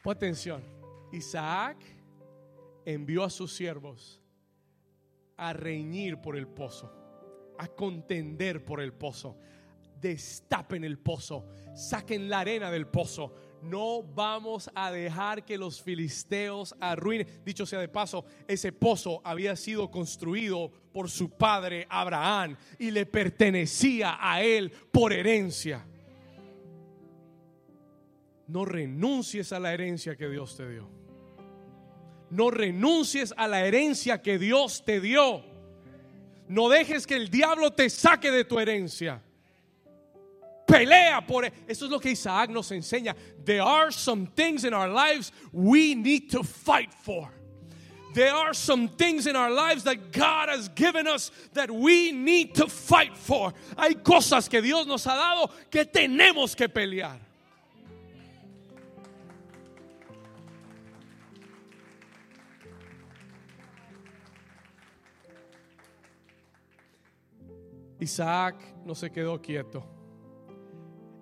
Pon 0.01 0.15
atención. 0.15 0.63
Isaac 1.11 1.77
envió 2.85 3.25
a 3.25 3.29
sus 3.29 3.53
siervos 3.53 4.21
a 5.35 5.51
reñir 5.51 6.21
por 6.21 6.37
el 6.37 6.47
pozo, 6.47 6.93
a 7.57 7.67
contender 7.67 8.63
por 8.63 8.79
el 8.79 8.93
pozo. 8.93 9.37
Destapen 10.01 10.83
el 10.83 10.97
pozo, 10.97 11.45
saquen 11.75 12.27
la 12.27 12.39
arena 12.39 12.71
del 12.71 12.87
pozo. 12.87 13.33
No 13.61 14.01
vamos 14.01 14.71
a 14.73 14.91
dejar 14.91 15.45
que 15.45 15.57
los 15.57 15.81
filisteos 15.83 16.75
arruinen. 16.79 17.27
Dicho 17.45 17.67
sea 17.67 17.79
de 17.79 17.87
paso, 17.87 18.25
ese 18.47 18.71
pozo 18.71 19.21
había 19.23 19.55
sido 19.55 19.91
construido 19.91 20.71
por 20.91 21.09
su 21.09 21.29
padre 21.29 21.85
Abraham 21.87 22.57
y 22.79 22.89
le 22.89 23.05
pertenecía 23.05 24.17
a 24.19 24.41
él 24.41 24.71
por 24.91 25.13
herencia. 25.13 25.85
No 28.47 28.65
renuncies 28.65 29.53
a 29.53 29.59
la 29.59 29.73
herencia 29.73 30.15
que 30.15 30.27
Dios 30.27 30.57
te 30.57 30.67
dio. 30.67 30.89
No 32.31 32.49
renuncies 32.49 33.33
a 33.37 33.47
la 33.47 33.63
herencia 33.65 34.21
que 34.21 34.39
Dios 34.39 34.83
te 34.83 34.99
dio. 34.99 35.43
No 36.47 36.67
dejes 36.67 37.05
que 37.05 37.15
el 37.15 37.29
diablo 37.29 37.71
te 37.71 37.89
saque 37.89 38.31
de 38.31 38.43
tu 38.43 38.59
herencia. 38.59 39.21
Pelea 40.71 41.27
por 41.27 41.43
e-, 41.43 41.51
eso. 41.67 41.85
es 41.85 41.91
lo 41.91 41.99
que 41.99 42.11
Isaac 42.11 42.49
nos 42.49 42.71
enseña. 42.71 43.13
There 43.43 43.61
are 43.61 43.91
some 43.91 44.27
things 44.27 44.63
in 44.63 44.73
our 44.73 44.87
lives 44.87 45.31
we 45.51 45.95
need 45.95 46.31
to 46.31 46.43
fight 46.43 46.93
for. 46.93 47.29
There 48.13 48.33
are 48.33 48.53
some 48.53 48.87
things 48.87 49.27
in 49.27 49.35
our 49.35 49.51
lives 49.51 49.83
that 49.83 50.11
God 50.11 50.49
has 50.49 50.69
given 50.69 51.07
us 51.07 51.31
that 51.53 51.69
we 51.69 52.11
need 52.11 52.55
to 52.55 52.67
fight 52.67 53.17
for. 53.17 53.53
Hay 53.77 53.95
cosas 53.95 54.49
que 54.49 54.61
Dios 54.61 54.85
nos 54.85 55.05
ha 55.05 55.15
dado 55.15 55.51
que 55.69 55.85
tenemos 55.85 56.55
que 56.55 56.67
pelear. 56.67 57.19
Isaac 68.01 68.55
no 68.85 68.93
se 68.93 69.09
quedó 69.09 69.41
quieto. 69.41 70.00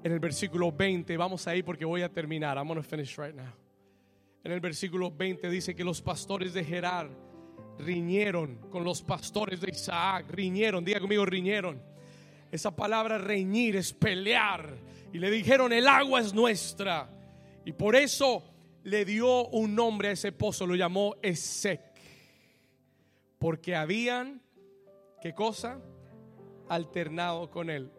En 0.03 0.11
el 0.11 0.19
versículo 0.19 0.71
20, 0.71 1.17
vamos 1.17 1.45
ahí 1.47 1.61
porque 1.61 1.85
voy 1.85 2.01
a 2.01 2.09
terminar. 2.09 2.57
I'm 2.57 2.67
going 2.67 2.81
to 2.81 2.83
finish 2.83 3.17
right 3.17 3.35
now. 3.35 3.53
En 4.43 4.51
el 4.51 4.61
versículo 4.61 5.11
20 5.11 5.49
dice 5.49 5.75
que 5.75 5.83
los 5.83 6.01
pastores 6.01 6.53
de 6.53 6.63
Gerar 6.63 7.09
riñeron 7.79 8.55
con 8.69 8.83
los 8.83 9.01
pastores 9.01 9.59
de 9.59 9.71
Isaac. 9.71 10.25
Riñeron, 10.29 10.85
diga 10.85 10.99
conmigo, 10.99 11.25
riñeron. 11.25 11.81
Esa 12.51 12.75
palabra 12.75 13.17
reñir 13.17 13.75
es 13.75 13.93
pelear. 13.93 14.77
Y 15.11 15.19
le 15.19 15.29
dijeron, 15.29 15.73
el 15.73 15.87
agua 15.87 16.21
es 16.21 16.33
nuestra. 16.33 17.09
Y 17.65 17.73
por 17.73 17.95
eso 17.95 18.43
le 18.83 19.03
dio 19.03 19.47
un 19.49 19.75
nombre 19.75 20.09
a 20.09 20.11
ese 20.11 20.31
pozo, 20.31 20.65
lo 20.65 20.75
llamó 20.75 21.15
Esec. 21.21 21.81
Porque 23.37 23.75
habían, 23.75 24.41
¿qué 25.21 25.33
cosa? 25.33 25.81
alternado 26.69 27.49
con 27.49 27.69
él. 27.69 27.91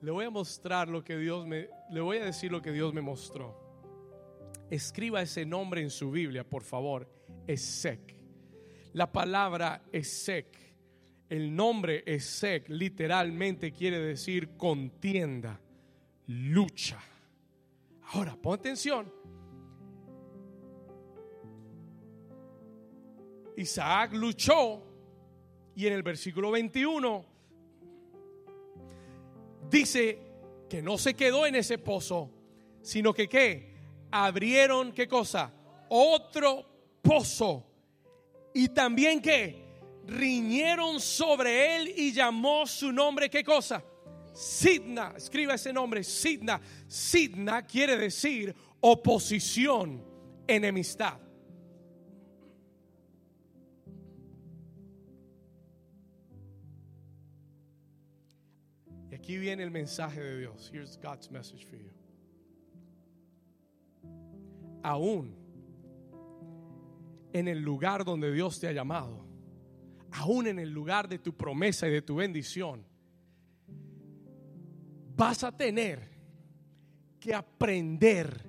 Le 0.00 0.10
voy 0.10 0.24
a 0.24 0.30
mostrar 0.30 0.88
lo 0.88 1.02
que 1.02 1.16
Dios 1.16 1.46
me, 1.46 1.68
le 1.90 2.00
voy 2.00 2.18
a 2.18 2.24
decir 2.24 2.52
lo 2.52 2.62
que 2.62 2.72
Dios 2.72 2.94
me 2.94 3.00
mostró. 3.00 3.68
Escriba 4.70 5.22
ese 5.22 5.44
nombre 5.44 5.80
en 5.80 5.90
su 5.90 6.10
Biblia, 6.10 6.44
por 6.44 6.62
favor. 6.62 7.08
Esec. 7.46 8.14
La 8.92 9.10
palabra 9.10 9.82
Esec, 9.92 10.46
el 11.28 11.54
nombre 11.54 12.02
Esec 12.06 12.68
literalmente 12.68 13.72
quiere 13.72 13.98
decir 13.98 14.56
contienda, 14.56 15.60
lucha. 16.26 17.00
Ahora, 18.12 18.36
pon 18.36 18.58
atención. 18.58 19.12
Isaac 23.56 24.12
luchó 24.14 24.82
y 25.74 25.86
en 25.86 25.92
el 25.92 26.02
versículo 26.02 26.52
21 26.52 27.37
dice 29.70 30.18
que 30.68 30.82
no 30.82 30.98
se 30.98 31.14
quedó 31.14 31.46
en 31.46 31.54
ese 31.54 31.78
pozo, 31.78 32.30
sino 32.82 33.12
que 33.12 33.28
qué? 33.28 33.74
Abrieron 34.10 34.92
qué 34.92 35.06
cosa? 35.08 35.52
Otro 35.88 36.66
pozo. 37.02 37.64
Y 38.54 38.68
también 38.68 39.20
que 39.20 39.68
riñeron 40.06 41.00
sobre 41.00 41.76
él 41.76 41.92
y 41.96 42.12
llamó 42.12 42.66
su 42.66 42.90
nombre 42.90 43.28
qué 43.28 43.44
cosa? 43.44 43.84
Sidna, 44.32 45.14
escriba 45.16 45.54
ese 45.54 45.72
nombre, 45.72 46.02
Sidna. 46.04 46.60
Sidna 46.86 47.66
quiere 47.66 47.96
decir 47.96 48.54
oposición, 48.80 50.04
enemistad. 50.46 51.18
Aquí 59.28 59.36
viene 59.36 59.62
el 59.62 59.70
mensaje 59.70 60.22
de 60.22 60.38
Dios. 60.38 60.70
Here's 60.72 60.96
God's 60.96 61.30
message 61.30 61.66
for 61.66 61.76
you. 61.76 61.90
Aún 64.82 65.36
en 67.34 67.46
el 67.46 67.60
lugar 67.60 68.06
donde 68.06 68.32
Dios 68.32 68.58
te 68.58 68.68
ha 68.68 68.72
llamado, 68.72 69.26
aún 70.12 70.46
en 70.46 70.58
el 70.58 70.70
lugar 70.70 71.10
de 71.10 71.18
tu 71.18 71.36
promesa 71.36 71.86
y 71.86 71.90
de 71.90 72.00
tu 72.00 72.14
bendición, 72.14 72.86
vas 75.14 75.44
a 75.44 75.54
tener 75.54 76.08
que 77.20 77.34
aprender 77.34 78.48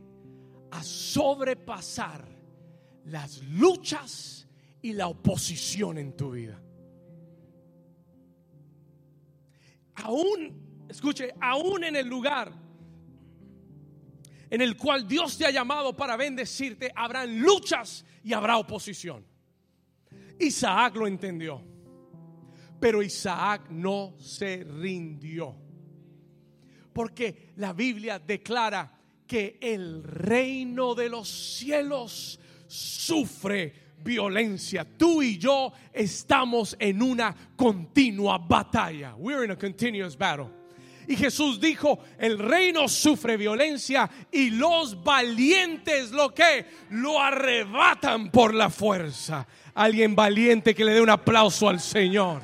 a 0.71 0.81
sobrepasar 0.81 2.25
las 3.03 3.43
luchas 3.49 4.47
y 4.81 4.93
la 4.93 5.09
oposición 5.09 5.97
en 5.97 6.15
tu 6.15 6.31
vida. 6.31 6.57
Aún 9.95 10.68
escuche, 10.89 11.33
aún 11.39 11.83
en 11.83 11.95
el 11.95 12.07
lugar 12.07 12.51
en 14.49 14.61
el 14.61 14.75
cual 14.75 15.07
Dios 15.07 15.37
te 15.37 15.45
ha 15.45 15.51
llamado 15.51 15.95
para 15.95 16.17
bendecirte, 16.17 16.91
habrán 16.95 17.39
luchas 17.39 18.03
y 18.23 18.33
habrá 18.33 18.57
oposición. 18.57 19.23
Isaac 20.39 20.95
lo 20.95 21.05
entendió, 21.05 21.61
pero 22.79 23.03
Isaac 23.03 23.69
no 23.69 24.15
se 24.17 24.63
rindió. 24.63 25.55
Porque 26.91 27.51
la 27.57 27.73
Biblia 27.73 28.17
declara 28.17 28.91
que 29.27 29.59
el 29.61 30.03
reino 30.03 30.95
de 30.95 31.09
los 31.09 31.29
cielos 31.29 32.39
sufre 32.65 33.89
violencia. 34.03 34.87
Tú 34.97 35.21
y 35.21 35.37
yo 35.37 35.71
estamos 35.93 36.75
en 36.79 37.03
una 37.03 37.35
continua 37.55 38.39
batalla. 38.39 39.13
We're 39.15 39.45
in 39.45 39.51
a 39.51 39.55
continuous 39.55 40.17
battle. 40.17 40.58
Y 41.09 41.15
Jesús 41.15 41.59
dijo, 41.59 41.97
el 42.19 42.37
reino 42.37 42.87
sufre 42.87 43.35
violencia 43.35 44.07
y 44.31 44.51
los 44.51 45.03
valientes 45.03 46.11
lo 46.11 46.35
que 46.35 46.67
lo 46.91 47.19
arrebatan 47.19 48.29
por 48.29 48.53
la 48.53 48.69
fuerza. 48.69 49.47
Alguien 49.73 50.15
valiente 50.15 50.75
que 50.75 50.85
le 50.85 50.93
dé 50.93 51.01
un 51.01 51.09
aplauso 51.09 51.67
al 51.67 51.79
Señor. 51.79 52.43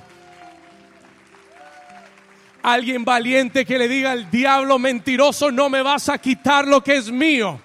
Alguien 2.64 3.06
valiente 3.06 3.66
que 3.66 3.78
le 3.78 3.88
diga 3.88 4.14
al 4.14 4.32
diablo 4.32 4.80
mentiroso, 4.80 5.52
no 5.52 5.70
me 5.70 5.84
vas 5.84 6.10
a 6.10 6.18
quitar 6.18 6.68
lo 6.68 6.82
que 6.84 6.96
es 6.96 7.12
mío. 7.12 7.62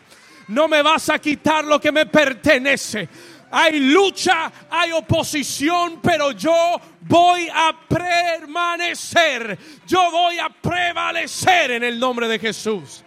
No 0.49 0.69
me 0.69 0.83
vas 0.83 1.09
a 1.09 1.19
quitar 1.19 1.65
lo 1.65 1.81
que 1.81 1.93
me 1.93 2.05
pertenece 2.05 3.09
hay 3.51 3.81
lucha, 3.81 4.53
hay 4.71 4.93
oposición, 4.93 6.01
pero 6.03 6.33
yo 6.33 6.81
voy 7.03 7.49
a 7.53 7.79
permanecer, 7.89 9.59
yo 9.87 10.11
voy 10.11 10.39
a 10.39 10.49
prevalecer 10.49 11.73
en 11.73 11.85
el 11.85 11.99
nombre 11.99 12.29
de 12.29 12.39
Jesús. 12.39 13.03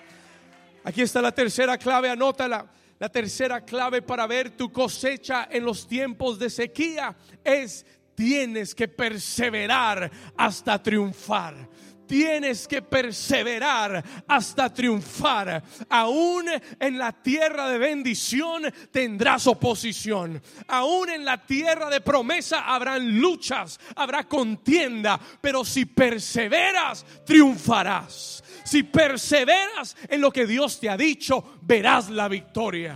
Aquí 0.83 1.01
está 1.01 1.21
la 1.21 1.31
tercera 1.31 1.77
clave, 1.77 2.09
anótala. 2.09 2.67
La 2.99 3.09
tercera 3.09 3.61
clave 3.61 4.01
para 4.01 4.27
ver 4.27 4.51
tu 4.51 4.71
cosecha 4.71 5.47
en 5.51 5.65
los 5.65 5.87
tiempos 5.87 6.39
de 6.39 6.49
sequía 6.49 7.15
es 7.43 7.85
tienes 8.15 8.73
que 8.75 8.87
perseverar 8.87 10.09
hasta 10.37 10.81
triunfar 10.81 11.67
tienes 12.13 12.67
que 12.67 12.83
perseverar 12.83 14.03
hasta 14.27 14.71
triunfar. 14.71 15.63
Aún 15.89 16.45
en 16.79 16.97
la 16.99 17.11
tierra 17.11 17.67
de 17.69 17.79
bendición 17.79 18.71
tendrás 18.91 19.47
oposición. 19.47 20.39
Aún 20.67 21.09
en 21.09 21.25
la 21.25 21.43
tierra 21.43 21.89
de 21.89 22.01
promesa 22.01 22.71
habrán 22.71 23.19
luchas, 23.19 23.79
habrá 23.95 24.25
contienda, 24.25 25.19
pero 25.41 25.65
si 25.65 25.85
perseveras, 25.85 27.03
triunfarás. 27.25 28.43
Si 28.63 28.83
perseveras 28.83 29.97
en 30.07 30.21
lo 30.21 30.29
que 30.29 30.45
Dios 30.45 30.79
te 30.79 30.91
ha 30.91 30.97
dicho, 30.97 31.57
verás 31.63 32.11
la 32.11 32.27
victoria. 32.27 32.95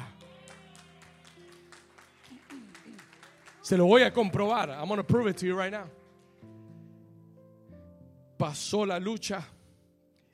Se 3.63 3.75
lo 3.75 3.85
voy 3.87 4.03
a 4.03 4.13
comprobar. 4.13 4.69
I'm 4.69 4.87
going 4.87 4.97
to 4.97 5.03
prove 5.03 5.27
it 5.27 5.37
to 5.37 5.47
you 5.47 5.59
right 5.59 5.71
now 5.71 5.96
pasó 8.37 8.85
la 8.85 8.99
lucha 8.99 9.47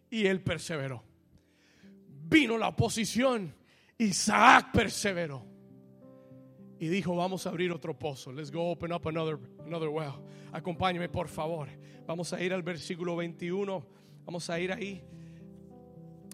y 0.09 0.25
él 0.25 0.41
perseveró. 0.41 1.03
Vino 2.25 2.57
la 2.57 2.69
oposición, 2.69 3.55
Isaac 3.97 4.71
perseveró. 4.73 5.53
y 6.79 6.89
dijo, 6.89 7.15
vamos 7.15 7.45
a 7.47 7.49
abrir 7.49 7.71
otro 7.71 7.97
pozo. 7.97 8.33
Let's 8.33 8.51
go 8.51 8.71
open 8.71 8.91
up 8.91 9.07
another, 9.07 9.39
another 9.65 9.87
well. 9.87 10.15
Acompáñeme, 10.51 11.07
por 11.07 11.29
favor. 11.29 11.69
Vamos 12.05 12.33
a 12.33 12.41
ir 12.41 12.53
al 12.53 12.61
versículo 12.61 13.15
21. 13.15 13.85
Vamos 14.25 14.49
a 14.49 14.59
ir 14.59 14.71
ahí. 14.73 15.01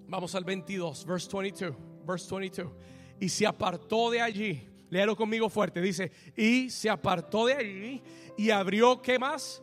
Vamos 0.08 0.34
al 0.34 0.44
22, 0.44 1.06
verse 1.06 1.30
22. 1.32 1.76
Verse 2.04 2.36
22. 2.36 2.72
Y 3.20 3.30
se 3.30 3.46
apartó 3.46 4.10
de 4.10 4.22
allí. 4.22 4.68
Léalo 4.90 5.16
conmigo 5.16 5.50
fuerte. 5.50 5.82
Dice, 5.82 6.12
y 6.36 6.72
se 6.72 6.90
apartó 6.90 7.46
de 7.46 7.54
allí 7.54 8.02
y 8.36 8.50
abrió, 8.50 9.02
¿qué 9.04 9.20
más? 9.20 9.62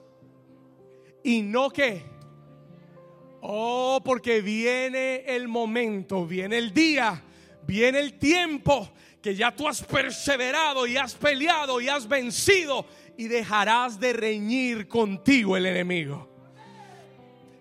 Y 1.27 1.43
no 1.43 1.70
qué. 1.70 2.05
Oh, 3.41 4.01
porque 4.05 4.41
viene 4.41 5.24
el 5.27 5.49
momento, 5.49 6.24
viene 6.24 6.57
el 6.57 6.72
día, 6.72 7.20
viene 7.66 7.99
el 7.99 8.12
tiempo 8.16 8.93
que 9.20 9.35
ya 9.35 9.51
tú 9.51 9.66
has 9.66 9.83
perseverado 9.83 10.87
y 10.87 10.97
has 10.97 11.16
peleado 11.16 11.81
y 11.81 11.89
has 11.89 12.07
vencido 12.07 12.87
y 13.16 13.27
dejarás 13.27 13.99
de 13.99 14.12
reñir 14.12 14.87
contigo 14.87 15.57
el 15.57 15.66
enemigo. 15.66 16.36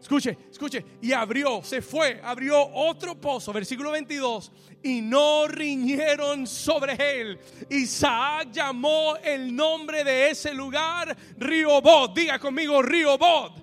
Escuche, 0.05 0.37
escuche, 0.51 0.85
y 1.01 1.13
abrió, 1.13 1.63
se 1.63 1.81
fue, 1.81 2.21
abrió 2.23 2.63
otro 2.63 3.19
pozo, 3.19 3.51
versículo 3.51 3.89
22, 3.89 4.51
y 4.83 5.01
no 5.01 5.47
riñeron 5.47 6.45
sobre 6.45 6.93
él. 6.93 7.39
Isaac 7.71 8.49
llamó 8.51 9.15
el 9.15 9.55
nombre 9.55 10.03
de 10.03 10.29
ese 10.29 10.53
lugar 10.53 11.17
Riobot, 11.39 12.13
diga 12.13 12.37
conmigo 12.37 12.83
Riobot, 12.83 13.53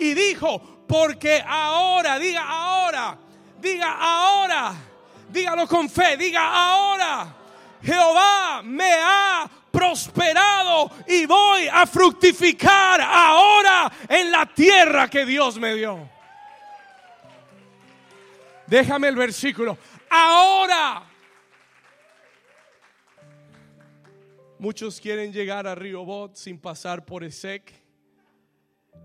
y 0.00 0.12
dijo, 0.12 0.84
porque 0.88 1.40
ahora, 1.46 2.18
diga 2.18 2.48
ahora, 2.48 3.16
diga 3.60 3.92
ahora, 3.92 4.74
dígalo 5.30 5.68
con 5.68 5.88
fe, 5.88 6.16
diga 6.16 6.42
ahora 6.42 7.36
Jehová 7.80 8.62
me 8.64 8.92
ha 8.92 9.48
prosperado 9.72 10.90
y 11.08 11.26
voy 11.26 11.66
a 11.66 11.86
fructificar 11.86 13.00
ahora 13.00 13.90
en 14.08 14.30
la 14.30 14.46
tierra 14.46 15.08
que 15.08 15.24
Dios 15.24 15.58
me 15.58 15.74
dio. 15.74 16.08
Déjame 18.66 19.08
el 19.08 19.16
versículo. 19.16 19.76
Ahora. 20.10 21.08
Muchos 24.58 25.00
quieren 25.00 25.32
llegar 25.32 25.66
a 25.66 25.74
Río 25.74 26.04
Bot 26.04 26.36
sin 26.36 26.56
pasar 26.58 27.04
por 27.04 27.24
Esec 27.24 27.72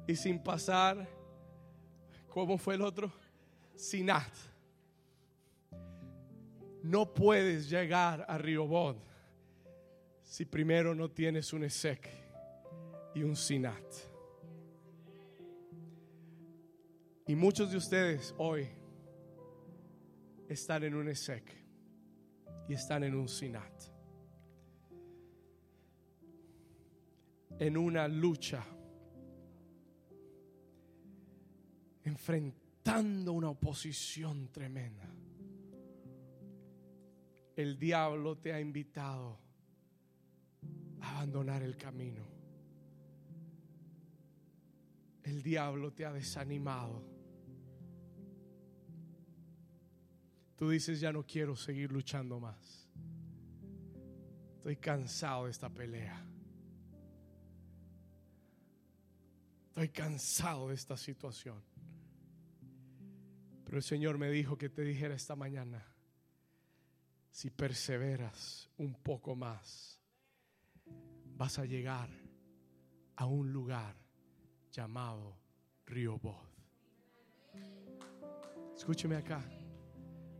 y 0.05 0.15
sin 0.15 0.37
pasar, 0.37 1.07
¿cómo 2.29 2.59
fue 2.59 2.75
el 2.75 2.83
otro? 2.83 3.11
Sinat 3.75 4.31
no 6.87 7.13
puedes 7.13 7.69
llegar 7.69 8.25
a 8.27 8.37
Riobod 8.37 8.95
si 10.37 10.45
primero 10.45 10.93
no 10.93 11.09
tienes 11.09 11.51
un 11.51 11.63
Esec 11.63 12.07
y 13.15 13.23
un 13.23 13.35
Sinat. 13.35 13.91
Y 17.25 17.35
muchos 17.35 17.71
de 17.71 17.77
ustedes 17.77 18.35
hoy 18.37 18.67
están 20.47 20.83
en 20.83 20.93
un 20.93 21.09
Esec 21.09 21.43
y 22.69 22.73
están 22.75 23.03
en 23.03 23.15
un 23.15 23.27
Sinat. 23.27 23.83
En 27.57 27.75
una 27.75 28.07
lucha. 28.07 28.63
Enfrentando 32.03 33.33
una 33.33 33.49
oposición 33.49 34.51
tremenda 34.51 35.11
el 37.55 37.79
diablo 37.79 38.37
te 38.37 38.53
ha 38.53 38.61
invitado 38.61 39.46
abandonar 41.01 41.63
el 41.63 41.77
camino. 41.77 42.25
El 45.23 45.43
diablo 45.43 45.91
te 45.93 46.05
ha 46.05 46.13
desanimado. 46.13 47.03
Tú 50.55 50.69
dices, 50.69 50.99
ya 50.99 51.11
no 51.11 51.25
quiero 51.25 51.55
seguir 51.55 51.91
luchando 51.91 52.39
más. 52.39 52.89
Estoy 54.55 54.77
cansado 54.77 55.45
de 55.45 55.51
esta 55.51 55.69
pelea. 55.69 56.25
Estoy 59.67 59.89
cansado 59.89 60.69
de 60.69 60.75
esta 60.75 60.97
situación. 60.97 61.61
Pero 63.63 63.77
el 63.77 63.83
Señor 63.83 64.17
me 64.17 64.31
dijo 64.31 64.57
que 64.57 64.69
te 64.69 64.81
dijera 64.81 65.13
esta 65.13 65.35
mañana 65.35 65.85
si 67.29 67.51
perseveras 67.51 68.67
un 68.77 68.95
poco 68.95 69.35
más, 69.35 69.99
vas 71.37 71.59
a 71.59 71.65
llegar 71.65 72.09
a 73.15 73.25
un 73.25 73.53
lugar 73.53 73.95
llamado 74.71 75.37
Río 75.85 76.17
Bod. 76.17 76.47
Escúcheme 78.75 79.15
acá. 79.15 79.43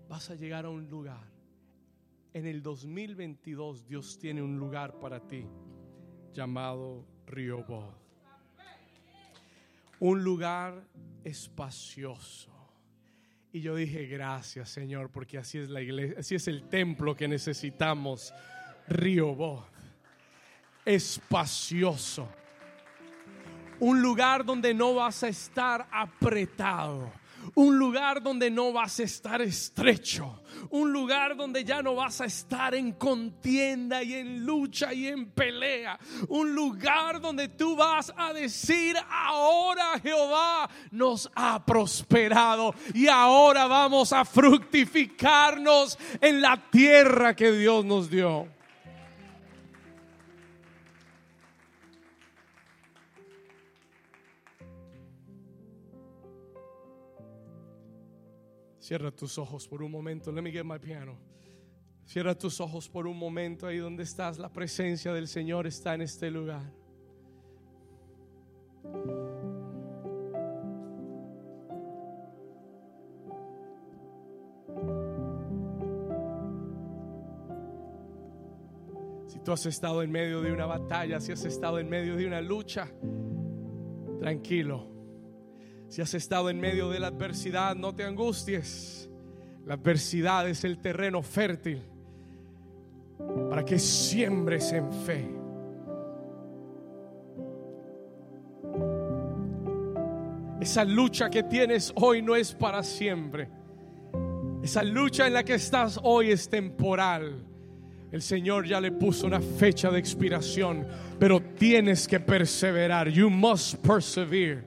Vas 0.09 0.29
a 0.29 0.35
llegar 0.35 0.65
a 0.65 0.69
un 0.69 0.89
lugar. 0.89 1.31
En 2.33 2.45
el 2.45 2.61
2022 2.61 3.85
Dios 3.87 4.17
tiene 4.19 4.41
un 4.41 4.57
lugar 4.57 4.99
para 4.99 5.19
ti 5.19 5.45
llamado 6.33 7.05
Río 7.27 7.63
Bod. 7.63 7.93
Un 9.99 10.23
lugar 10.23 10.83
espacioso 11.23 12.57
y 13.51 13.61
yo 13.61 13.75
dije, 13.75 14.05
gracias 14.05 14.69
Señor, 14.69 15.09
porque 15.09 15.37
así 15.37 15.57
es 15.57 15.69
la 15.69 15.81
iglesia, 15.81 16.19
así 16.19 16.35
es 16.35 16.47
el 16.47 16.63
templo 16.69 17.15
que 17.15 17.27
necesitamos. 17.27 18.33
Río 18.87 19.33
Bod, 19.33 19.63
espacioso. 20.87 22.27
Un 23.79 24.01
lugar 24.01 24.43
donde 24.43 24.73
no 24.73 24.95
vas 24.95 25.23
a 25.23 25.27
estar 25.27 25.87
apretado 25.91 27.11
un 27.55 27.77
lugar 27.77 28.21
donde 28.21 28.49
no 28.49 28.71
vas 28.71 28.99
a 28.99 29.03
estar 29.03 29.41
estrecho, 29.41 30.41
un 30.69 30.91
lugar 30.91 31.35
donde 31.35 31.63
ya 31.63 31.81
no 31.81 31.95
vas 31.95 32.21
a 32.21 32.25
estar 32.25 32.75
en 32.75 32.93
contienda 32.93 34.03
y 34.03 34.15
en 34.15 34.45
lucha 34.45 34.93
y 34.93 35.07
en 35.07 35.31
pelea, 35.31 35.99
un 36.29 36.53
lugar 36.53 37.21
donde 37.21 37.47
tú 37.47 37.75
vas 37.75 38.11
a 38.15 38.33
decir, 38.33 38.95
ahora 39.09 39.99
Jehová 40.01 40.69
nos 40.91 41.29
ha 41.35 41.63
prosperado 41.65 42.73
y 42.93 43.07
ahora 43.07 43.67
vamos 43.67 44.13
a 44.13 44.25
fructificarnos 44.25 45.97
en 46.21 46.41
la 46.41 46.69
tierra 46.69 47.35
que 47.35 47.51
Dios 47.51 47.85
nos 47.85 48.09
dio. 48.09 48.56
Cierra 58.87 59.11
tus 59.11 59.37
ojos 59.37 59.67
por 59.67 59.83
un 59.83 59.91
momento. 59.91 60.31
Let 60.31 60.41
me 60.41 60.49
get 60.49 60.63
my 60.63 60.79
piano. 60.79 61.17
Cierra 62.05 62.33
tus 62.33 62.61
ojos 62.61 62.87
por 62.87 63.05
un 63.05 63.17
momento 63.17 63.67
ahí 63.67 63.79
donde 63.79 64.03
estás. 64.03 64.39
La 64.39 64.47
presencia 64.47 65.11
del 65.11 65.27
Señor 65.27 65.67
está 65.67 65.93
en 65.93 66.03
este 66.03 66.31
lugar. 66.31 66.71
Si 79.27 79.39
tú 79.39 79.51
has 79.51 79.65
estado 79.65 80.01
en 80.01 80.11
medio 80.11 80.41
de 80.41 80.53
una 80.53 80.65
batalla, 80.65 81.19
si 81.19 81.33
has 81.33 81.43
estado 81.43 81.79
en 81.79 81.89
medio 81.89 82.15
de 82.15 82.25
una 82.25 82.39
lucha, 82.39 82.87
tranquilo 84.21 84.96
si 85.89 86.01
has 86.01 86.13
estado 86.13 86.49
en 86.49 86.59
medio 86.59 86.89
de 86.89 86.99
la 86.99 87.07
adversidad, 87.07 87.75
no 87.75 87.95
te 87.95 88.03
angusties. 88.03 89.09
La 89.65 89.75
adversidad 89.75 90.47
es 90.47 90.63
el 90.63 90.79
terreno 90.79 91.21
fértil 91.21 91.81
para 93.49 93.65
que 93.65 93.79
siembres 93.79 94.71
en 94.71 94.91
fe. 94.91 95.27
Esa 100.59 100.83
lucha 100.83 101.29
que 101.29 101.43
tienes 101.43 101.93
hoy 101.95 102.21
no 102.21 102.35
es 102.35 102.53
para 102.53 102.83
siempre. 102.83 103.49
Esa 104.61 104.83
lucha 104.83 105.27
en 105.27 105.33
la 105.33 105.43
que 105.43 105.53
estás 105.53 105.99
hoy 106.03 106.31
es 106.31 106.49
temporal. 106.49 107.43
El 108.11 108.21
Señor 108.21 108.65
ya 108.65 108.81
le 108.81 108.91
puso 108.91 109.27
una 109.27 109.39
fecha 109.39 109.91
de 109.91 109.99
expiración, 109.99 110.87
pero 111.19 111.41
tienes 111.41 112.07
que 112.07 112.19
perseverar. 112.19 113.09
You 113.09 113.29
must 113.29 113.75
persevere. 113.85 114.63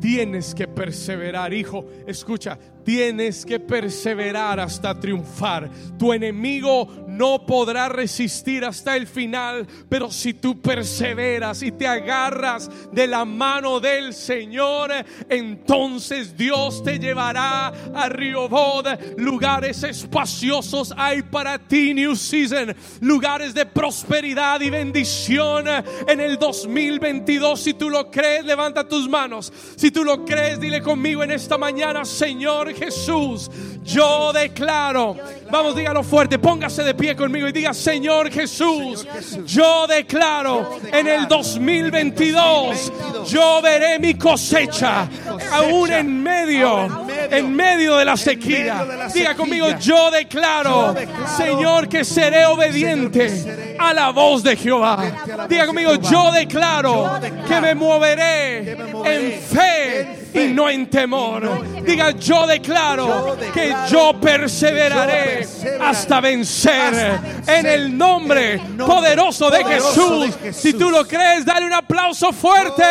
Tienes 0.00 0.54
que 0.54 0.66
perseverar, 0.66 1.52
hijo. 1.52 1.84
Escucha, 2.06 2.58
Tienes 2.84 3.44
que 3.44 3.60
perseverar 3.60 4.58
hasta 4.60 4.98
triunfar. 4.98 5.70
Tu 5.98 6.12
enemigo 6.12 6.88
no 7.06 7.44
podrá 7.44 7.88
resistir 7.88 8.64
hasta 8.64 8.96
el 8.96 9.06
final, 9.06 9.66
pero 9.88 10.10
si 10.10 10.34
tú 10.34 10.60
perseveras 10.60 11.62
y 11.62 11.72
te 11.72 11.86
agarras 11.86 12.70
de 12.92 13.06
la 13.06 13.24
mano 13.24 13.80
del 13.80 14.14
Señor, 14.14 14.90
entonces 15.28 16.36
Dios 16.36 16.82
te 16.82 16.98
llevará 16.98 17.68
a 17.94 18.08
Río 18.08 18.48
Bod. 18.48 18.86
Lugares 19.18 19.82
espaciosos 19.82 20.94
hay 20.96 21.22
para 21.22 21.58
ti, 21.58 21.92
New 21.92 22.16
Season. 22.16 22.74
Lugares 23.00 23.52
de 23.52 23.66
prosperidad 23.66 24.60
y 24.62 24.70
bendición 24.70 25.66
en 26.08 26.20
el 26.20 26.38
2022. 26.38 27.60
Si 27.60 27.74
tú 27.74 27.90
lo 27.90 28.10
crees, 28.10 28.44
levanta 28.44 28.88
tus 28.88 29.08
manos. 29.08 29.52
Si 29.76 29.90
tú 29.90 30.04
lo 30.04 30.24
crees, 30.24 30.58
dile 30.58 30.80
conmigo 30.80 31.22
en 31.22 31.32
esta 31.32 31.58
mañana, 31.58 32.04
Señor 32.04 32.70
Jesús, 32.80 33.50
yo 33.84 34.32
declaro, 34.32 35.14
vamos, 35.50 35.76
dígalo 35.76 36.02
fuerte, 36.02 36.38
póngase 36.38 36.82
de 36.82 36.94
pie 36.94 37.14
conmigo 37.14 37.46
y 37.46 37.52
diga, 37.52 37.74
Señor 37.74 38.30
Jesús, 38.30 39.06
yo 39.44 39.86
declaro 39.86 40.78
en 40.90 41.06
el 41.06 41.28
2022, 41.28 42.90
yo 43.28 43.60
veré 43.62 43.98
mi 43.98 44.14
cosecha, 44.14 45.06
aún 45.52 45.92
en 45.92 46.22
medio, 46.22 47.06
en 47.30 47.54
medio 47.54 47.96
de 47.98 48.04
la 48.06 48.16
sequía. 48.16 48.86
Diga 49.12 49.34
conmigo, 49.34 49.76
yo 49.78 50.10
declaro, 50.10 50.94
Señor, 51.36 51.86
que 51.86 52.02
seré 52.02 52.46
obediente 52.46 53.76
a 53.78 53.92
la 53.92 54.08
voz 54.10 54.42
de 54.42 54.56
Jehová. 54.56 55.46
Diga 55.50 55.66
conmigo, 55.66 55.96
yo 55.96 56.32
declaro 56.32 57.20
que 57.46 57.60
me 57.60 57.74
moveré 57.74 58.70
en 59.04 59.40
fe 59.42 60.29
y 60.34 60.48
no 60.48 60.68
en 60.68 60.88
temor. 60.88 61.82
Diga, 61.82 62.12
yo 62.12 62.46
declaro 62.46 63.36
que 63.52 63.74
yo 63.90 64.18
perseveraré 64.20 65.46
hasta 65.80 66.20
vencer 66.20 67.20
en 67.46 67.66
el 67.66 67.96
nombre 67.96 68.60
poderoso 68.78 69.50
de 69.50 69.64
Jesús. 69.64 70.30
Si 70.52 70.72
tú 70.72 70.90
lo 70.90 71.06
crees, 71.06 71.44
dale 71.44 71.66
un 71.66 71.72
aplauso 71.72 72.32
fuerte. 72.32 72.84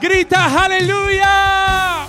Grita 0.00 0.64
aleluya. 0.64 2.06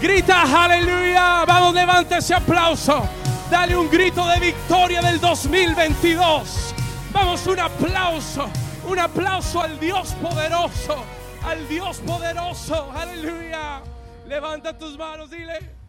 Grita 0.00 0.64
aleluya. 0.64 1.44
Vamos, 1.46 1.74
levanta 1.74 2.18
ese 2.18 2.34
aplauso. 2.34 3.08
Dale 3.50 3.76
un 3.76 3.88
grito 3.90 4.26
de 4.26 4.40
victoria 4.40 5.00
del 5.00 5.20
2022. 5.20 6.74
Vamos, 7.12 7.46
un 7.46 7.60
aplauso. 7.60 8.48
Un 8.86 8.98
aplauso 8.98 9.62
al 9.62 9.80
Dios 9.80 10.14
poderoso 10.20 11.23
al 11.44 11.68
Dios 11.68 11.98
poderoso. 11.98 12.90
Aleluya. 12.92 13.82
Levanta 14.26 14.76
tus 14.76 14.96
manos, 14.96 15.30
dile. 15.30 15.83